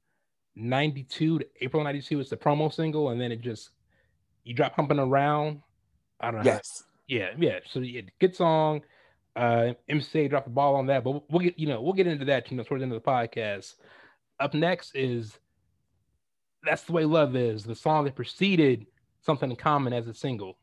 92 0.56 1.40
to 1.40 1.46
april 1.62 1.84
92 1.84 2.20
is 2.22 2.30
the 2.30 2.36
promo 2.36 2.74
single 2.74 3.10
and 3.10 3.22
then 3.22 3.32
it 3.32 3.42
just 3.42 3.70
you 4.46 4.56
drop 4.56 4.74
humping 4.74 4.98
around 5.00 5.62
i 6.20 6.32
don't 6.32 6.44
know 6.44 6.52
Yes. 6.52 6.84
yeah, 7.08 7.30
yeah. 7.38 7.60
So 7.70 7.82
yeah, 7.82 8.02
good 8.20 8.36
song. 8.36 8.82
Uh 9.40 9.74
MCA 9.90 10.30
dropped 10.30 10.48
the 10.48 10.52
ball 10.52 10.76
on 10.76 10.88
that, 10.88 11.04
but 11.04 11.12
we'll- 11.12 11.26
we'll 11.30 11.40
get 11.42 11.58
you 11.58 11.68
know 11.68 11.82
we'll 11.82 11.94
get 11.94 12.08
into 12.08 12.26
that 12.26 12.52
you 12.52 12.58
know 12.58 12.64
towards 12.64 12.82
the 12.82 12.84
end 12.84 12.94
of 12.94 13.02
the 13.04 13.10
podcast. 13.10 13.76
Up 14.40 14.54
next 14.54 14.96
is 14.96 15.40
that's 16.64 16.84
the 16.84 16.92
way 16.92 17.06
love 17.06 17.36
is 17.36 17.64
the 17.64 17.76
song 17.76 18.06
that 18.06 18.16
preceded 18.16 18.86
something 19.22 19.50
in 19.50 19.56
common 19.56 19.94
as 19.94 20.08
a 20.08 20.14
single. 20.14 20.59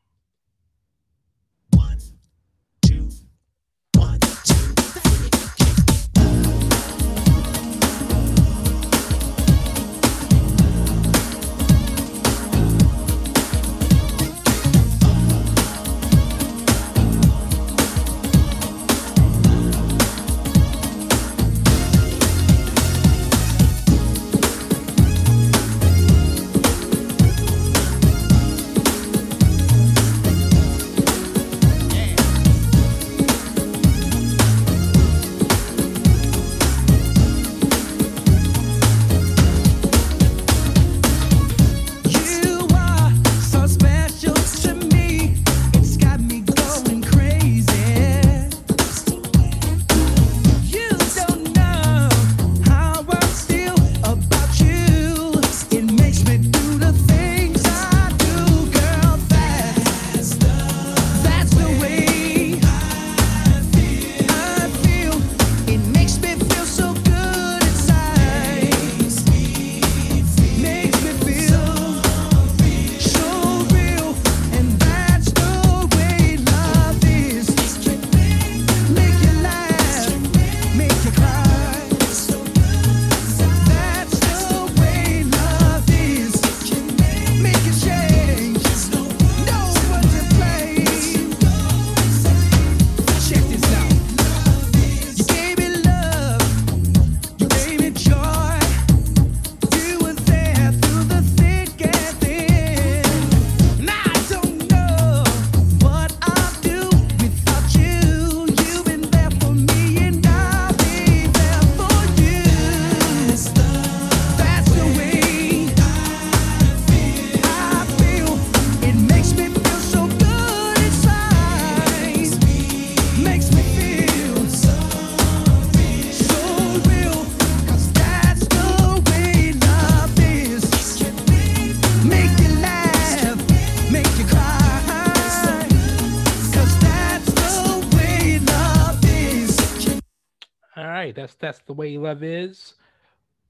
That's 141.16 141.34
that's 141.34 141.58
the 141.60 141.72
way 141.72 141.96
love 141.98 142.22
is, 142.22 142.74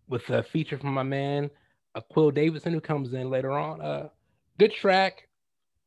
with 0.08 0.30
a 0.30 0.42
feature 0.42 0.78
from 0.78 0.94
my 0.94 1.02
man, 1.02 1.50
uh, 1.94 2.00
Aqil 2.00 2.32
Davidson, 2.32 2.72
who 2.72 2.80
comes 2.80 3.12
in 3.12 3.28
later 3.28 3.52
on. 3.52 3.80
Uh, 3.80 4.08
good 4.58 4.72
track. 4.72 5.28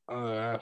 Uh, 0.08 0.58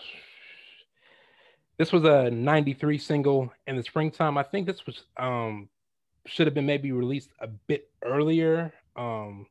this 1.77 1.91
was 1.91 2.03
a 2.03 2.29
'93 2.29 2.97
single 2.97 3.51
in 3.65 3.75
the 3.75 3.83
springtime. 3.83 4.37
I 4.37 4.43
think 4.43 4.67
this 4.67 4.85
was 4.85 5.03
um 5.17 5.67
should 6.25 6.47
have 6.47 6.53
been 6.53 6.65
maybe 6.65 6.91
released 6.91 7.29
a 7.39 7.47
bit 7.47 7.89
earlier. 8.03 8.73
Um, 8.95 9.47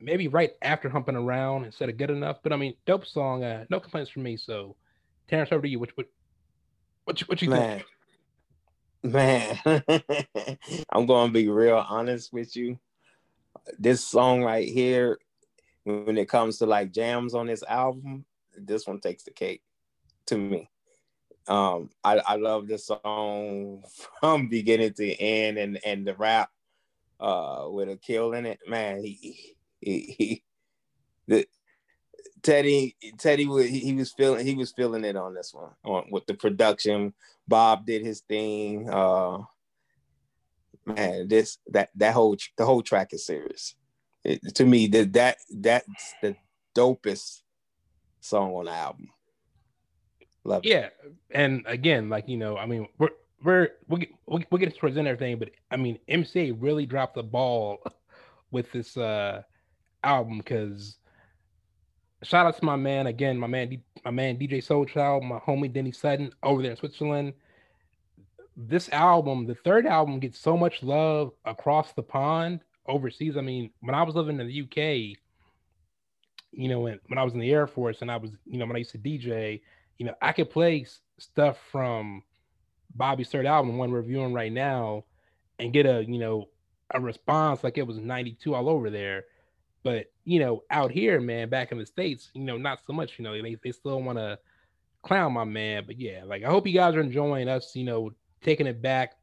maybe 0.00 0.28
right 0.28 0.52
after 0.62 0.88
humping 0.88 1.16
around 1.16 1.64
instead 1.64 1.88
of 1.88 1.96
good 1.96 2.10
enough. 2.10 2.38
But 2.42 2.52
I 2.52 2.56
mean, 2.56 2.74
dope 2.86 3.06
song. 3.06 3.44
Uh, 3.44 3.64
no 3.68 3.80
complaints 3.80 4.10
from 4.10 4.22
me. 4.22 4.36
So, 4.36 4.76
Terrence, 5.28 5.50
over 5.52 5.62
to 5.62 5.68
you. 5.68 5.78
What 5.78 5.90
what 5.96 6.06
what 7.04 7.20
you, 7.20 7.26
what 7.26 7.42
you 7.42 7.50
think? 7.50 7.84
Man, 9.02 9.58
I'm 10.90 11.06
gonna 11.06 11.32
be 11.32 11.48
real 11.48 11.84
honest 11.88 12.32
with 12.32 12.56
you. 12.56 12.78
This 13.78 14.04
song 14.04 14.42
right 14.42 14.68
here, 14.68 15.18
when 15.84 16.18
it 16.18 16.28
comes 16.28 16.58
to 16.58 16.66
like 16.66 16.92
jams 16.92 17.34
on 17.34 17.46
this 17.46 17.62
album, 17.62 18.24
this 18.56 18.86
one 18.86 18.98
takes 19.00 19.22
the 19.22 19.30
cake 19.30 19.62
to 20.26 20.36
me. 20.36 20.68
Um, 21.46 21.90
I, 22.02 22.18
I 22.18 22.36
love 22.36 22.66
this 22.66 22.86
song 22.86 23.84
from 24.20 24.48
beginning 24.48 24.94
to 24.94 25.14
end, 25.14 25.58
and 25.58 25.78
and 25.84 26.06
the 26.06 26.14
rap 26.14 26.50
uh 27.20 27.66
with 27.68 27.88
a 27.88 27.96
kill 27.96 28.32
in 28.32 28.46
it. 28.46 28.58
Man, 28.66 29.00
he 29.02 29.56
he, 29.80 30.14
he 30.18 30.42
the 31.28 31.46
Teddy 32.42 32.96
Teddy 33.18 33.44
he, 33.44 33.78
he 33.78 33.92
was 33.94 34.12
feeling 34.12 34.46
he 34.46 34.54
was 34.54 34.72
feeling 34.72 35.04
it 35.04 35.16
on 35.16 35.34
this 35.34 35.52
one 35.52 35.70
on 35.84 36.04
with 36.10 36.26
the 36.26 36.34
production. 36.34 37.14
Bob 37.46 37.86
did 37.86 38.04
his 38.04 38.20
thing. 38.20 38.88
Uh 38.90 39.38
man, 40.84 41.28
this 41.28 41.58
that 41.68 41.90
that 41.96 42.14
whole 42.14 42.36
the 42.56 42.64
whole 42.64 42.82
track 42.82 43.12
is 43.12 43.26
serious. 43.26 43.74
It, 44.24 44.54
to 44.56 44.64
me, 44.64 44.86
that 44.88 45.12
that 45.12 45.36
that's 45.50 46.14
the 46.22 46.36
dopest 46.74 47.42
song 48.20 48.52
on 48.54 48.64
the 48.66 48.72
album. 48.72 49.08
Love 50.44 50.64
it. 50.64 50.70
Yeah, 50.70 50.88
and 51.30 51.64
again, 51.66 52.08
like 52.08 52.28
you 52.28 52.36
know, 52.36 52.56
I 52.56 52.66
mean, 52.66 52.88
we're 52.98 53.10
we're 53.42 53.68
we'll 53.86 54.00
get, 54.00 54.10
we'll, 54.26 54.42
we'll 54.50 54.58
get 54.58 54.76
towards 54.76 54.96
everything, 54.96 55.38
but 55.38 55.50
I 55.70 55.76
mean, 55.76 55.98
MCA 56.08 56.56
really 56.58 56.86
dropped 56.86 57.14
the 57.14 57.22
ball 57.22 57.78
with 58.50 58.70
this 58.72 58.96
uh 58.96 59.42
album 60.04 60.38
because 60.38 60.97
shout 62.22 62.46
out 62.46 62.56
to 62.56 62.64
my 62.64 62.76
man 62.76 63.06
again, 63.06 63.38
my 63.38 63.46
man, 63.46 63.82
my 64.04 64.10
man 64.10 64.38
DJ 64.38 64.64
Soulchild, 64.64 65.22
my 65.22 65.38
homie 65.38 65.72
Denny 65.72 65.92
Sutton 65.92 66.32
over 66.42 66.62
there 66.62 66.72
in 66.72 66.76
Switzerland. 66.76 67.32
This 68.56 68.88
album, 68.90 69.46
the 69.46 69.54
third 69.54 69.86
album, 69.86 70.18
gets 70.18 70.38
so 70.38 70.56
much 70.56 70.82
love 70.82 71.32
across 71.44 71.92
the 71.92 72.02
pond 72.02 72.60
overseas. 72.86 73.36
I 73.36 73.40
mean, 73.40 73.70
when 73.80 73.94
I 73.94 74.02
was 74.02 74.16
living 74.16 74.40
in 74.40 74.48
the 74.48 74.62
UK, 74.62 75.16
you 76.52 76.68
know, 76.68 76.80
when, 76.80 76.98
when 77.06 77.18
I 77.18 77.22
was 77.22 77.34
in 77.34 77.40
the 77.40 77.52
Air 77.52 77.66
Force 77.66 78.02
and 78.02 78.10
I 78.10 78.16
was, 78.16 78.32
you 78.46 78.58
know, 78.58 78.66
when 78.66 78.74
I 78.74 78.80
used 78.80 78.92
to 78.92 78.98
DJ, 78.98 79.60
you 79.98 80.06
know, 80.06 80.14
I 80.20 80.32
could 80.32 80.50
play 80.50 80.86
stuff 81.18 81.58
from 81.70 82.22
Bobby's 82.94 83.28
third 83.28 83.46
album, 83.46 83.78
one 83.78 83.92
reviewing 83.92 84.32
right 84.32 84.52
now, 84.52 85.04
and 85.58 85.72
get 85.72 85.86
a, 85.86 86.04
you 86.04 86.18
know, 86.18 86.48
a 86.92 87.00
response 87.00 87.62
like 87.62 87.78
it 87.78 87.86
was 87.86 87.98
92 87.98 88.54
all 88.54 88.68
over 88.68 88.90
there. 88.90 89.24
But, 89.82 90.06
you 90.24 90.40
know, 90.40 90.62
out 90.70 90.90
here, 90.90 91.20
man, 91.20 91.48
back 91.48 91.72
in 91.72 91.78
the 91.78 91.86
States, 91.86 92.30
you 92.34 92.42
know, 92.42 92.56
not 92.56 92.80
so 92.86 92.92
much, 92.92 93.18
you 93.18 93.24
know, 93.24 93.40
they, 93.40 93.56
they 93.62 93.72
still 93.72 94.02
want 94.02 94.18
to 94.18 94.38
clown 95.02 95.32
my 95.32 95.44
man. 95.44 95.84
But 95.86 95.98
yeah, 96.00 96.24
like 96.24 96.44
I 96.44 96.48
hope 96.48 96.66
you 96.66 96.74
guys 96.74 96.94
are 96.94 97.00
enjoying 97.00 97.48
us, 97.48 97.74
you 97.74 97.84
know, 97.84 98.10
taking 98.42 98.66
it 98.66 98.82
back 98.82 99.14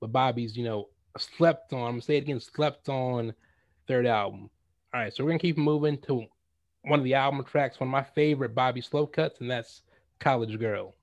with 0.00 0.12
Bobby's, 0.12 0.56
you 0.56 0.64
know, 0.64 0.88
slept 1.18 1.72
on, 1.72 1.80
I'm 1.80 1.92
gonna 1.92 2.02
say 2.02 2.16
it 2.16 2.22
again, 2.24 2.40
slept 2.40 2.88
on 2.88 3.32
third 3.88 4.06
album. 4.06 4.50
All 4.94 5.00
right, 5.00 5.14
so 5.14 5.24
we're 5.24 5.30
gonna 5.30 5.38
keep 5.38 5.58
moving 5.58 5.98
to 6.02 6.26
one 6.84 6.98
of 6.98 7.04
the 7.04 7.14
album 7.14 7.44
tracks, 7.44 7.80
one 7.80 7.88
of 7.88 7.92
my 7.92 8.02
favorite 8.02 8.54
Bobby 8.54 8.80
slow 8.80 9.06
cuts, 9.06 9.40
and 9.40 9.50
that's 9.50 9.82
College 10.18 10.58
Girl. 10.58 10.94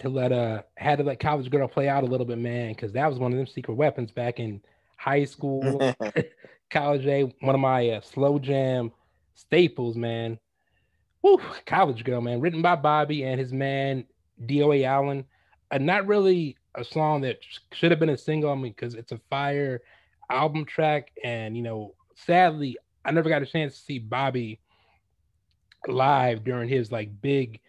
Had 0.00 0.08
to 0.08 0.14
let 0.14 0.32
uh 0.32 0.62
had 0.76 0.98
to 0.98 1.04
let 1.04 1.20
college 1.20 1.50
girl 1.50 1.68
play 1.68 1.88
out 1.88 2.04
a 2.04 2.06
little 2.06 2.26
bit, 2.26 2.38
man, 2.38 2.72
because 2.72 2.92
that 2.92 3.08
was 3.08 3.18
one 3.18 3.32
of 3.32 3.38
them 3.38 3.46
secret 3.46 3.74
weapons 3.74 4.10
back 4.10 4.40
in 4.40 4.60
high 4.96 5.24
school, 5.24 5.94
college 6.70 7.04
day. 7.04 7.34
One 7.40 7.54
of 7.54 7.60
my 7.60 7.90
uh, 7.90 8.00
slow 8.00 8.38
jam 8.38 8.92
staples, 9.34 9.96
man. 9.96 10.38
Woo, 11.22 11.38
college 11.66 12.02
girl, 12.04 12.20
man. 12.20 12.40
Written 12.40 12.62
by 12.62 12.76
Bobby 12.76 13.24
and 13.24 13.38
his 13.38 13.52
man 13.52 14.04
DOA 14.46 14.84
Allen. 14.84 15.24
Uh, 15.70 15.78
not 15.78 16.06
really 16.06 16.56
a 16.74 16.84
song 16.84 17.20
that 17.20 17.38
sh- 17.42 17.58
should 17.72 17.90
have 17.90 18.00
been 18.00 18.08
a 18.08 18.16
single. 18.16 18.50
I 18.50 18.54
mean, 18.54 18.72
because 18.72 18.94
it's 18.94 19.12
a 19.12 19.20
fire 19.28 19.82
album 20.30 20.64
track, 20.64 21.10
and 21.22 21.56
you 21.56 21.62
know, 21.62 21.94
sadly, 22.14 22.78
I 23.04 23.10
never 23.10 23.28
got 23.28 23.42
a 23.42 23.46
chance 23.46 23.74
to 23.74 23.80
see 23.80 23.98
Bobby 23.98 24.60
live 25.86 26.44
during 26.44 26.68
his 26.68 26.90
like 26.90 27.20
big 27.20 27.60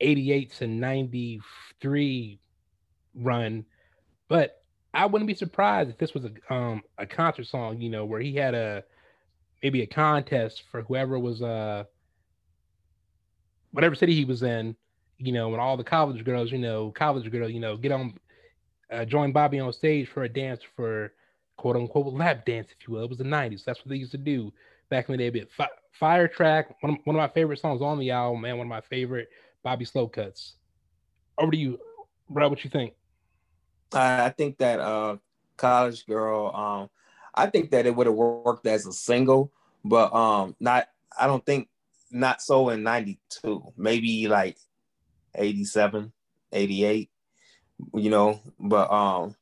88 0.00 0.52
to 0.52 0.66
93 0.66 2.38
run 3.14 3.64
but 4.28 4.62
i 4.94 5.04
wouldn't 5.04 5.26
be 5.26 5.34
surprised 5.34 5.90
if 5.90 5.98
this 5.98 6.14
was 6.14 6.24
a 6.24 6.54
um 6.54 6.82
a 6.98 7.06
concert 7.06 7.46
song 7.46 7.80
you 7.80 7.90
know 7.90 8.04
where 8.04 8.20
he 8.20 8.34
had 8.34 8.54
a 8.54 8.84
maybe 9.62 9.82
a 9.82 9.86
contest 9.86 10.62
for 10.70 10.82
whoever 10.82 11.18
was 11.18 11.42
uh 11.42 11.84
whatever 13.72 13.94
city 13.94 14.14
he 14.14 14.24
was 14.24 14.42
in 14.42 14.76
you 15.18 15.32
know 15.32 15.52
and 15.52 15.60
all 15.60 15.76
the 15.76 15.84
college 15.84 16.24
girls 16.24 16.52
you 16.52 16.58
know 16.58 16.90
college 16.92 17.30
girl 17.30 17.48
you 17.48 17.60
know 17.60 17.76
get 17.76 17.92
on 17.92 18.14
uh, 18.92 19.04
joined 19.04 19.34
Bobby 19.34 19.60
on 19.60 19.72
stage 19.72 20.08
for 20.08 20.24
a 20.24 20.28
dance 20.28 20.60
for 20.76 21.12
quote 21.56 21.76
unquote 21.76 22.12
lap 22.12 22.44
dance, 22.44 22.68
if 22.70 22.86
you 22.86 22.94
will. 22.94 23.04
It 23.04 23.08
was 23.08 23.18
the 23.18 23.24
90s. 23.24 23.64
That's 23.64 23.80
what 23.80 23.88
they 23.88 23.96
used 23.96 24.12
to 24.12 24.18
do 24.18 24.52
back 24.88 25.08
in 25.08 25.16
the 25.16 25.30
day. 25.30 25.46
Fi- 25.56 25.68
Fire 25.92 26.28
Track, 26.28 26.74
one 26.82 26.94
of, 26.94 26.98
one 27.04 27.16
of 27.16 27.20
my 27.20 27.28
favorite 27.28 27.60
songs 27.60 27.82
on 27.82 27.98
the 27.98 28.10
album, 28.10 28.40
man, 28.40 28.58
one 28.58 28.66
of 28.66 28.70
my 28.70 28.80
favorite 28.80 29.28
Bobby 29.62 29.84
Slow 29.84 30.08
cuts. 30.08 30.54
Over 31.38 31.52
to 31.52 31.56
you, 31.56 31.80
bro. 32.28 32.48
What 32.48 32.64
you 32.64 32.70
think? 32.70 32.94
I, 33.92 34.26
I 34.26 34.28
think 34.30 34.58
that 34.58 34.80
uh, 34.80 35.16
College 35.56 36.06
Girl. 36.06 36.54
Um, 36.54 36.90
I 37.34 37.46
think 37.46 37.70
that 37.70 37.86
it 37.86 37.94
would 37.94 38.06
have 38.06 38.16
worked 38.16 38.66
as 38.66 38.86
a 38.86 38.92
single, 38.92 39.52
but 39.84 40.12
um, 40.14 40.56
not. 40.60 40.88
I 41.18 41.26
don't 41.26 41.44
think 41.44 41.68
not 42.10 42.42
so 42.42 42.70
in 42.70 42.82
'92. 42.82 43.72
Maybe 43.76 44.28
like 44.28 44.56
87, 45.34 46.12
88. 46.52 47.10
You 47.94 48.10
know, 48.10 48.40
but 48.58 48.90
um, 48.92 49.34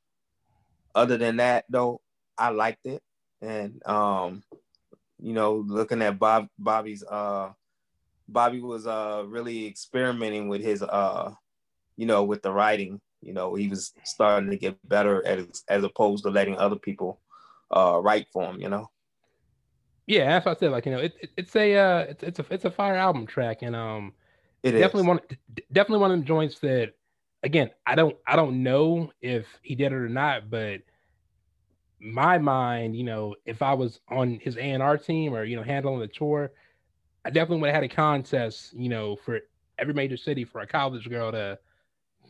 other 0.94 1.16
than 1.16 1.38
that 1.38 1.64
though, 1.68 2.00
I 2.36 2.50
liked 2.50 2.86
it, 2.86 3.02
and 3.40 3.82
um, 3.86 4.42
you 5.20 5.32
know, 5.32 5.64
looking 5.66 6.02
at 6.02 6.18
Bob 6.18 6.48
Bobby's 6.58 7.02
uh, 7.02 7.50
Bobby 8.28 8.60
was 8.60 8.86
uh 8.86 9.24
really 9.26 9.66
experimenting 9.66 10.48
with 10.48 10.62
his 10.62 10.82
uh, 10.82 11.32
you 11.96 12.06
know, 12.06 12.24
with 12.24 12.42
the 12.42 12.52
writing 12.52 13.00
you 13.22 13.34
know, 13.34 13.54
he 13.54 13.68
was 13.68 13.92
starting 14.04 14.50
to 14.50 14.56
get 14.56 14.78
better 14.88 15.24
as 15.26 15.62
as 15.68 15.82
opposed 15.84 16.24
to 16.24 16.30
letting 16.30 16.56
other 16.58 16.76
people 16.76 17.20
uh 17.70 17.98
write 18.02 18.26
for 18.32 18.44
him, 18.44 18.60
you 18.60 18.68
know. 18.68 18.88
Yeah, 20.06 20.26
that's 20.26 20.46
what 20.46 20.56
I 20.56 20.60
said. 20.60 20.72
Like 20.72 20.86
you 20.86 20.92
know, 20.92 20.98
it, 20.98 21.14
it- 21.20 21.30
it's 21.36 21.56
a 21.56 21.74
uh, 21.76 21.98
it's 22.00 22.22
it's 22.22 22.38
a 22.38 22.46
it's 22.50 22.64
a 22.64 22.70
fire 22.70 22.96
album 22.96 23.26
track, 23.26 23.58
and 23.62 23.74
um, 23.76 24.12
It 24.62 24.74
is 24.74 24.78
definitely 24.78 25.08
one 25.08 25.20
definitely 25.72 26.00
one 26.00 26.10
of 26.12 26.18
them 26.18 26.26
joints 26.26 26.58
that 26.60 26.92
again 27.42 27.70
I 27.86 27.94
don't 27.94 28.16
I 28.26 28.36
don't 28.36 28.62
know 28.62 29.12
if 29.20 29.46
he 29.62 29.74
did 29.74 29.92
it 29.92 29.96
or 29.96 30.08
not, 30.08 30.50
but 30.50 30.80
my 32.00 32.38
mind, 32.38 32.96
you 32.96 33.04
know, 33.04 33.34
if 33.44 33.62
I 33.62 33.74
was 33.74 34.00
on 34.08 34.38
his 34.42 34.56
A 34.56 34.62
and 34.62 34.82
R 34.82 34.96
team 34.98 35.34
or 35.34 35.44
you 35.44 35.56
know 35.56 35.62
handling 35.62 36.00
the 36.00 36.08
tour, 36.08 36.52
I 37.24 37.30
definitely 37.30 37.60
would 37.60 37.68
have 37.68 37.82
had 37.82 37.90
a 37.90 37.94
contest, 37.94 38.72
you 38.74 38.88
know, 38.88 39.16
for 39.16 39.40
every 39.78 39.94
major 39.94 40.16
city 40.16 40.44
for 40.44 40.60
a 40.60 40.66
college 40.66 41.08
girl 41.08 41.32
to 41.32 41.58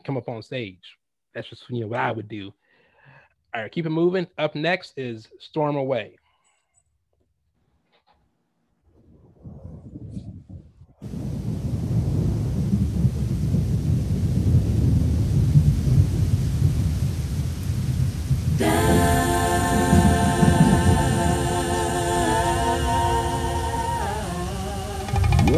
come 0.03 0.17
up 0.17 0.29
on 0.29 0.41
stage. 0.41 0.97
That's 1.33 1.47
just 1.47 1.63
you 1.69 1.81
know 1.81 1.87
what 1.87 1.99
I 1.99 2.11
would 2.11 2.27
do. 2.27 2.53
All 3.53 3.61
right, 3.61 3.71
keep 3.71 3.85
it 3.85 3.91
moving. 3.91 4.27
Up 4.37 4.55
next 4.55 4.93
is 4.97 5.27
Storm 5.39 5.75
Away. 5.75 6.17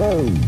Looking 0.02 0.41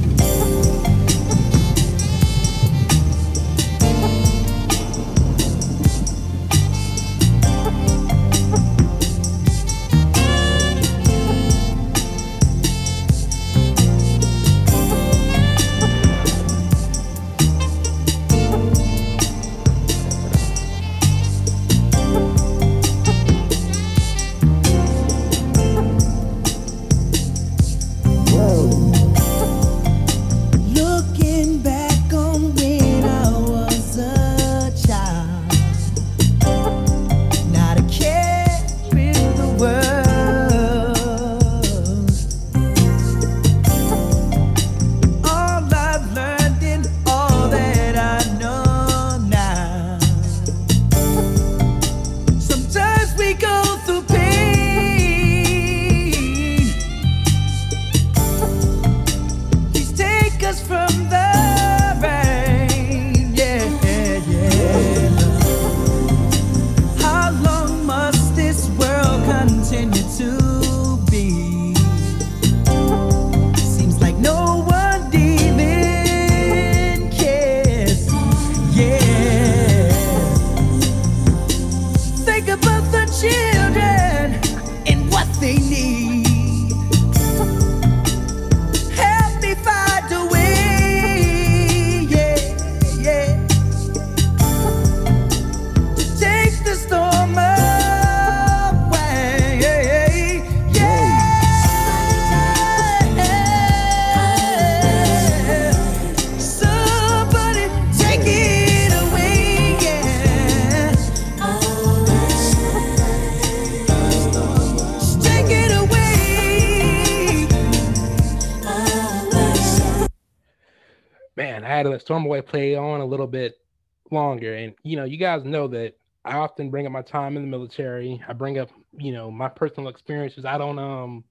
you 125.13 125.19
guys 125.19 125.43
know 125.45 125.67
that 125.67 125.93
I 126.25 126.37
often 126.37 126.71
bring 126.71 126.87
up 126.87 126.91
my 126.91 127.03
time 127.03 127.37
in 127.37 127.43
the 127.43 127.47
military. 127.47 128.19
I 128.27 128.33
bring 128.33 128.57
up, 128.57 128.71
you 128.97 129.13
know, 129.13 129.29
my 129.29 129.47
personal 129.47 129.89
experiences. 129.89 130.43
I 130.43 130.57
don't 130.57 130.79
um 130.79 131.23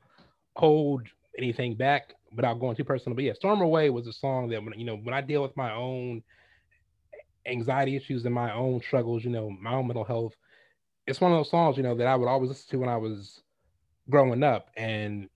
hold 0.55 1.03
anything 1.37 1.75
back 1.75 2.15
without 2.33 2.61
going 2.61 2.77
too 2.77 2.85
personal. 2.85 3.17
But 3.17 3.25
yeah, 3.25 3.33
Storm 3.33 3.61
Away 3.61 3.91
was 3.91 4.07
a 4.07 4.13
song 4.13 4.49
that 4.51 4.63
when 4.63 4.79
you 4.79 4.87
know, 4.87 4.97
when 4.97 5.15
I 5.15 5.21
deal 5.21 5.43
with 5.43 5.57
my 5.57 5.73
own 5.73 6.23
anxiety 7.45 7.97
issues 7.97 8.25
and 8.25 8.33
my 8.33 8.53
own 8.55 8.81
struggles, 8.83 9.25
you 9.25 9.31
know, 9.31 9.51
my 9.51 9.75
own 9.75 9.89
mental 9.89 10.05
health, 10.05 10.35
it's 11.09 11.21
one 11.21 11.33
of 11.33 11.39
those 11.39 11.51
songs, 11.51 11.77
you 11.77 11.83
know, 11.83 11.97
that 11.97 12.07
I 12.07 12.15
would 12.15 12.29
always 12.29 12.51
listen 12.51 12.71
to 12.71 12.79
when 12.79 12.89
I 12.89 12.99
was 12.99 13.43
growing 14.09 14.45
up. 14.45 14.69
And 14.77 15.29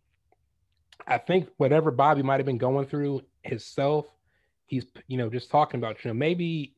I 1.09 1.19
think 1.19 1.49
whatever 1.57 1.91
Bobby 1.91 2.23
might 2.23 2.39
have 2.39 2.47
been 2.47 2.59
going 2.59 2.87
through 2.87 3.23
himself, 3.43 4.07
he's 4.67 4.87
you 5.09 5.17
know 5.19 5.31
just 5.31 5.51
talking 5.51 5.81
about 5.81 6.05
you 6.05 6.11
know 6.11 6.15
maybe 6.15 6.76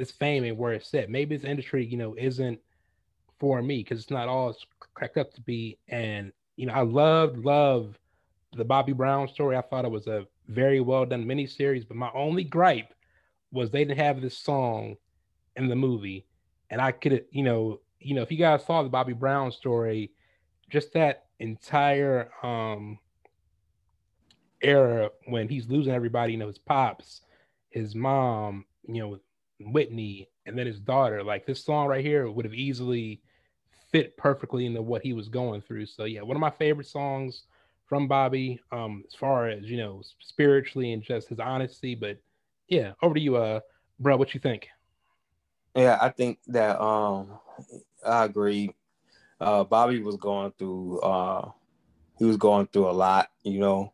this 0.00 0.10
fame 0.10 0.44
and 0.44 0.56
where 0.56 0.72
it's 0.72 0.92
at. 0.94 1.10
Maybe 1.10 1.36
this 1.36 1.44
industry 1.44 1.84
you 1.84 1.98
know 1.98 2.14
isn't 2.16 2.58
for 3.38 3.62
me 3.62 3.78
because 3.78 4.00
it's 4.00 4.10
not 4.10 4.28
all 4.28 4.50
it's 4.50 4.64
cracked 4.94 5.18
up 5.18 5.32
to 5.34 5.40
be. 5.42 5.78
And 5.88 6.32
you 6.56 6.66
know 6.66 6.72
I 6.72 6.82
loved 6.82 7.44
love 7.44 7.98
the 8.56 8.64
Bobby 8.64 8.92
Brown 8.92 9.28
story. 9.28 9.56
I 9.56 9.60
thought 9.60 9.84
it 9.84 9.90
was 9.90 10.06
a 10.06 10.26
very 10.48 10.80
well 10.80 11.04
done 11.04 11.26
miniseries. 11.26 11.86
But 11.86 11.98
my 11.98 12.10
only 12.14 12.44
gripe 12.44 12.94
was 13.52 13.70
they 13.70 13.84
didn't 13.84 13.98
have 13.98 14.22
this 14.22 14.36
song 14.36 14.96
in 15.56 15.68
the 15.68 15.76
movie, 15.76 16.26
and 16.70 16.80
I 16.80 16.92
could 16.92 17.26
you 17.30 17.42
know 17.42 17.80
you 18.00 18.14
know 18.14 18.22
if 18.22 18.32
you 18.32 18.38
guys 18.38 18.64
saw 18.64 18.82
the 18.82 18.88
Bobby 18.88 19.12
Brown 19.12 19.52
story, 19.52 20.12
just 20.70 20.94
that 20.94 21.26
entire 21.38 22.30
um 22.42 22.98
era 24.62 25.10
when 25.26 25.48
he's 25.48 25.68
losing 25.68 25.92
everybody, 25.92 26.32
you 26.32 26.38
know, 26.38 26.46
his 26.46 26.58
pops, 26.58 27.22
his 27.70 27.94
mom, 27.94 28.64
you 28.86 29.00
know, 29.02 29.18
Whitney, 29.60 30.28
and 30.46 30.58
then 30.58 30.66
his 30.66 30.80
daughter. 30.80 31.22
Like 31.22 31.46
this 31.46 31.64
song 31.64 31.86
right 31.86 32.04
here 32.04 32.30
would 32.30 32.44
have 32.44 32.54
easily 32.54 33.22
fit 33.92 34.16
perfectly 34.16 34.66
into 34.66 34.82
what 34.82 35.02
he 35.02 35.12
was 35.12 35.28
going 35.28 35.62
through. 35.62 35.86
So 35.86 36.04
yeah, 36.04 36.22
one 36.22 36.36
of 36.36 36.40
my 36.40 36.50
favorite 36.50 36.86
songs 36.86 37.44
from 37.86 38.06
Bobby, 38.06 38.60
um, 38.70 39.02
as 39.06 39.14
far 39.14 39.48
as 39.48 39.64
you 39.64 39.76
know, 39.76 40.02
spiritually 40.20 40.92
and 40.92 41.02
just 41.02 41.28
his 41.28 41.40
honesty. 41.40 41.94
But 41.94 42.18
yeah, 42.68 42.92
over 43.02 43.14
to 43.14 43.20
you, 43.20 43.36
uh, 43.36 43.60
bro. 43.98 44.16
What 44.16 44.34
you 44.34 44.40
think? 44.40 44.68
Yeah, 45.74 45.98
I 46.00 46.10
think 46.10 46.38
that 46.48 46.80
um 46.80 47.38
I 48.06 48.24
agree. 48.24 48.74
Uh 49.40 49.64
Bobby 49.64 50.02
was 50.02 50.16
going 50.16 50.52
through 50.58 51.00
uh 51.00 51.50
he 52.18 52.24
was 52.24 52.36
going 52.36 52.68
through 52.68 52.88
a 52.88 52.92
lot, 52.92 53.30
you 53.42 53.58
know. 53.60 53.92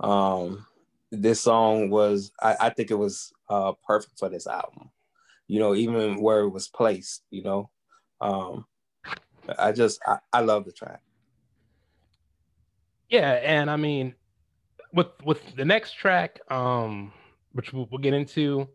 Um 0.00 0.66
this 1.10 1.40
song 1.42 1.90
was 1.90 2.32
I, 2.40 2.56
I 2.60 2.70
think 2.70 2.92
it 2.92 2.96
was 2.96 3.32
uh 3.48 3.72
perfect 3.86 4.18
for 4.18 4.28
this 4.28 4.46
album. 4.46 4.91
You 5.52 5.58
know, 5.58 5.74
even 5.74 6.22
where 6.22 6.40
it 6.40 6.48
was 6.48 6.68
placed, 6.68 7.24
you 7.30 7.42
know. 7.42 7.70
Um 8.22 8.64
I 9.58 9.72
just 9.72 10.00
I, 10.06 10.18
I 10.32 10.40
love 10.40 10.64
the 10.64 10.72
track. 10.72 11.02
Yeah, 13.10 13.32
and 13.32 13.70
I 13.70 13.76
mean, 13.76 14.14
with 14.94 15.08
with 15.22 15.54
the 15.54 15.66
next 15.66 15.92
track, 15.92 16.40
um, 16.50 17.12
which 17.52 17.74
we'll, 17.74 17.86
we'll 17.90 18.00
get 18.00 18.14
into, 18.14 18.66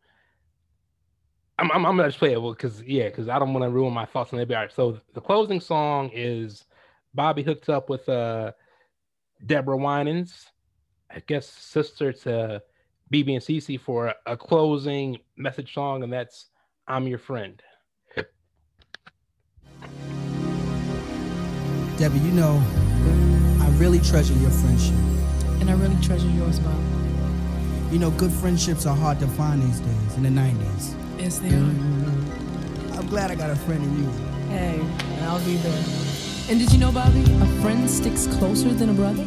I'm, 1.57 1.71
I'm, 1.71 1.84
I'm 1.84 1.97
gonna 1.97 2.09
just 2.09 2.19
play 2.19 2.34
it 2.34 2.39
because 2.39 2.84
yeah, 2.84 3.05
because 3.05 3.28
I 3.28 3.39
don't 3.39 3.53
want 3.53 3.63
to 3.63 3.71
ruin 3.71 3.91
my 3.91 4.05
thoughts 4.05 4.32
on 4.34 4.39
it. 4.39 4.51
All 4.51 4.57
right, 4.57 4.71
so 4.71 4.99
the 5.15 5.21
closing 5.21 5.59
song 5.59 6.11
is 6.13 6.65
Bobby 7.15 7.41
hooked 7.41 7.69
up 7.69 7.89
with 7.89 8.07
uh 8.07 8.51
Deborah 9.43 9.78
Winans, 9.78 10.45
I 11.09 11.23
guess 11.25 11.47
sister 11.49 12.13
to 12.13 12.61
BeBe 13.11 13.34
and 13.34 13.41
CeCe 13.41 13.82
for 13.82 14.07
a, 14.07 14.15
a 14.28 14.38
closing 14.38 15.17
message 15.38 15.73
song, 15.73 16.03
and 16.03 16.13
that's 16.13 16.51
"I'm 16.88 17.07
Your 17.07 17.19
Friend." 17.19 17.61
Debbie, 21.97 22.19
you 22.19 22.31
know, 22.31 22.61
I 23.59 23.69
really 23.79 23.99
treasure 23.99 24.35
your 24.35 24.51
friendship. 24.51 24.93
And 25.59 25.67
I 25.67 25.73
really 25.73 25.99
treasure 26.03 26.29
yours, 26.29 26.59
Bob. 26.59 26.79
You 27.91 27.97
know, 27.97 28.11
good 28.11 28.31
friendships 28.31 28.85
are 28.85 28.95
hard 28.95 29.19
to 29.19 29.27
find 29.29 29.63
these 29.63 29.79
days 29.79 30.15
in 30.15 30.21
the 30.21 30.29
90s. 30.29 30.93
Yes, 31.17 31.39
they 31.39 31.47
are. 31.47 31.53
Mm-hmm. 31.53 32.99
I'm 32.99 33.07
glad 33.07 33.31
I 33.31 33.35
got 33.35 33.49
a 33.49 33.55
friend 33.55 33.83
in 33.83 34.03
you. 34.03 34.11
Hey, 34.47 34.79
and 34.79 35.25
I'll 35.25 35.43
be 35.43 35.55
there. 35.57 35.83
And 36.49 36.59
did 36.59 36.71
you 36.71 36.77
know, 36.77 36.91
Bobby, 36.91 37.23
a 37.23 37.61
friend 37.61 37.89
sticks 37.89 38.27
closer 38.38 38.69
than 38.73 38.89
a 38.89 38.93
brother? 38.93 39.23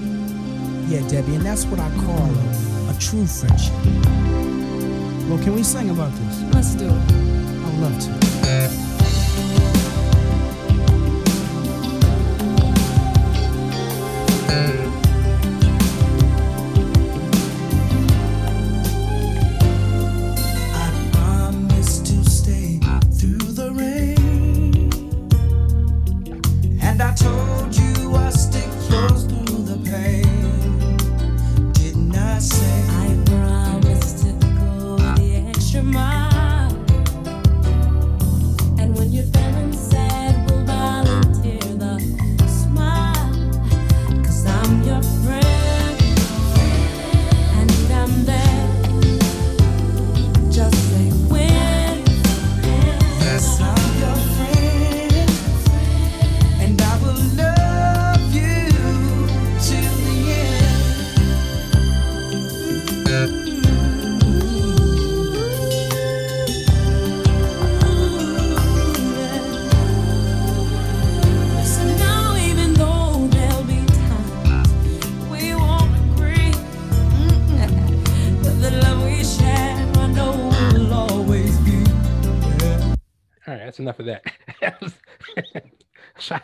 Yeah, 0.87 1.07
Debbie, 1.09 1.35
and 1.35 1.45
that's 1.45 1.65
what 1.67 1.81
I 1.81 1.91
call 1.97 2.23
a, 2.23 2.91
a 2.91 2.97
true 3.01 3.27
friendship. 3.27 3.75
Well, 5.29 5.43
can 5.43 5.55
we 5.55 5.65
sing 5.65 5.91
about 5.91 6.13
this? 6.13 6.55
Let's 6.55 6.75
do 6.77 6.87
it. 6.87 7.20
Love 7.81 7.99
to. 7.99 8.21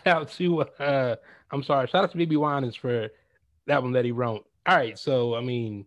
out 0.17 0.31
to 0.33 0.61
uh 0.61 1.17
I'm 1.51 1.63
sorry, 1.63 1.87
shout 1.87 2.05
out 2.05 2.13
to 2.13 2.19
BeBe 2.19 2.37
Winans 2.37 2.77
for 2.77 3.09
that 3.67 3.83
one 3.83 3.93
that 3.93 4.05
he 4.05 4.13
wrote. 4.13 4.47
All 4.67 4.77
right, 4.77 4.99
so 4.99 5.35
I 5.35 5.41
mean, 5.41 5.87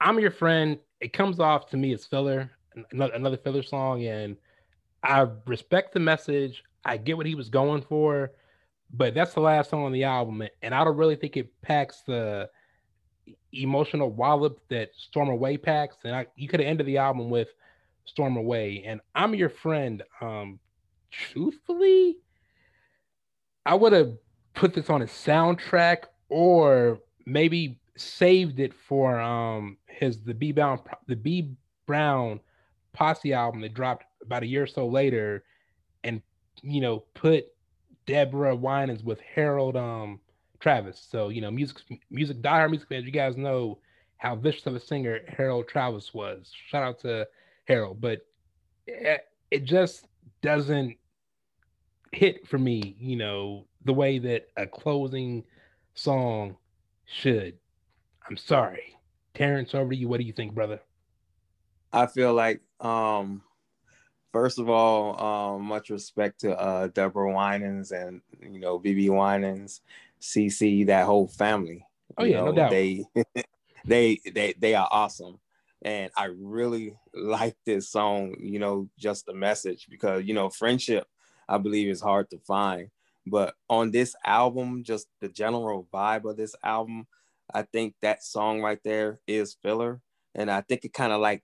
I'm 0.00 0.18
your 0.18 0.30
friend. 0.30 0.78
It 1.00 1.12
comes 1.12 1.40
off 1.40 1.68
to 1.70 1.76
me 1.76 1.92
as 1.92 2.04
filler, 2.04 2.50
another 2.92 3.36
filler 3.36 3.62
song, 3.62 4.04
and 4.04 4.36
I 5.02 5.26
respect 5.46 5.92
the 5.92 6.00
message. 6.00 6.62
I 6.84 6.96
get 6.96 7.16
what 7.16 7.26
he 7.26 7.34
was 7.34 7.48
going 7.48 7.82
for, 7.82 8.32
but 8.92 9.14
that's 9.14 9.34
the 9.34 9.40
last 9.40 9.70
song 9.70 9.84
on 9.84 9.92
the 9.92 10.04
album, 10.04 10.42
and 10.62 10.74
I 10.74 10.84
don't 10.84 10.96
really 10.96 11.16
think 11.16 11.36
it 11.36 11.50
packs 11.62 12.02
the 12.06 12.48
emotional 13.52 14.10
wallop 14.10 14.60
that 14.68 14.90
Storm 14.94 15.28
Away 15.28 15.56
packs. 15.56 15.96
And 16.04 16.14
I, 16.14 16.26
you 16.36 16.48
could 16.48 16.60
have 16.60 16.68
ended 16.68 16.86
the 16.86 16.98
album 16.98 17.30
with 17.30 17.48
Storm 18.04 18.36
Away, 18.36 18.84
and 18.86 19.00
I'm 19.14 19.34
your 19.34 19.50
friend. 19.50 20.02
Um, 20.20 20.58
truthfully, 21.10 22.18
I 23.66 23.74
would 23.74 23.92
have 23.92 24.16
put 24.54 24.74
this 24.74 24.90
on 24.90 25.02
a 25.02 25.06
soundtrack 25.06 26.04
or 26.28 27.00
maybe 27.26 27.78
saved 27.96 28.58
it 28.60 28.74
for 28.74 29.20
um 29.20 29.76
his 29.86 30.20
the 30.20 30.34
B 30.34 30.52
Brown 30.52 30.80
the 31.06 31.16
B 31.16 31.52
Brown 31.86 32.40
Posse 32.92 33.32
album 33.32 33.60
that 33.62 33.74
dropped 33.74 34.04
about 34.22 34.42
a 34.42 34.46
year 34.46 34.62
or 34.64 34.66
so 34.66 34.86
later, 34.86 35.44
and 36.02 36.22
you 36.62 36.80
know 36.80 37.00
put 37.14 37.46
Deborah 38.06 38.56
Winans 38.56 39.02
with 39.02 39.20
Harold 39.20 39.76
um 39.76 40.20
Travis. 40.60 41.06
So 41.10 41.28
you 41.28 41.40
know 41.40 41.50
music 41.50 41.78
music 42.10 42.42
diehard 42.42 42.70
music 42.70 42.88
fans, 42.88 43.04
you 43.04 43.12
guys 43.12 43.36
know 43.36 43.78
how 44.16 44.34
vicious 44.34 44.66
of 44.66 44.74
a 44.74 44.80
singer 44.80 45.20
Harold 45.28 45.68
Travis 45.68 46.14
was. 46.14 46.50
Shout 46.68 46.82
out 46.82 47.00
to 47.00 47.26
Harold, 47.66 48.00
but 48.00 48.20
it, 48.86 49.26
it 49.50 49.64
just 49.64 50.06
doesn't 50.42 50.96
hit 52.14 52.46
for 52.46 52.58
me, 52.58 52.96
you 52.98 53.16
know, 53.16 53.66
the 53.84 53.92
way 53.92 54.18
that 54.18 54.48
a 54.56 54.66
closing 54.66 55.44
song 55.94 56.56
should. 57.04 57.58
I'm 58.28 58.36
sorry. 58.36 58.96
Terrence, 59.34 59.74
over 59.74 59.90
to 59.90 59.96
you. 59.96 60.08
What 60.08 60.20
do 60.20 60.26
you 60.26 60.32
think, 60.32 60.54
brother? 60.54 60.80
I 61.92 62.06
feel 62.06 62.34
like 62.34 62.60
um 62.80 63.42
first 64.32 64.58
of 64.58 64.68
all, 64.68 65.20
um, 65.22 65.62
much 65.62 65.90
respect 65.90 66.40
to 66.40 66.58
uh 66.58 66.88
Deborah 66.88 67.32
Winans 67.32 67.92
and 67.92 68.20
you 68.40 68.60
know 68.60 68.78
BeBe 68.78 69.10
Winans, 69.10 69.80
CeCe, 70.20 70.86
that 70.86 71.06
whole 71.06 71.28
family. 71.28 71.86
Oh, 72.16 72.24
yeah, 72.24 72.44
no 72.44 72.52
doubt. 72.52 72.70
They 72.70 73.04
they 73.84 74.20
they 74.32 74.54
they 74.58 74.74
are 74.74 74.88
awesome. 74.90 75.38
And 75.82 76.10
I 76.16 76.30
really 76.36 76.94
like 77.14 77.56
this 77.64 77.90
song, 77.90 78.36
you 78.40 78.58
know, 78.58 78.88
just 78.98 79.26
the 79.26 79.34
message 79.34 79.86
because 79.90 80.24
you 80.24 80.34
know, 80.34 80.48
friendship, 80.48 81.06
I 81.48 81.58
believe, 81.58 81.88
is 81.88 82.00
hard 82.00 82.30
to 82.30 82.38
find. 82.38 82.88
But 83.26 83.54
on 83.70 83.90
this 83.90 84.14
album, 84.24 84.84
just 84.84 85.08
the 85.20 85.28
general 85.28 85.88
vibe 85.92 86.28
of 86.28 86.36
this 86.36 86.54
album, 86.62 87.06
I 87.52 87.62
think 87.62 87.94
that 88.02 88.22
song 88.22 88.60
right 88.60 88.80
there 88.84 89.18
is 89.26 89.56
filler. 89.62 90.00
And 90.34 90.50
I 90.50 90.60
think 90.60 90.84
it 90.84 90.92
kind 90.92 91.12
of 91.12 91.20
like 91.20 91.42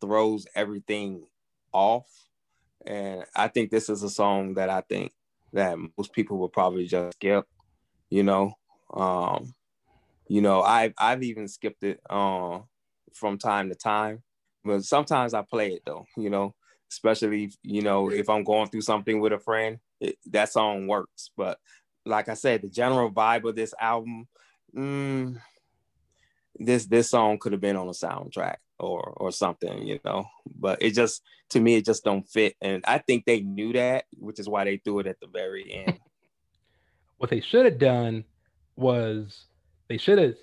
throws 0.00 0.46
everything 0.54 1.26
off. 1.72 2.06
And 2.86 3.24
I 3.34 3.48
think 3.48 3.70
this 3.70 3.88
is 3.88 4.02
a 4.02 4.10
song 4.10 4.54
that 4.54 4.70
I 4.70 4.82
think 4.82 5.12
that 5.52 5.78
most 5.96 6.12
people 6.12 6.38
will 6.38 6.48
probably 6.48 6.86
just 6.86 7.16
skip, 7.16 7.46
you 8.10 8.22
know. 8.22 8.52
Um, 8.92 9.54
you 10.28 10.40
know, 10.40 10.62
I've 10.62 10.94
I've 10.98 11.22
even 11.22 11.48
skipped 11.48 11.82
it 11.82 12.00
uh, 12.08 12.60
from 13.12 13.38
time 13.38 13.68
to 13.70 13.74
time, 13.74 14.22
but 14.64 14.84
sometimes 14.84 15.34
I 15.34 15.42
play 15.42 15.72
it 15.72 15.82
though, 15.84 16.04
you 16.16 16.30
know, 16.30 16.54
especially 16.90 17.44
if, 17.44 17.56
you 17.62 17.82
know 17.82 18.10
if 18.10 18.28
I'm 18.28 18.44
going 18.44 18.68
through 18.68 18.82
something 18.82 19.20
with 19.20 19.32
a 19.32 19.38
friend, 19.38 19.78
it, 20.00 20.16
that 20.26 20.50
song 20.50 20.86
works. 20.86 21.30
But 21.36 21.58
like 22.04 22.28
I 22.28 22.34
said, 22.34 22.62
the 22.62 22.68
general 22.68 23.10
vibe 23.10 23.48
of 23.48 23.56
this 23.56 23.74
album, 23.80 24.28
mm, 24.74 25.40
this 26.58 26.86
this 26.86 27.10
song 27.10 27.38
could 27.38 27.52
have 27.52 27.60
been 27.60 27.76
on 27.76 27.88
a 27.88 27.92
soundtrack 27.92 28.56
or 28.78 29.00
or 29.16 29.32
something, 29.32 29.86
you 29.86 30.00
know. 30.04 30.26
But 30.58 30.82
it 30.82 30.92
just 30.92 31.22
to 31.50 31.60
me, 31.60 31.76
it 31.76 31.84
just 31.84 32.04
don't 32.04 32.26
fit, 32.28 32.54
and 32.60 32.84
I 32.86 32.98
think 32.98 33.24
they 33.24 33.40
knew 33.40 33.72
that, 33.74 34.04
which 34.18 34.38
is 34.38 34.48
why 34.48 34.64
they 34.64 34.78
threw 34.78 35.00
it 35.00 35.06
at 35.06 35.20
the 35.20 35.28
very 35.28 35.72
end. 35.86 35.98
What 37.18 37.30
they 37.30 37.40
should 37.40 37.64
have 37.64 37.78
done 37.78 38.24
was 38.76 39.46
they 39.88 39.96
should 39.96 40.18
have 40.18 40.34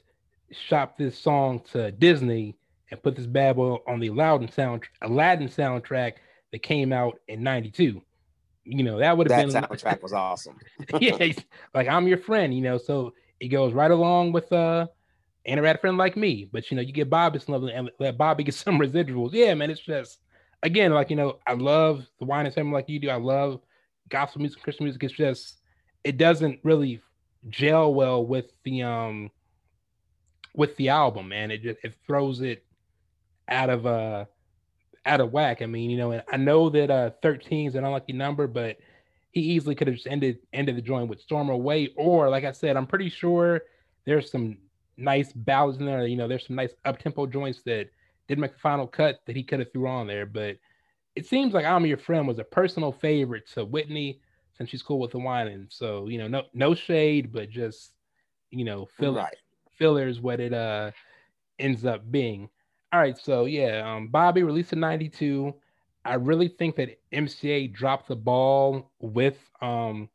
shopped 0.52 0.98
this 0.98 1.18
song 1.18 1.62
to 1.72 1.92
Disney 1.92 2.56
and 2.92 3.02
put 3.02 3.16
this 3.16 3.26
bad 3.26 3.56
boy 3.56 3.78
on 3.88 4.00
the 4.00 4.08
Aladdin 4.08 4.52
sound 4.52 4.84
Aladdin 5.02 5.48
soundtrack 5.48 6.14
that 6.54 6.62
came 6.62 6.94
out 6.94 7.20
in 7.28 7.44
92. 7.44 8.02
You 8.64 8.84
know, 8.84 9.00
that 9.00 9.18
would 9.18 9.30
have 9.30 9.42
been 9.42 9.50
that 9.50 9.70
soundtrack 9.70 10.02
was 10.02 10.14
awesome. 10.14 10.58
yeah, 11.02 11.18
like 11.74 11.88
I'm 11.90 12.08
your 12.08 12.20
friend, 12.20 12.56
you 12.56 12.62
know. 12.62 12.78
So 12.78 13.14
it 13.42 13.50
goes 13.50 13.74
right 13.74 13.92
along 13.92 14.32
with 14.32 14.50
uh 14.54 14.88
and 15.46 15.60
a 15.60 15.64
rad 15.64 15.82
friend 15.82 15.98
like 15.98 16.16
me. 16.16 16.48
But 16.50 16.72
you 16.72 16.78
know, 16.78 16.82
you 16.82 16.94
get 16.94 17.10
Bobby 17.10 17.40
some 17.40 17.54
love 17.54 17.70
and 17.74 17.92
let 18.00 18.18
Bobby 18.18 18.46
get 18.46 18.54
some 18.54 18.80
residuals. 18.80 19.32
Yeah, 19.34 19.54
man, 19.56 19.70
it's 19.70 19.82
just 19.82 20.20
again, 20.62 20.94
like 20.94 21.10
you 21.10 21.18
know, 21.18 21.40
I 21.46 21.54
love 21.54 22.06
the 22.20 22.26
wine 22.26 22.46
and 22.46 22.54
something 22.54 22.72
like 22.72 22.88
you 22.88 23.00
do. 23.00 23.10
I 23.10 23.18
love 23.18 23.60
gospel 24.08 24.40
music, 24.40 24.62
Christian 24.62 24.86
music. 24.86 25.04
It's 25.04 25.14
just 25.14 25.60
it 26.06 26.18
doesn't 26.18 26.60
really 26.64 27.02
gel 27.50 27.94
well 27.94 28.26
with 28.26 28.52
the 28.64 28.84
um 28.84 29.32
with 30.56 30.78
the 30.78 30.90
album, 30.90 31.30
man. 31.30 31.52
It 31.52 31.64
just 31.64 31.80
it 31.84 31.96
throws 32.06 32.42
it 32.42 32.64
out 33.50 33.70
of 33.70 33.86
uh 33.86 34.26
out 35.06 35.22
of 35.22 35.32
whack. 35.32 35.62
I 35.62 35.66
mean, 35.66 35.90
you 35.90 35.98
know, 35.98 36.12
and 36.12 36.24
I 36.32 36.38
know 36.38 36.70
that 36.70 36.90
uh 36.92 37.12
13 37.22 37.68
is 37.70 37.76
an 37.76 37.84
unlucky 37.86 38.14
number, 38.14 38.48
but 38.48 38.78
he 39.32 39.42
easily 39.42 39.76
could 39.76 39.88
have 39.88 39.96
just 39.96 40.08
ended 40.08 40.40
ended 40.54 40.78
the 40.78 40.82
joint 40.82 41.10
with 41.10 41.22
Storm 41.22 41.50
Away, 41.50 41.90
or 41.98 42.30
like 42.30 42.44
I 42.44 42.52
said, 42.52 42.78
I'm 42.78 42.88
pretty 42.88 43.10
sure 43.10 43.62
there's 44.06 44.32
some 44.32 44.58
nice 44.98 45.34
ballads 45.34 45.80
in 45.80 45.86
there. 45.86 46.06
You 46.08 46.18
know, 46.18 46.28
there's 46.28 46.48
some 46.48 46.56
nice 46.56 46.74
up 46.86 47.00
tempo 47.00 47.26
joints 47.28 47.64
that 47.64 47.90
didn't 48.28 48.42
make 48.42 48.54
the 48.54 48.60
final 48.60 48.88
cut 48.88 49.20
that 49.26 49.36
he 49.36 49.44
could 49.44 49.60
have 49.60 49.72
threw 49.74 49.88
on 49.88 50.08
there. 50.08 50.26
But 50.26 50.58
it 51.16 51.26
seems 51.28 51.54
like 51.54 51.66
I'm 51.66 51.86
Your 51.86 51.98
Friend 51.98 52.28
was 52.28 52.40
a 52.40 52.44
personal 52.44 52.92
favorite 52.92 53.48
to 53.54 53.66
Whitney 53.66 54.22
since 54.58 54.70
she's 54.70 54.84
cool 54.84 55.00
with 55.00 55.12
the 55.12 55.20
wine, 55.20 55.48
and 55.48 55.68
so 55.72 56.08
you 56.08 56.18
know, 56.18 56.28
no 56.28 56.44
no 56.54 56.76
shade, 56.76 57.32
but 57.32 57.50
just 57.50 57.94
you 58.52 58.66
know, 58.66 58.86
fill 58.86 59.16
Right. 59.16 59.36
filler 59.78 60.08
is 60.08 60.22
what 60.22 60.40
it 60.40 60.54
uh 60.54 60.92
ends 61.60 61.86
up 61.86 62.10
being. 62.12 62.50
All 62.94 63.00
right, 63.00 63.18
so 63.18 63.46
yeah, 63.46 63.92
um, 63.92 64.10
Bobby 64.10 64.44
released 64.44 64.72
in 64.72 64.80
'92. 64.80 65.52
I 66.06 66.14
really 66.14 66.48
think 66.48 66.76
that 66.76 67.00
MCA 67.12 67.74
dropped 67.74 68.08
the 68.08 68.16
ball 68.16 68.92
with 69.00 69.40
um 69.62 70.10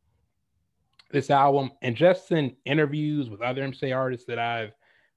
this 1.10 1.28
album, 1.28 1.72
and 1.82 1.96
just 1.96 2.30
in 2.30 2.54
interviews 2.64 3.28
with 3.28 3.40
other 3.40 3.62
MCA 3.62 3.96
artists 3.96 4.26
that 4.26 4.38
I've 4.38 4.74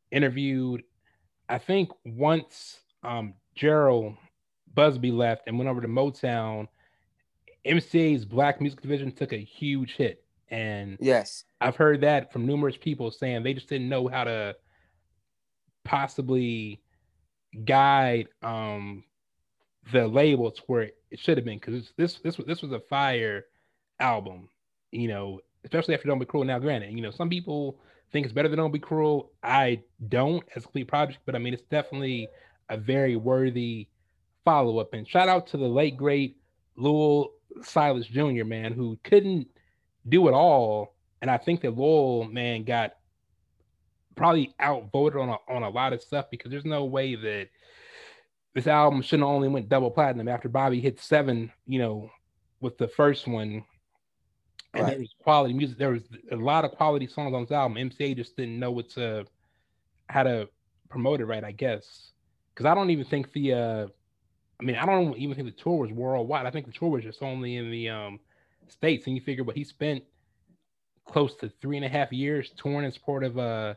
interviewed, 0.10 0.82
I 1.50 1.60
think 1.60 1.92
once 2.04 2.80
um 3.04 3.36
Jheryl 3.56 4.18
Busby 4.74 5.12
left 5.12 5.44
and 5.46 5.56
went 5.60 5.70
over 5.70 5.82
to 5.82 5.88
Motown, 5.88 6.68
MCA's 7.64 8.26
Black 8.26 8.60
Music 8.60 8.82
Division 8.82 9.12
took 9.12 9.34
a 9.34 9.38
huge 9.38 9.98
hit, 9.98 10.26
and 10.50 10.98
Yes. 11.00 11.44
I've 11.60 11.76
heard 11.76 12.02
that 12.02 12.34
from 12.34 12.48
numerous 12.48 12.76
people 12.76 13.12
saying 13.12 13.44
they 13.44 13.54
just 13.54 13.70
didn't 13.70 13.88
know 13.88 14.08
how 14.08 14.24
to 14.24 14.56
possibly 15.84 16.82
guide 17.66 18.28
um 18.44 19.04
the 19.92 20.08
label 20.08 20.52
to 20.52 20.62
where 20.68 20.92
it 21.10 21.20
should 21.20 21.38
have 21.38 21.46
been 21.46 21.60
because 21.60 21.92
this 21.98 22.20
this 22.20 22.38
was 22.38 22.48
this 22.48 22.62
was 22.62 22.72
a 22.72 22.80
fire 22.80 23.46
album, 24.00 24.50
you 24.92 25.08
know, 25.08 25.40
especially 25.64 25.94
after 25.94 26.08
Don't 26.08 26.20
Be 26.20 26.26
Cruel. 26.26 26.44
Now, 26.44 26.60
granted, 26.60 26.94
you 26.94 27.02
know, 27.02 27.12
some 27.12 27.30
people 27.30 27.80
think 28.12 28.26
it's 28.26 28.34
better 28.34 28.48
than 28.48 28.58
Don't 28.58 28.72
Be 28.72 28.80
Cruel. 28.80 29.32
I 29.44 29.82
don't 30.10 30.44
as 30.56 30.64
a 30.64 30.66
complete 30.66 30.88
project, 30.88 31.20
but 31.26 31.36
I 31.36 31.40
mean 31.40 31.54
it's 31.54 31.64
definitely 31.64 32.28
a 32.70 32.78
very 32.78 33.16
worthy 33.16 33.88
follow-up. 34.46 34.94
And 34.94 35.08
shout 35.08 35.28
out 35.28 35.48
to 35.48 35.58
the 35.58 35.68
late 35.68 35.98
great 35.98 36.38
Louil 36.78 37.32
Silas 37.62 38.08
Jr., 38.08 38.46
man, 38.46 38.74
who 38.74 38.98
couldn't 39.04 39.48
do 40.08 40.28
it 40.28 40.34
all. 40.34 40.96
And 41.22 41.30
I 41.30 41.38
think 41.38 41.62
that 41.62 41.78
Louil, 41.78 42.26
man, 42.26 42.64
got 42.64 42.94
probably 44.16 44.54
outvoted 44.60 45.20
on 45.20 45.30
a, 45.30 45.38
on 45.48 45.64
a 45.64 45.70
lot 45.70 45.94
of 45.94 46.02
stuff 46.02 46.28
because 46.30 46.52
there's 46.52 46.66
no 46.66 46.86
way 46.86 47.16
that 47.16 47.50
this 48.54 48.68
album 48.68 49.02
shouldn't 49.02 49.28
only 49.28 49.48
went 49.48 49.70
double 49.70 49.92
platinum 49.92 50.28
after 50.28 50.50
Bobby 50.50 50.82
hit 50.82 51.00
seven, 51.00 51.52
you 51.66 51.80
know, 51.80 52.10
with 52.60 52.78
the 52.78 52.88
first 52.88 53.28
one. 53.28 53.64
And 54.74 54.84
Right. 54.84 54.92
there 54.92 55.00
was 55.00 55.14
quality 55.22 55.54
music. 55.54 55.78
There 55.78 55.92
was 55.92 56.04
a 56.32 56.36
lot 56.36 56.64
of 56.64 56.72
quality 56.72 57.08
songs 57.08 57.34
on 57.34 57.42
this 57.44 57.52
album. 57.52 57.78
MCA 57.78 58.16
just 58.16 58.38
didn't 58.38 58.60
know 58.60 58.72
what 58.72 58.90
to 58.92 59.26
how 60.08 60.24
to 60.24 60.50
promote 60.90 61.22
it 61.22 61.26
right, 61.26 61.44
I 61.44 61.52
guess. 61.52 62.12
Because 62.54 62.66
I 62.66 62.74
don't 62.74 62.90
even 62.90 63.06
think 63.06 63.32
the 63.34 63.54
uh 63.54 63.88
I 64.60 64.64
mean, 64.64 64.76
I 64.76 64.86
don't 64.86 65.18
even 65.18 65.36
think 65.36 65.48
the 65.48 65.62
tour 65.64 65.80
was 65.80 65.92
worldwide. 65.92 66.46
I 66.46 66.52
think 66.52 66.68
the 66.68 66.72
tour 66.72 66.90
was 66.90 67.04
just 67.04 67.22
only 67.22 67.56
in 67.58 67.72
the 67.72 67.90
um 67.90 68.20
states. 68.68 69.08
And 69.08 69.16
you 69.16 69.22
figure 69.22 69.44
what 69.44 69.56
he 69.58 69.64
spent 69.64 70.04
close 71.06 71.36
to 71.38 71.50
three 71.62 71.78
and 71.78 71.86
a 71.86 71.90
half 71.90 72.14
years 72.14 72.52
touring 72.56 72.86
in 72.86 72.92
support 72.92 73.24
of 73.24 73.38
uh 73.38 73.74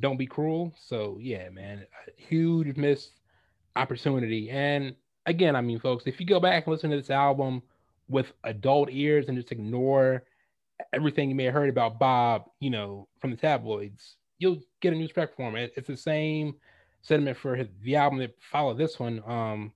Don't 0.00 0.16
Be 0.16 0.26
Cruel. 0.26 0.74
So 0.78 1.18
yeah, 1.20 1.48
man, 1.50 1.86
a 2.08 2.20
huge 2.20 2.76
missed 2.76 3.12
opportunity. 3.76 4.50
And 4.50 4.94
again, 5.26 5.54
I 5.56 5.60
mean, 5.60 5.78
folks, 5.78 6.04
if 6.06 6.20
you 6.20 6.26
go 6.26 6.40
back 6.40 6.66
and 6.66 6.72
listen 6.72 6.90
to 6.90 6.96
this 6.96 7.10
album 7.10 7.62
with 8.08 8.32
adult 8.44 8.88
ears 8.90 9.28
and 9.28 9.36
just 9.36 9.52
ignore 9.52 10.24
everything 10.92 11.28
you 11.28 11.34
may 11.34 11.44
have 11.44 11.54
heard 11.54 11.68
about 11.68 11.98
Bob, 11.98 12.46
you 12.58 12.70
know, 12.70 13.06
from 13.20 13.30
the 13.30 13.36
tabloids, 13.36 14.16
you'll 14.38 14.60
get 14.80 14.92
a 14.92 14.96
new 14.96 15.02
respect 15.02 15.36
for 15.36 15.48
him. 15.48 15.56
It- 15.56 15.74
It's 15.76 15.88
the 15.88 15.96
same 15.96 16.54
sentiment 17.02 17.36
for 17.36 17.54
his, 17.54 17.68
the 17.82 17.96
album 17.96 18.18
that 18.18 18.34
followed 18.40 18.78
this 18.78 18.98
one, 18.98 19.22
um, 19.26 19.72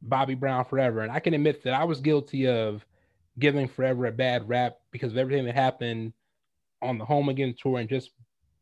Bobby 0.00 0.34
Brown 0.34 0.64
Forever. 0.64 1.00
And 1.00 1.12
I 1.12 1.20
can 1.20 1.34
admit 1.34 1.62
that 1.62 1.74
I 1.74 1.84
was 1.84 2.00
guilty 2.00 2.48
of 2.48 2.84
giving 3.38 3.68
Forever 3.68 4.06
a 4.06 4.12
bad 4.12 4.48
rap 4.48 4.78
because 4.90 5.12
of 5.12 5.18
everything 5.18 5.44
that 5.44 5.54
happened 5.54 6.12
on 6.82 6.98
the 6.98 7.04
Home 7.04 7.28
Again 7.28 7.54
tour 7.56 7.78
and 7.78 7.88
just 7.88 8.10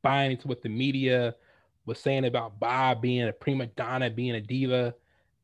buying 0.03 0.33
into 0.33 0.49
what 0.49 0.63
the 0.63 0.69
media 0.69 1.35
was 1.87 1.99
saying 1.99 2.25
about 2.25 2.59
Bob 2.61 3.03
being 3.03 3.29
a 3.29 3.33
prima 3.33 3.67
donna, 3.67 4.11
being 4.11 4.35
a 4.35 4.41
diva. 4.41 4.95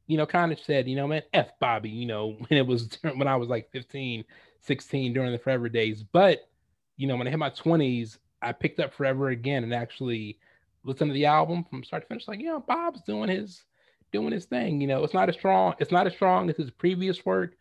You 0.06 0.16
know, 0.16 0.26
kind 0.26 0.52
of 0.52 0.60
said, 0.60 0.88
you 0.88 0.94
know, 0.94 1.08
man, 1.08 1.22
F 1.32 1.58
Bobby, 1.58 1.90
you 1.90 2.06
know, 2.06 2.32
when 2.48 2.58
it 2.58 2.66
was 2.66 2.98
when 3.02 3.28
I 3.28 3.36
was 3.36 3.48
like 3.48 3.70
15, 3.72 4.24
16 4.60 5.12
during 5.12 5.32
the 5.32 5.38
Forever 5.38 5.68
days. 5.68 6.02
But, 6.02 6.48
you 6.96 7.06
know, 7.06 7.16
when 7.16 7.26
I 7.26 7.30
hit 7.30 7.38
my 7.38 7.50
20s, 7.50 8.18
I 8.40 8.52
picked 8.52 8.80
up 8.80 8.94
Forever 8.94 9.30
again 9.30 9.64
and 9.64 9.74
actually 9.74 10.38
listened 10.84 11.10
to 11.10 11.14
the 11.14 11.26
album 11.26 11.64
from 11.64 11.82
start 11.82 12.02
to 12.04 12.08
finish. 12.08 12.28
Like, 12.28 12.40
you 12.40 12.46
know, 12.46 12.60
Bob's 12.60 13.02
doing 13.02 13.28
his 13.28 13.64
doing 14.12 14.32
his 14.32 14.44
thing. 14.44 14.80
You 14.80 14.86
know, 14.86 15.02
it's 15.02 15.14
not 15.14 15.28
as 15.28 15.34
strong, 15.34 15.74
it's 15.78 15.92
not 15.92 16.06
as 16.06 16.12
strong 16.12 16.48
as 16.48 16.56
his 16.56 16.70
previous 16.70 17.26
work, 17.26 17.56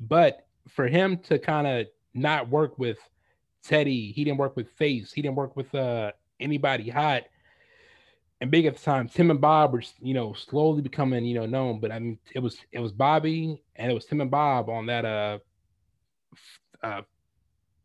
but 0.00 0.46
for 0.68 0.88
him 0.88 1.18
to 1.18 1.38
kind 1.38 1.66
of 1.66 1.86
not 2.14 2.48
work 2.48 2.78
with 2.78 2.98
Teddy, 3.62 4.12
he 4.12 4.24
didn't 4.24 4.38
work 4.38 4.56
with 4.56 4.68
Face, 4.70 5.12
he 5.12 5.22
didn't 5.22 5.36
work 5.36 5.56
with 5.56 5.74
uh 5.74 6.12
anybody 6.40 6.88
hot 6.88 7.24
and 8.40 8.50
big 8.50 8.66
at 8.66 8.76
the 8.76 8.82
time. 8.82 9.08
Tim 9.08 9.30
and 9.30 9.40
Bob 9.40 9.72
were, 9.72 9.82
you 10.00 10.14
know, 10.14 10.34
slowly 10.34 10.82
becoming, 10.82 11.24
you 11.24 11.34
know, 11.34 11.46
known. 11.46 11.80
But 11.80 11.92
I 11.92 11.98
mean, 11.98 12.18
it 12.34 12.40
was 12.40 12.58
it 12.72 12.80
was 12.80 12.92
Bobby 12.92 13.62
and 13.76 13.90
it 13.90 13.94
was 13.94 14.04
Tim 14.06 14.20
and 14.20 14.30
Bob 14.30 14.68
on 14.68 14.86
that 14.86 15.04
uh, 15.04 15.38
uh 16.82 17.02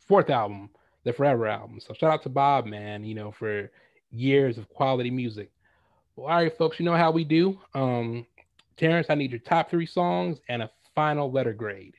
fourth 0.07 0.29
album, 0.29 0.69
the 1.03 1.13
Forever 1.13 1.47
album. 1.47 1.79
So 1.79 1.93
shout 1.93 2.11
out 2.11 2.23
to 2.23 2.29
Bob, 2.29 2.65
man, 2.65 3.03
you 3.03 3.15
know, 3.15 3.31
for 3.31 3.71
years 4.11 4.57
of 4.57 4.67
quality 4.69 5.11
music. 5.11 5.51
Well, 6.15 6.27
all 6.27 6.35
right, 6.43 6.57
folks, 6.57 6.79
you 6.79 6.85
know 6.85 6.95
how 6.95 7.11
we 7.11 7.23
do. 7.23 7.59
Um, 7.73 8.25
Terrence, 8.75 9.07
I 9.09 9.15
need 9.15 9.31
your 9.31 9.39
top 9.39 9.69
three 9.69 9.85
songs 9.85 10.39
and 10.49 10.61
a 10.61 10.71
final 10.95 11.31
letter 11.31 11.53
grade. 11.53 11.95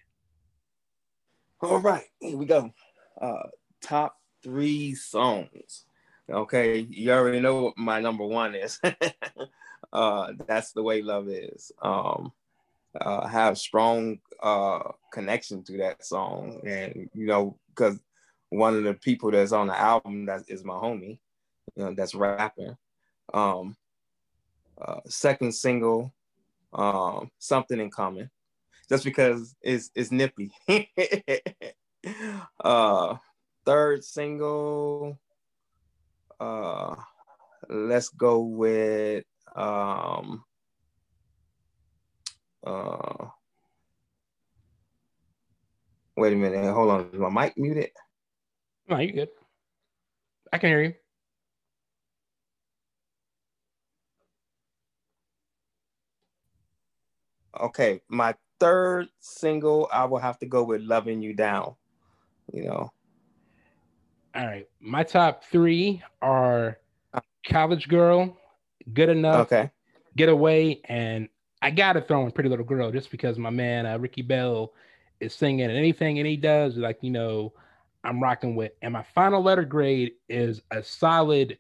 All 1.63 1.79
right, 1.79 2.05
here 2.21 2.37
we 2.37 2.47
go. 2.47 2.73
Uh, 3.21 3.49
top 3.81 4.19
three 4.43 4.95
songs. 4.95 5.85
Okay, 6.31 6.87
you 6.91 7.13
already 7.13 7.41
know 7.41 7.63
what 7.63 7.79
my 7.79 8.01
number 8.01 8.25
one 8.25 8.55
is. 8.55 8.81
uh, 9.93 10.33
that's 10.47 10.73
the 10.73 10.83
way 10.83 11.03
love 11.03 11.29
is. 11.29 11.73
Um, 11.83 12.33
uh, 13.01 13.27
have 13.27 13.57
strong 13.57 14.19
uh 14.43 14.81
connection 15.13 15.63
to 15.65 15.77
that 15.79 16.05
song, 16.05 16.61
and 16.67 17.09
you 17.15 17.27
know, 17.27 17.59
because 17.69 17.99
one 18.51 18.77
of 18.77 18.85
the 18.85 18.95
people 18.95 19.31
that's 19.31 19.53
on 19.53 19.69
the 19.69 19.79
album 19.79 20.27
that 20.27 20.43
is 20.49 20.65
my 20.65 20.75
homie, 20.75 21.19
you 21.77 21.85
know, 21.85 21.95
that's 21.95 22.15
rapping. 22.15 22.77
Um, 23.33 23.77
uh, 24.81 25.01
second 25.07 25.53
single, 25.53 26.13
um, 26.73 27.31
something 27.39 27.79
in 27.79 27.91
common 27.91 28.31
just 28.91 29.05
because 29.05 29.55
it's 29.63 29.91
it's 29.95 30.11
nippy. 30.11 30.51
uh 32.65 33.17
third 33.65 34.05
single, 34.05 35.19
uh 36.41 36.97
let's 37.69 38.09
go 38.09 38.41
with 38.41 39.25
um 39.55 40.43
uh 42.67 43.27
wait 46.17 46.33
a 46.33 46.37
minute, 46.37 46.73
hold 46.73 46.91
on, 46.91 47.11
is 47.13 47.19
my 47.19 47.31
mic 47.31 47.57
muted? 47.57 47.91
No, 48.89 48.99
you 48.99 49.13
good. 49.13 49.29
I 50.53 50.59
can 50.59 50.71
hear 50.71 50.83
you. 50.83 50.95
Okay, 57.59 58.01
my 58.09 58.35
third 58.59 59.09
single, 59.21 59.89
I 59.93 60.05
will 60.05 60.19
have 60.19 60.39
to 60.41 60.47
go 60.47 60.63
with 60.65 60.83
Loving 60.83 61.23
You 61.23 61.35
Down. 61.35 61.75
You 62.53 62.65
know, 62.65 62.93
All 64.35 64.47
right. 64.47 64.69
My 64.81 65.03
top 65.03 65.45
three 65.45 66.03
are 66.23 66.79
College 67.45 67.89
Girl, 67.89 68.37
Good 68.93 69.09
Enough, 69.09 69.53
okay. 69.53 69.71
Get 70.17 70.29
Away, 70.29 70.81
and 70.85 71.29
I 71.63 71.71
gotta 71.71 72.01
throw 72.01 72.25
in 72.25 72.33
Pretty 72.33 72.49
Little 72.49 72.65
Girl 72.65 72.91
just 72.91 73.11
because 73.11 73.39
my 73.39 73.51
man 73.51 73.87
uh, 73.87 73.99
Ricky 73.99 74.23
Bell 74.23 74.73
is 75.21 75.35
singing 75.35 75.67
and 75.67 75.77
anything 75.77 76.19
and 76.19 76.27
he 76.27 76.37
does 76.37 76.77
like 76.79 76.99
you 77.03 77.11
know 77.11 77.53
I'm 78.03 78.23
rocking 78.23 78.57
with. 78.57 78.73
And 78.83 78.93
my 78.93 79.05
final 79.15 79.43
letter 79.43 79.65
grade 79.65 80.13
is 80.29 80.63
a 80.71 80.83
solid 80.83 81.59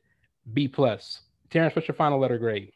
B 0.52 0.68
plus. 0.68 1.20
Terrence, 1.50 1.74
what's 1.74 1.88
your 1.88 1.94
final 1.94 2.18
letter 2.18 2.38
grade? 2.38 2.72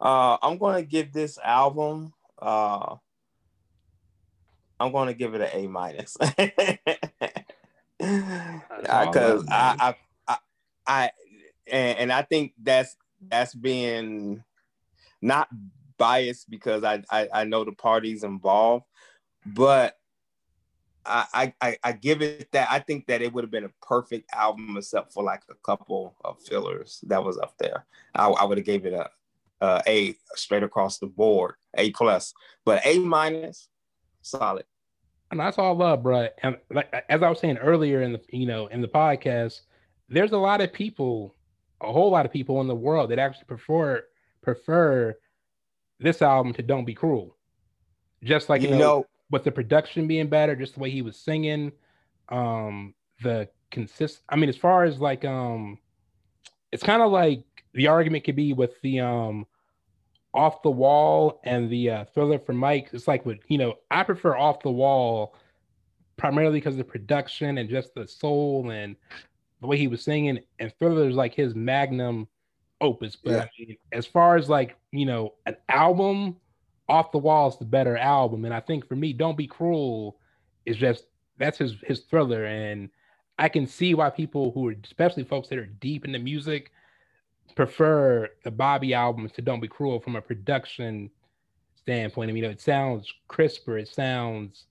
Uh, 0.00 0.38
I'm 0.42 0.58
gonna 0.58 0.82
give 0.82 1.12
this 1.12 1.38
album. 1.38 2.12
Uh, 2.40 2.96
I'm 4.80 4.92
gonna 4.92 5.14
give 5.14 5.34
it 5.34 5.40
an 5.40 5.50
A 5.52 5.66
minus. 5.66 6.16
Because 9.06 9.44
I, 9.50 9.76
I, 9.80 9.94
I, 10.28 10.38
I, 10.86 11.10
and, 11.66 11.98
and 11.98 12.12
I 12.12 12.22
think 12.22 12.52
that's 12.62 12.96
that's 13.28 13.54
being 13.54 14.42
not 15.22 15.48
biased 15.96 16.50
because 16.50 16.84
I, 16.84 17.02
I, 17.10 17.28
I 17.32 17.44
know 17.44 17.64
the 17.64 17.72
parties 17.72 18.24
involved, 18.24 18.84
but 19.46 19.96
I, 21.06 21.26
I, 21.34 21.54
I- 21.60 21.78
I 21.84 21.92
give 21.92 22.22
it 22.22 22.50
that 22.52 22.68
I 22.70 22.78
think 22.78 23.06
that 23.06 23.22
it 23.22 23.32
would 23.32 23.44
have 23.44 23.50
been 23.50 23.64
a 23.64 23.72
perfect 23.86 24.28
album 24.34 24.76
except 24.76 25.12
for 25.12 25.22
like 25.22 25.42
a 25.50 25.54
couple 25.64 26.14
of 26.24 26.40
fillers 26.42 27.00
that 27.06 27.22
was 27.22 27.38
up 27.38 27.54
there. 27.58 27.86
I, 28.14 28.28
I 28.28 28.44
would 28.44 28.58
have 28.58 28.66
gave 28.66 28.86
it 28.86 28.92
a, 28.94 29.08
a 29.60 29.82
A 29.86 30.14
straight 30.34 30.62
across 30.62 30.98
the 30.98 31.06
board, 31.06 31.54
A 31.76 31.90
plus, 31.92 32.32
but 32.64 32.84
A 32.86 32.98
minus, 32.98 33.68
solid. 34.22 34.64
And 35.30 35.40
that's 35.40 35.58
all 35.58 35.74
love, 35.74 36.02
bro. 36.02 36.28
And 36.42 36.58
like 36.70 36.92
as 37.08 37.22
I 37.22 37.28
was 37.28 37.40
saying 37.40 37.58
earlier 37.58 38.02
in 38.02 38.12
the 38.12 38.20
you 38.30 38.46
know 38.46 38.66
in 38.68 38.80
the 38.80 38.88
podcast, 38.88 39.60
there's 40.08 40.32
a 40.32 40.38
lot 40.38 40.60
of 40.60 40.72
people, 40.72 41.34
a 41.80 41.92
whole 41.92 42.10
lot 42.10 42.26
of 42.26 42.32
people 42.32 42.60
in 42.60 42.68
the 42.68 42.74
world 42.74 43.10
that 43.10 43.18
actually 43.18 43.46
prefer 43.46 44.04
prefer 44.42 45.16
this 45.98 46.22
album 46.22 46.52
to 46.54 46.62
Don't 46.62 46.84
Be 46.84 46.94
Cruel. 46.94 47.36
Just 48.22 48.48
like 48.48 48.62
you, 48.62 48.68
You 48.68 48.74
know, 48.74 48.78
know- 48.78 49.06
with 49.30 49.44
the 49.44 49.50
production 49.50 50.06
being 50.06 50.28
better, 50.28 50.54
just 50.54 50.74
the 50.74 50.80
way 50.80 50.90
he 50.90 51.02
was 51.02 51.18
singing, 51.18 51.72
um, 52.28 52.94
the 53.22 53.48
consist. 53.70 54.22
I 54.28 54.36
mean, 54.36 54.48
as 54.48 54.56
far 54.56 54.84
as 54.84 55.00
like 55.00 55.24
um, 55.24 55.78
it's 56.70 56.82
kind 56.82 57.02
of 57.02 57.10
like 57.10 57.44
the 57.72 57.88
argument 57.88 58.24
could 58.24 58.36
be 58.36 58.52
with 58.52 58.80
the 58.82 59.00
um 59.00 59.46
off 60.34 60.62
the 60.62 60.70
wall 60.70 61.40
and 61.44 61.70
the 61.70 61.88
uh, 61.88 62.04
thriller 62.12 62.38
for 62.38 62.52
Mike. 62.52 62.90
It's 62.92 63.08
like 63.08 63.24
with 63.24 63.38
you 63.48 63.56
know, 63.56 63.76
I 63.90 64.02
prefer 64.02 64.36
off 64.36 64.60
the 64.60 64.70
wall 64.70 65.36
primarily 66.16 66.58
because 66.58 66.74
of 66.74 66.78
the 66.78 66.84
production 66.84 67.58
and 67.58 67.70
just 67.70 67.94
the 67.94 68.06
soul 68.06 68.70
and 68.70 68.96
the 69.60 69.66
way 69.66 69.78
he 69.78 69.88
was 69.88 70.02
singing. 70.02 70.40
And 70.58 70.72
thriller 70.78 71.08
is 71.08 71.14
like 71.14 71.34
his 71.34 71.54
magnum 71.54 72.28
opus. 72.80 73.16
But 73.16 73.30
Yeah. 73.30 73.42
I 73.42 73.48
mean, 73.58 73.76
as 73.92 74.06
far 74.06 74.36
as 74.36 74.48
like 74.48 74.76
you 74.90 75.06
know, 75.06 75.34
an 75.46 75.56
album, 75.68 76.36
off 76.88 77.12
the 77.12 77.18
wall 77.18 77.48
is 77.48 77.56
the 77.56 77.64
better 77.64 77.96
album. 77.96 78.44
And 78.44 78.52
I 78.52 78.60
think 78.60 78.86
for 78.86 78.96
me, 78.96 79.12
Don't 79.12 79.38
Be 79.38 79.46
Cruel 79.46 80.18
is 80.66 80.76
just 80.76 81.06
that's 81.38 81.58
his 81.58 81.76
his 81.82 82.00
thriller. 82.00 82.44
And 82.44 82.90
I 83.38 83.48
can 83.48 83.66
see 83.66 83.94
why 83.94 84.10
people 84.10 84.50
who 84.50 84.68
are 84.68 84.74
especially 84.82 85.24
folks 85.24 85.48
that 85.48 85.58
are 85.58 85.66
deep 85.66 86.04
into 86.04 86.18
music 86.18 86.72
prefer 87.54 88.28
the 88.42 88.50
Bobby 88.50 88.94
albums 88.94 89.32
to 89.32 89.42
Don't 89.42 89.60
Be 89.60 89.68
Cruel 89.68 90.00
from 90.00 90.16
a 90.16 90.22
production 90.22 91.10
standpoint. 91.76 92.30
I 92.30 92.32
mean, 92.32 92.44
it 92.44 92.60
sounds 92.60 93.12
crisper, 93.28 93.78
it 93.78 93.88
sounds 93.88 94.66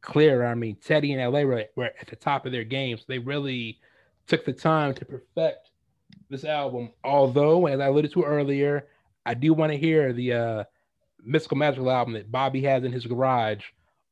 clearer. 0.00 0.46
I 0.46 0.54
mean, 0.54 0.76
Teddy 0.76 1.12
and 1.12 1.32
LA 1.32 1.42
were, 1.42 1.64
were 1.76 1.90
at 2.00 2.08
the 2.08 2.16
top 2.16 2.46
of 2.46 2.52
their 2.52 2.64
game, 2.64 2.96
so 2.96 3.04
they 3.08 3.18
really 3.18 3.78
took 4.26 4.44
the 4.44 4.52
time 4.52 4.94
to 4.94 5.04
perfect 5.04 5.70
this 6.30 6.44
album. 6.44 6.90
Although, 7.04 7.66
as 7.66 7.80
I 7.80 7.86
alluded 7.86 8.12
to 8.12 8.22
earlier, 8.22 8.86
I 9.24 9.34
do 9.34 9.52
want 9.52 9.72
to 9.72 9.78
hear 9.78 10.12
the 10.12 10.32
uh, 10.32 10.64
Mystical 11.22 11.56
Magical 11.56 11.90
album 11.90 12.14
that 12.14 12.30
Bobby 12.30 12.62
has 12.62 12.84
in 12.84 12.92
his 12.92 13.06
garage 13.06 13.64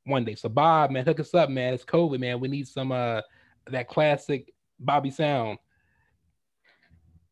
one 0.05 0.24
day. 0.24 0.35
So, 0.35 0.48
Bob, 0.48 0.90
man, 0.90 1.05
hook 1.05 1.20
us 1.20 1.35
up, 1.35 1.51
man. 1.51 1.74
It's 1.74 1.85
COVID, 1.85 2.18
man. 2.18 2.40
We 2.40 2.48
need 2.48 2.68
some 2.68 2.93
uh 2.93 3.22
that 3.68 3.89
classic 3.89 4.52
Bobby 4.78 5.10
sound. 5.10 5.59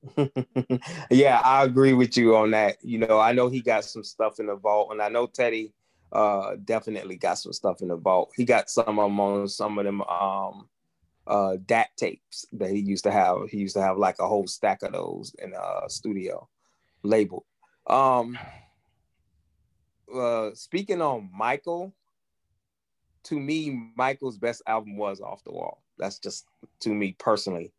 yeah, 1.10 1.40
I 1.44 1.64
agree 1.64 1.92
with 1.92 2.16
you 2.16 2.36
on 2.36 2.50
that. 2.52 2.76
You 2.82 2.98
know, 2.98 3.18
I 3.20 3.32
know 3.32 3.48
he 3.48 3.60
got 3.60 3.84
some 3.84 4.02
stuff 4.02 4.40
in 4.40 4.46
the 4.46 4.56
vault, 4.56 4.88
and 4.92 5.00
I 5.00 5.08
know 5.08 5.26
Teddy 5.26 5.72
uh 6.12 6.56
definitely 6.64 7.16
got 7.16 7.38
some 7.38 7.52
stuff 7.52 7.80
in 7.80 7.88
the 7.88 7.96
vault. 7.96 8.32
He 8.36 8.44
got 8.44 8.68
some 8.68 8.98
of 8.98 9.04
them 9.04 9.20
on 9.20 9.48
some 9.48 9.78
of 9.78 9.84
them 9.84 10.02
um 10.02 10.68
uh 11.26 11.56
DAT 11.64 11.88
tapes 11.96 12.46
that 12.52 12.70
he 12.70 12.80
used 12.80 13.04
to 13.04 13.10
have. 13.10 13.48
He 13.48 13.58
used 13.58 13.76
to 13.76 13.82
have 13.82 13.96
like 13.96 14.16
a 14.18 14.28
whole 14.28 14.46
stack 14.46 14.82
of 14.82 14.92
those 14.92 15.34
in 15.38 15.54
a 15.54 15.88
studio 15.88 16.48
labeled. 17.02 17.44
Um 17.86 18.38
uh 20.14 20.50
speaking 20.54 21.00
on 21.00 21.30
Michael, 21.34 21.94
to 23.24 23.38
me, 23.38 23.90
Michael's 23.96 24.36
best 24.36 24.62
album 24.66 24.96
was 24.96 25.20
Off 25.20 25.44
the 25.44 25.52
Wall. 25.52 25.82
That's 25.96 26.18
just 26.18 26.46
to 26.80 26.90
me 26.90 27.16
personally. 27.18 27.72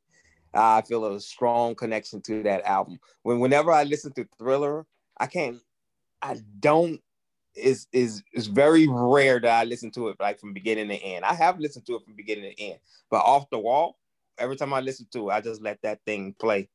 I 0.54 0.82
feel 0.82 1.06
a 1.06 1.20
strong 1.20 1.76
connection 1.76 2.22
to 2.24 2.44
that 2.44 2.64
album. 2.64 3.00
When 3.24 3.40
whenever 3.40 3.72
I 3.72 3.84
listen 3.84 4.14
to 4.14 4.28
Thriller, 4.38 4.86
I 5.18 5.28
can't 5.28 5.58
I 6.22 6.38
don't 6.60 7.02
is 7.56 7.88
is 7.92 8.24
is 8.34 8.48
very 8.48 8.88
rare 8.88 9.40
that 9.40 9.60
I 9.60 9.64
listen 9.64 9.92
to 9.92 10.10
it 10.10 10.18
like 10.20 10.40
from 10.40 10.54
beginning 10.54 10.90
to 10.90 10.96
end. 10.96 11.26
I 11.26 11.34
have 11.34 11.60
listened 11.60 11.86
to 11.88 11.96
it 11.96 12.04
from 12.04 12.16
beginning 12.16 12.52
to 12.52 12.62
end, 12.62 12.80
but 13.10 13.18
off 13.18 13.50
the 13.50 13.60
wall, 13.60 13.98
every 14.38 14.56
time 14.56 14.74
I 14.74 14.80
listen 14.80 15.08
to 15.12 15.30
it, 15.30 15.34
I 15.34 15.42
just 15.42 15.62
let 15.62 15.82
that 15.84 16.00
thing 16.06 16.36
play 16.40 16.70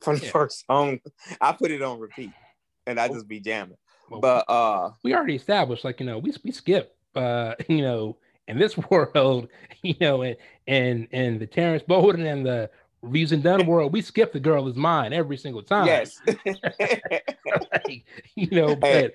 from 0.00 0.16
the 0.16 0.26
Yeah. 0.26 0.30
first 0.32 0.64
song. 0.66 1.00
I 1.40 1.52
put 1.52 1.70
it 1.70 1.82
on 1.82 2.00
repeat 2.00 2.32
and 2.86 2.98
I 2.98 3.08
just 3.08 3.28
be 3.28 3.40
jamming. 3.40 3.76
Well, 4.08 4.20
But 4.20 4.50
uh 4.50 4.90
we 5.02 5.14
already 5.14 5.36
established, 5.36 5.84
like 5.84 6.00
you 6.00 6.06
know, 6.06 6.18
we 6.18 6.32
we 6.44 6.52
skip, 6.52 6.96
uh, 7.14 7.54
you 7.68 7.82
know, 7.82 8.16
in 8.48 8.58
this 8.58 8.76
world, 8.90 9.48
you 9.82 9.94
know, 10.00 10.22
and 10.22 10.36
and 10.66 11.08
and 11.12 11.40
the 11.40 11.46
Terrence 11.46 11.82
Bowden 11.86 12.26
and 12.26 12.44
the 12.44 12.70
Reeves 13.04 13.32
and 13.32 13.42
Dunn 13.42 13.66
world, 13.66 13.92
we 13.92 14.02
skip 14.02 14.32
the 14.32 14.40
girl 14.40 14.68
is 14.68 14.76
mine 14.76 15.12
every 15.12 15.36
single 15.36 15.62
time. 15.62 15.86
yes. 15.86 16.20
like, 17.86 18.04
you 18.34 18.48
know, 18.50 18.76
but 18.80 19.12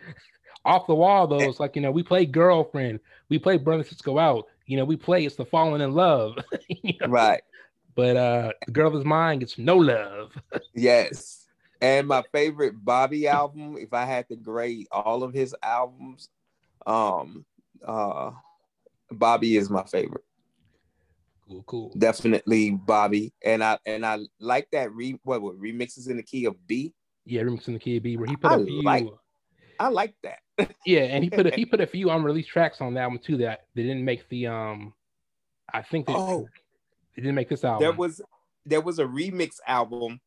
off 0.66 0.88
the 0.88 0.96
wall 0.96 1.28
though, 1.28 1.50
it's 1.50 1.60
like 1.60 1.76
you 1.76 1.82
know, 1.82 1.92
we 1.92 2.04
play 2.04 2.26
girlfriend, 2.26 3.00
we 3.30 3.40
play 3.40 3.58
burn 3.58 3.80
this 3.80 3.90
disco 3.90 4.18
out, 4.18 4.48
you 4.66 4.78
know, 4.78 4.86
we 4.86 4.96
play 4.96 5.26
it's 5.26 5.36
the 5.36 5.46
falling 5.46 5.82
in 5.82 5.94
love, 5.94 6.36
you 6.68 6.94
know? 7.02 7.08
right. 7.08 7.42
But 7.96 8.16
uh, 8.16 8.52
the 8.66 8.72
girl 8.72 8.96
is 8.98 9.04
mine 9.04 9.40
gets 9.40 9.58
no 9.58 9.76
love. 9.76 10.32
Yes. 10.74 11.48
And 11.82 12.08
my 12.08 12.24
favorite 12.34 12.74
Bobby 12.84 13.28
album, 13.28 13.78
if 13.78 13.94
I 13.94 14.06
had 14.06 14.28
to 14.30 14.36
grade 14.36 14.88
all 14.92 15.24
of 15.24 15.34
his 15.34 15.56
albums, 15.64 16.30
um 16.86 17.46
uh 17.86 18.32
Bobby 19.12 19.58
is 19.58 19.70
my 19.70 19.84
favorite. 19.84 20.24
Cool, 21.50 21.64
cool. 21.66 21.94
Definitely 21.98 22.72
Bobby. 22.72 23.34
And 23.44 23.64
I 23.64 23.80
and 23.86 24.06
I 24.06 24.20
like 24.40 24.70
that 24.72 24.94
re 24.94 25.20
what, 25.24 25.42
what 25.42 25.60
remixes 25.60 26.08
in 26.10 26.18
the 26.18 26.24
key 26.24 26.46
of 26.46 26.56
B. 26.68 26.94
Yeah, 27.26 27.42
remix 27.42 27.68
in 27.68 27.74
the 27.74 27.80
key 27.80 27.98
of 27.98 28.04
B, 28.04 28.18
where 28.18 28.28
he 28.28 28.36
put 28.36 28.52
I 28.52 28.56
a 28.56 28.66
few. 28.66 28.84
like- 28.84 29.08
I 29.80 29.88
like 29.88 30.14
that. 30.24 30.40
Yeah, 30.86 31.02
and 31.02 31.24
he 31.24 31.30
put 31.30 31.48
a, 31.48 31.52
he 31.56 31.66
put 31.66 31.80
a 31.82 31.88
few 31.88 32.10
unreleased 32.10 32.50
tracks 32.50 32.82
on 32.82 32.94
that 32.96 33.08
one 33.08 33.20
too 33.20 33.38
that 33.38 33.62
they 33.76 33.84
didn't 33.84 34.06
make 34.06 34.28
the 34.30 34.48
um. 34.48 34.94
I 35.74 35.82
think 35.82 36.06
that 36.08 36.16
Oh, 36.18 36.48
they 37.16 37.22
didn't 37.22 37.36
make 37.36 37.50
this 37.50 37.64
album. 37.64 37.82
there 37.82 37.94
was 37.98 38.22
there 38.66 38.82
was 38.82 39.00
a 39.00 39.06
remix 39.06 39.56
album. 39.66 40.20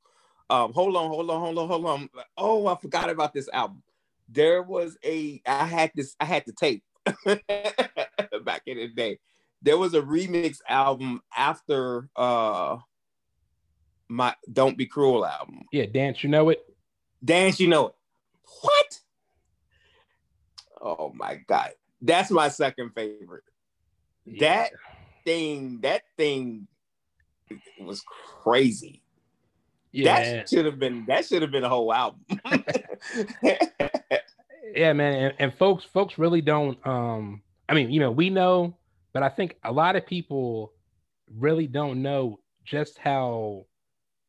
Um, 0.50 0.72
hold 0.72 0.96
on, 0.96 1.08
hold 1.08 1.30
on, 1.30 1.40
hold 1.40 1.58
on, 1.58 1.68
hold 1.68 1.86
on. 1.86 2.08
Oh, 2.36 2.66
I 2.66 2.76
forgot 2.76 3.10
about 3.10 3.32
this 3.32 3.48
album. 3.52 3.82
There 4.28 4.62
was 4.62 4.96
a 5.04 5.40
I 5.46 5.66
had 5.66 5.92
this, 5.94 6.16
I 6.18 6.24
had 6.24 6.44
the 6.46 6.52
tape 6.52 6.82
back 8.44 8.62
in 8.66 8.78
the 8.78 8.88
day. 8.94 9.18
There 9.62 9.78
was 9.78 9.94
a 9.94 10.02
remix 10.02 10.58
album 10.68 11.22
after 11.36 12.08
uh 12.16 12.78
my 14.08 14.34
Don't 14.52 14.76
Be 14.76 14.86
Cruel 14.86 15.24
album. 15.24 15.62
yeah, 15.72 15.86
dance. 15.86 16.22
You 16.22 16.30
know 16.30 16.48
it. 16.50 16.62
Dance, 17.24 17.60
you 17.60 17.68
know 17.68 17.86
it. 17.88 17.94
What? 18.60 19.00
Oh 20.80 21.12
my 21.14 21.36
god. 21.46 21.70
That's 22.00 22.30
my 22.30 22.48
second 22.48 22.90
favorite. 22.94 23.44
Yeah. 24.24 24.40
That 24.40 24.70
thing, 25.24 25.78
that 25.82 26.02
thing 26.16 26.66
was 27.80 28.02
crazy. 28.42 29.02
Yeah, 29.92 30.36
That 30.36 30.48
should 30.48 30.64
have 30.64 30.78
been 30.78 31.04
that 31.06 31.26
should 31.26 31.42
have 31.42 31.50
been 31.50 31.64
a 31.64 31.68
whole 31.68 31.92
album. 31.92 32.20
yeah, 34.74 34.92
man, 34.92 35.14
and, 35.14 35.34
and 35.38 35.54
folks, 35.54 35.84
folks 35.84 36.18
really 36.18 36.40
don't. 36.40 36.84
Um, 36.86 37.42
I 37.68 37.74
mean, 37.74 37.90
you 37.90 38.00
know, 38.00 38.10
we 38.10 38.30
know, 38.30 38.74
but 39.12 39.22
I 39.22 39.28
think 39.28 39.56
a 39.64 39.72
lot 39.72 39.96
of 39.96 40.06
people 40.06 40.72
really 41.38 41.66
don't 41.66 42.02
know 42.02 42.40
just 42.64 42.98
how 42.98 43.66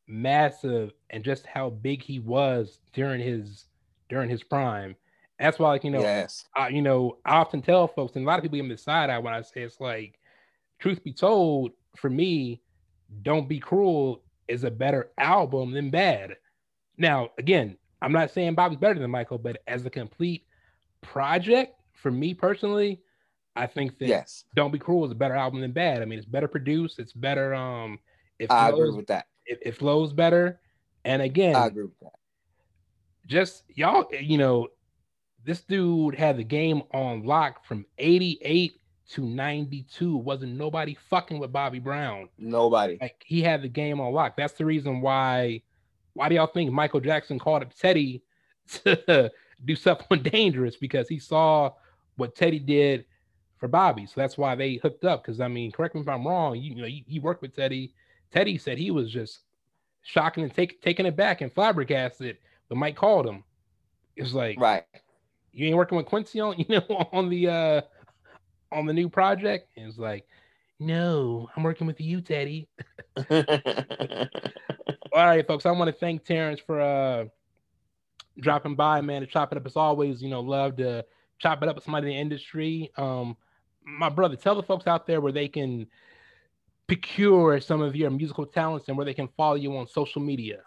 massive 0.07 0.91
and 1.09 1.23
just 1.23 1.45
how 1.45 1.69
big 1.69 2.01
he 2.01 2.19
was 2.19 2.79
during 2.93 3.21
his 3.21 3.65
during 4.09 4.29
his 4.29 4.43
prime. 4.43 4.95
That's 5.39 5.59
why, 5.59 5.69
like 5.69 5.83
you 5.83 5.91
know, 5.91 6.01
yes. 6.01 6.45
I, 6.55 6.69
you 6.69 6.81
know, 6.81 7.17
I 7.25 7.35
often 7.35 7.61
tell 7.61 7.87
folks, 7.87 8.15
and 8.15 8.23
a 8.23 8.27
lot 8.27 8.37
of 8.37 8.43
people 8.43 8.57
give 8.57 8.65
me 8.65 8.75
the 8.75 8.81
side 8.81 9.09
eye 9.09 9.17
when 9.17 9.33
I 9.33 9.41
say 9.41 9.61
it's 9.61 9.79
like, 9.79 10.19
truth 10.79 11.03
be 11.03 11.11
told, 11.11 11.71
for 11.95 12.09
me, 12.09 12.61
Don't 13.23 13.49
Be 13.49 13.59
Cruel 13.59 14.21
is 14.47 14.63
a 14.63 14.71
better 14.71 15.11
album 15.17 15.71
than 15.71 15.89
Bad. 15.89 16.35
Now, 16.97 17.31
again, 17.37 17.77
I'm 18.01 18.11
not 18.11 18.31
saying 18.31 18.53
Bobby's 18.55 18.77
better 18.77 18.99
than 18.99 19.09
Michael, 19.09 19.37
but 19.37 19.57
as 19.67 19.85
a 19.85 19.89
complete 19.89 20.45
project, 21.01 21.79
for 21.93 22.11
me 22.11 22.33
personally, 22.33 23.01
I 23.55 23.67
think 23.67 23.99
that 23.99 24.07
Yes, 24.07 24.45
Don't 24.55 24.71
Be 24.71 24.79
Cruel 24.79 25.05
is 25.05 25.11
a 25.11 25.15
better 25.15 25.35
album 25.35 25.61
than 25.61 25.71
Bad. 25.71 26.01
I 26.01 26.05
mean, 26.05 26.17
it's 26.17 26.27
better 26.27 26.47
produced, 26.47 26.99
it's 26.99 27.13
better. 27.13 27.53
Um, 27.53 27.99
it 28.39 28.51
I 28.51 28.69
agree 28.69 28.85
flows, 28.87 28.95
with 28.97 29.07
that. 29.07 29.27
it, 29.45 29.59
it 29.61 29.77
flows 29.77 30.11
better. 30.13 30.59
And 31.05 31.21
again, 31.21 31.55
I 31.55 31.67
agree 31.67 31.83
with 31.83 31.99
that. 32.01 32.13
just 33.27 33.63
y'all, 33.69 34.05
you 34.19 34.37
know, 34.37 34.69
this 35.45 35.61
dude 35.61 36.15
had 36.15 36.37
the 36.37 36.43
game 36.43 36.83
on 36.93 37.23
lock 37.25 37.65
from 37.65 37.85
88 37.97 38.73
to 39.11 39.25
92. 39.25 40.15
Wasn't 40.17 40.53
nobody 40.57 40.95
fucking 41.09 41.37
with 41.39 41.51
Bobby 41.51 41.79
Brown. 41.79 42.29
Nobody. 42.37 42.97
Like 43.01 43.21
he 43.25 43.41
had 43.41 43.61
the 43.61 43.67
game 43.67 43.99
on 43.99 44.13
lock. 44.13 44.35
That's 44.37 44.53
the 44.53 44.65
reason 44.65 45.01
why. 45.01 45.61
Why 46.13 46.29
do 46.29 46.35
y'all 46.35 46.47
think 46.47 46.71
Michael 46.71 46.99
Jackson 46.99 47.39
called 47.39 47.63
up 47.63 47.73
Teddy 47.73 48.21
to 48.85 49.31
do 49.65 49.75
something 49.75 50.21
dangerous? 50.23 50.75
Because 50.77 51.07
he 51.09 51.19
saw 51.19 51.71
what 52.17 52.35
Teddy 52.35 52.59
did 52.59 53.05
for 53.63 53.69
Bobby. 53.69 54.05
So 54.05 54.15
that's 54.17 54.37
why 54.37 54.55
they 54.55 54.75
hooked 54.75 55.05
up. 55.05 55.23
Because 55.23 55.39
I 55.39 55.47
mean, 55.47 55.71
correct 55.71 55.95
me 55.95 56.01
if 56.01 56.09
I'm 56.09 56.27
wrong. 56.27 56.57
You, 56.57 56.75
you 56.75 56.81
know, 56.81 56.87
he, 56.87 57.05
he 57.07 57.19
worked 57.21 57.41
with 57.41 57.55
Teddy. 57.55 57.93
Teddy 58.29 58.57
said 58.57 58.77
he 58.77 58.91
was 58.91 59.09
just 59.09 59.39
shocking 60.01 60.43
and 60.43 60.53
take, 60.53 60.81
taking 60.81 61.05
it 61.05 61.15
back 61.15 61.39
and 61.39 61.49
flabbergasted 61.49 62.39
when 62.67 62.77
Mike 62.77 62.97
called 62.97 63.25
him. 63.25 63.45
It's 64.17 64.33
like 64.33 64.59
Right. 64.59 64.83
you 65.53 65.65
ain't 65.65 65.77
working 65.77 65.95
with 65.95 66.07
Quincy 66.07 66.41
on 66.41 66.55
you 66.59 66.65
know 66.67 67.07
on 67.13 67.29
the 67.29 67.47
uh 67.47 67.81
on 68.73 68.85
the 68.85 68.91
new 68.91 69.07
project. 69.07 69.69
And 69.77 69.87
it's 69.87 69.97
like, 69.97 70.27
no, 70.77 71.49
I'm 71.55 71.63
working 71.63 71.87
with 71.87 72.01
you, 72.01 72.19
Teddy. 72.19 72.67
All 73.15 73.25
right, 75.13 75.47
folks. 75.47 75.65
I 75.65 75.71
want 75.71 75.87
to 75.87 75.97
thank 75.97 76.25
Terrence 76.25 76.59
for 76.59 76.81
uh 76.81 77.25
dropping 78.41 78.75
by, 78.75 78.99
man, 78.99 79.21
to 79.21 79.27
chop 79.27 79.53
it 79.53 79.57
up. 79.57 79.65
As 79.65 79.77
always, 79.77 80.21
you 80.21 80.29
know, 80.29 80.41
love 80.41 80.75
to 80.77 81.05
chop 81.39 81.63
it 81.63 81.69
up 81.69 81.75
with 81.75 81.85
somebody 81.85 82.07
in 82.07 82.13
the 82.13 82.19
industry. 82.19 82.91
Um, 82.97 83.37
my 83.85 84.09
brother, 84.09 84.35
tell 84.35 84.55
the 84.55 84.63
folks 84.63 84.87
out 84.87 85.07
there 85.07 85.21
where 85.21 85.31
they 85.31 85.47
can 85.47 85.87
procure 86.87 87.59
some 87.61 87.81
of 87.81 87.95
your 87.95 88.09
musical 88.09 88.45
talents 88.45 88.87
and 88.87 88.97
where 88.97 89.05
they 89.05 89.13
can 89.13 89.29
follow 89.37 89.55
you 89.55 89.75
on 89.77 89.87
social 89.87 90.21
media. 90.21 90.61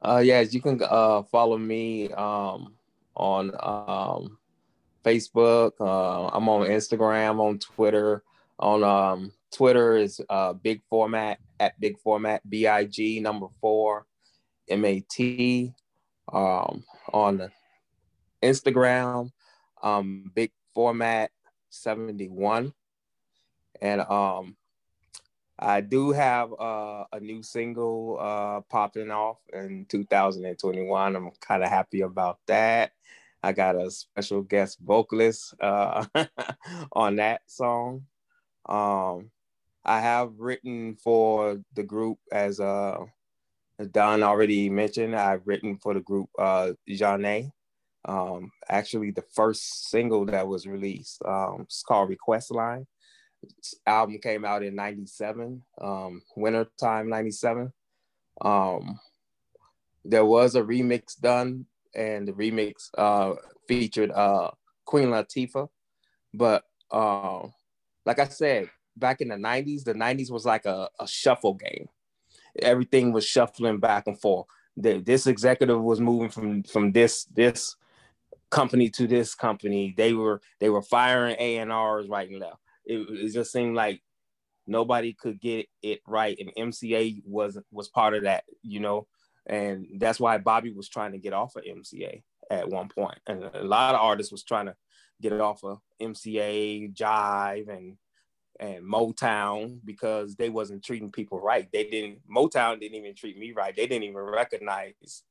Uh, 0.00 0.22
yes, 0.24 0.52
you 0.52 0.60
can 0.60 0.80
uh, 0.82 1.22
follow 1.22 1.56
me 1.56 2.10
um, 2.12 2.74
on 3.14 3.52
um, 3.60 4.38
Facebook. 5.04 5.72
Uh, 5.80 6.28
I'm 6.28 6.48
on 6.48 6.66
Instagram, 6.66 7.40
on 7.40 7.58
Twitter. 7.58 8.22
On 8.58 8.84
um, 8.84 9.32
Twitter 9.52 9.96
is 9.96 10.20
uh, 10.28 10.52
Big 10.52 10.82
Format 10.88 11.38
at 11.58 11.78
Big 11.80 11.98
Format 11.98 12.48
B 12.48 12.66
I 12.66 12.84
G 12.84 13.20
number 13.20 13.46
four 13.60 14.06
M 14.68 14.84
A 14.84 15.00
T. 15.00 15.72
Um, 16.32 16.84
on 17.12 17.50
Instagram, 18.42 19.30
um, 19.82 20.30
Big 20.34 20.52
Format 20.72 21.30
seventy 21.72 22.28
one, 22.28 22.72
and 23.80 24.00
um, 24.02 24.56
I 25.58 25.80
do 25.80 26.10
have 26.10 26.52
uh, 26.58 27.04
a 27.12 27.20
new 27.20 27.42
single 27.42 28.18
uh, 28.20 28.60
popping 28.62 29.10
off 29.10 29.38
in 29.52 29.86
2021. 29.88 31.16
I'm 31.16 31.30
kind 31.40 31.62
of 31.62 31.68
happy 31.68 32.00
about 32.00 32.38
that. 32.46 32.92
I 33.44 33.52
got 33.52 33.76
a 33.76 33.90
special 33.90 34.42
guest 34.42 34.78
vocalist 34.80 35.54
uh, 35.60 36.04
on 36.92 37.16
that 37.16 37.42
song. 37.46 38.06
Um, 38.66 39.30
I 39.84 40.00
have 40.00 40.32
written 40.38 40.96
for 40.96 41.60
the 41.74 41.82
group 41.82 42.18
as 42.32 42.58
uh, 42.58 42.98
Don 43.90 44.22
already 44.22 44.68
mentioned. 44.68 45.14
I've 45.14 45.46
written 45.46 45.76
for 45.76 45.94
the 45.94 46.00
group 46.00 46.28
uh, 46.38 46.72
Zhané. 46.88 47.52
Um, 48.04 48.50
actually, 48.68 49.12
the 49.12 49.24
first 49.34 49.90
single 49.90 50.24
that 50.26 50.46
was 50.46 50.66
released 50.66 51.22
um, 51.24 51.62
it's 51.62 51.82
called 51.82 52.08
Request 52.08 52.50
Line. 52.50 52.86
Album 53.86 54.18
came 54.22 54.44
out 54.44 54.62
in 54.62 54.74
97 54.74 55.62
um 55.80 56.22
winter 56.36 56.68
time 56.78 57.08
97 57.08 57.72
um 58.40 59.00
there 60.04 60.24
was 60.24 60.54
a 60.54 60.62
remix 60.62 61.18
done 61.20 61.66
and 61.94 62.28
the 62.28 62.32
remix 62.32 62.88
uh 62.96 63.34
featured 63.68 64.10
uh 64.12 64.50
queen 64.84 65.08
latifah. 65.08 65.68
But 66.34 66.64
uh, 66.90 67.46
like 68.04 68.18
i 68.18 68.26
said 68.26 68.68
back 68.96 69.20
in 69.20 69.28
the 69.28 69.36
90s 69.36 69.84
the 69.84 69.94
90s 69.94 70.30
was 70.30 70.44
like 70.44 70.66
a, 70.66 70.88
a 71.00 71.06
shuffle 71.06 71.54
game. 71.54 71.88
Everything 72.60 73.12
was 73.12 73.24
shuffling 73.24 73.78
back 73.78 74.06
and 74.06 74.20
forth. 74.20 74.46
The, 74.76 75.00
this 75.00 75.26
executive 75.26 75.80
was 75.80 76.00
moving 76.00 76.28
from 76.28 76.62
from 76.64 76.92
this 76.92 77.24
this 77.24 77.76
company 78.52 78.90
to 78.90 79.08
this 79.08 79.34
company. 79.34 79.94
They 79.96 80.12
were 80.12 80.40
they 80.60 80.70
were 80.70 80.82
firing 80.82 81.34
a 81.38 81.56
and 81.56 81.72
r's 81.72 82.08
right 82.08 82.30
and 82.30 82.38
left. 82.38 82.58
It, 82.84 82.98
it 83.10 83.32
just 83.32 83.50
seemed 83.50 83.74
like 83.74 84.02
nobody 84.66 85.12
could 85.12 85.40
get 85.40 85.66
it 85.82 86.00
right 86.06 86.38
and 86.38 86.70
mca 86.72 87.20
was 87.26 87.58
was 87.72 87.88
part 87.88 88.14
of 88.14 88.22
that 88.22 88.44
you 88.62 88.78
know? 88.78 89.08
And 89.46 89.86
that's 89.98 90.20
why 90.20 90.38
bobby 90.38 90.72
was 90.72 90.88
trying 90.88 91.12
to 91.12 91.18
get 91.18 91.32
off 91.32 91.56
of 91.56 91.64
mca 91.64 92.22
at 92.50 92.68
one 92.68 92.88
point. 92.88 93.18
And 93.26 93.42
a 93.42 93.64
lot 93.64 93.94
of 93.94 94.00
artists 94.00 94.30
was 94.30 94.44
trying 94.44 94.66
to 94.66 94.76
get 95.20 95.32
it 95.32 95.40
off 95.40 95.64
of 95.64 95.78
mca 96.00 96.94
jive 96.94 97.68
and 97.68 97.96
and 98.60 98.84
motown 98.84 99.80
because 99.84 100.36
they 100.36 100.50
wasn't 100.50 100.84
treating 100.84 101.10
people 101.10 101.40
right. 101.40 101.68
They 101.72 101.84
didn't 101.84 102.18
motown 102.30 102.78
didn't 102.78 102.98
even 102.98 103.14
treat 103.14 103.38
me 103.38 103.52
right. 103.52 103.74
They 103.74 103.86
didn't 103.86 104.04
even 104.04 104.20
recognize 104.20 105.24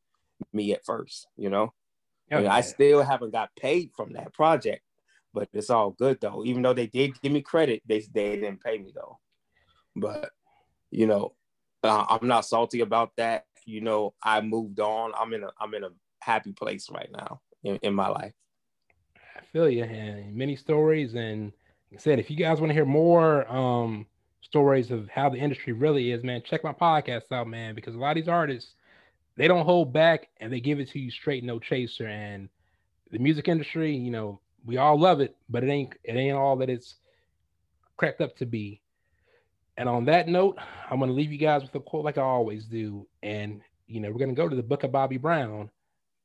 me 0.51 0.73
at 0.73 0.83
first 0.83 1.27
you 1.37 1.49
know 1.49 1.71
and 2.31 2.47
i 2.47 2.61
still 2.61 3.03
haven't 3.03 3.31
got 3.31 3.49
paid 3.55 3.91
from 3.95 4.13
that 4.13 4.33
project 4.33 4.81
but 5.33 5.49
it's 5.53 5.69
all 5.69 5.91
good 5.91 6.19
though. 6.21 6.43
Even 6.45 6.61
though 6.61 6.73
they 6.73 6.87
did 6.87 7.19
give 7.21 7.31
me 7.31 7.41
credit, 7.41 7.81
they 7.85 7.99
they 8.13 8.35
didn't 8.35 8.63
pay 8.63 8.77
me 8.77 8.91
though. 8.93 9.19
But 9.95 10.31
you 10.89 11.07
know, 11.07 11.33
uh, 11.83 12.05
I'm 12.09 12.27
not 12.27 12.45
salty 12.45 12.81
about 12.81 13.11
that. 13.17 13.45
You 13.65 13.81
know, 13.81 14.13
I 14.23 14.41
moved 14.41 14.79
on. 14.79 15.11
I'm 15.17 15.33
in 15.33 15.43
a 15.43 15.49
I'm 15.59 15.73
in 15.73 15.83
a 15.83 15.89
happy 16.21 16.51
place 16.51 16.89
right 16.89 17.09
now 17.11 17.41
in, 17.63 17.77
in 17.77 17.93
my 17.93 18.07
life. 18.07 18.33
I 19.15 19.41
feel 19.51 19.69
you, 19.69 19.83
and 19.83 20.35
many 20.35 20.55
stories. 20.55 21.13
And 21.13 21.53
like 21.91 21.99
I 21.99 22.01
said, 22.01 22.19
if 22.19 22.29
you 22.29 22.37
guys 22.37 22.59
want 22.59 22.69
to 22.69 22.75
hear 22.75 22.85
more 22.85 23.49
um, 23.51 24.05
stories 24.41 24.91
of 24.91 25.07
how 25.09 25.29
the 25.29 25.37
industry 25.37 25.73
really 25.73 26.11
is, 26.11 26.23
man, 26.23 26.41
check 26.43 26.63
my 26.63 26.73
podcast 26.73 27.31
out, 27.31 27.47
man, 27.47 27.75
because 27.75 27.95
a 27.95 27.97
lot 27.97 28.11
of 28.11 28.15
these 28.23 28.29
artists 28.29 28.75
they 29.37 29.47
don't 29.47 29.65
hold 29.65 29.93
back 29.93 30.29
and 30.39 30.51
they 30.51 30.59
give 30.59 30.79
it 30.79 30.89
to 30.91 30.99
you 30.99 31.11
straight, 31.11 31.43
no 31.43 31.59
chaser. 31.59 32.07
And 32.07 32.49
the 33.11 33.19
music 33.19 33.47
industry, 33.47 33.95
you 33.95 34.11
know, 34.11 34.39
we 34.65 34.77
all 34.77 34.99
love 34.99 35.21
it, 35.21 35.35
but 35.49 35.63
it 35.63 35.69
ain't 35.69 35.95
it 36.03 36.15
ain't 36.15 36.37
all 36.37 36.55
that 36.57 36.69
it's 36.69 36.95
cracked 37.97 38.21
up 38.21 38.35
to 38.37 38.45
be. 38.45 38.81
And 39.77 39.87
on 39.89 40.05
that 40.05 40.27
note, 40.27 40.57
I'm 40.89 40.99
gonna 40.99 41.13
leave 41.13 41.31
you 41.31 41.37
guys 41.37 41.61
with 41.63 41.73
a 41.75 41.79
quote 41.79 42.05
like 42.05 42.17
I 42.17 42.21
always 42.21 42.65
do. 42.65 43.07
And 43.23 43.61
you 43.87 43.99
know, 43.99 44.11
we're 44.11 44.19
gonna 44.19 44.33
go 44.33 44.49
to 44.49 44.55
the 44.55 44.63
book 44.63 44.83
of 44.83 44.91
Bobby 44.91 45.17
Brown. 45.17 45.69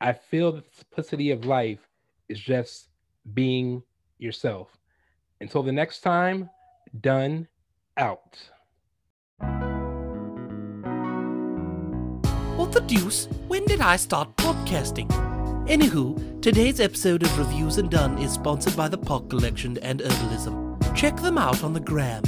I 0.00 0.12
feel 0.12 0.52
the 0.52 0.64
simplicity 0.72 1.30
of 1.30 1.44
life 1.44 1.80
is 2.28 2.38
just 2.38 2.88
being 3.32 3.82
yourself. 4.18 4.68
Until 5.40 5.62
the 5.62 5.72
next 5.72 6.00
time, 6.00 6.50
done 7.00 7.48
out. 7.96 8.38
Deuce? 12.86 13.28
When 13.48 13.64
did 13.64 13.80
I 13.80 13.96
start 13.96 14.34
podcasting? 14.36 15.08
Anywho, 15.66 16.40
today's 16.40 16.80
episode 16.80 17.22
of 17.22 17.38
Reviews 17.38 17.78
and 17.78 17.90
Done 17.90 18.18
is 18.18 18.32
sponsored 18.32 18.76
by 18.76 18.88
the 18.88 18.98
Pod 18.98 19.28
Collection 19.28 19.76
and 19.78 20.00
Herbalism. 20.00 20.94
Check 20.94 21.16
them 21.16 21.36
out 21.36 21.64
on 21.64 21.72
the 21.72 21.80
gram 21.80 22.22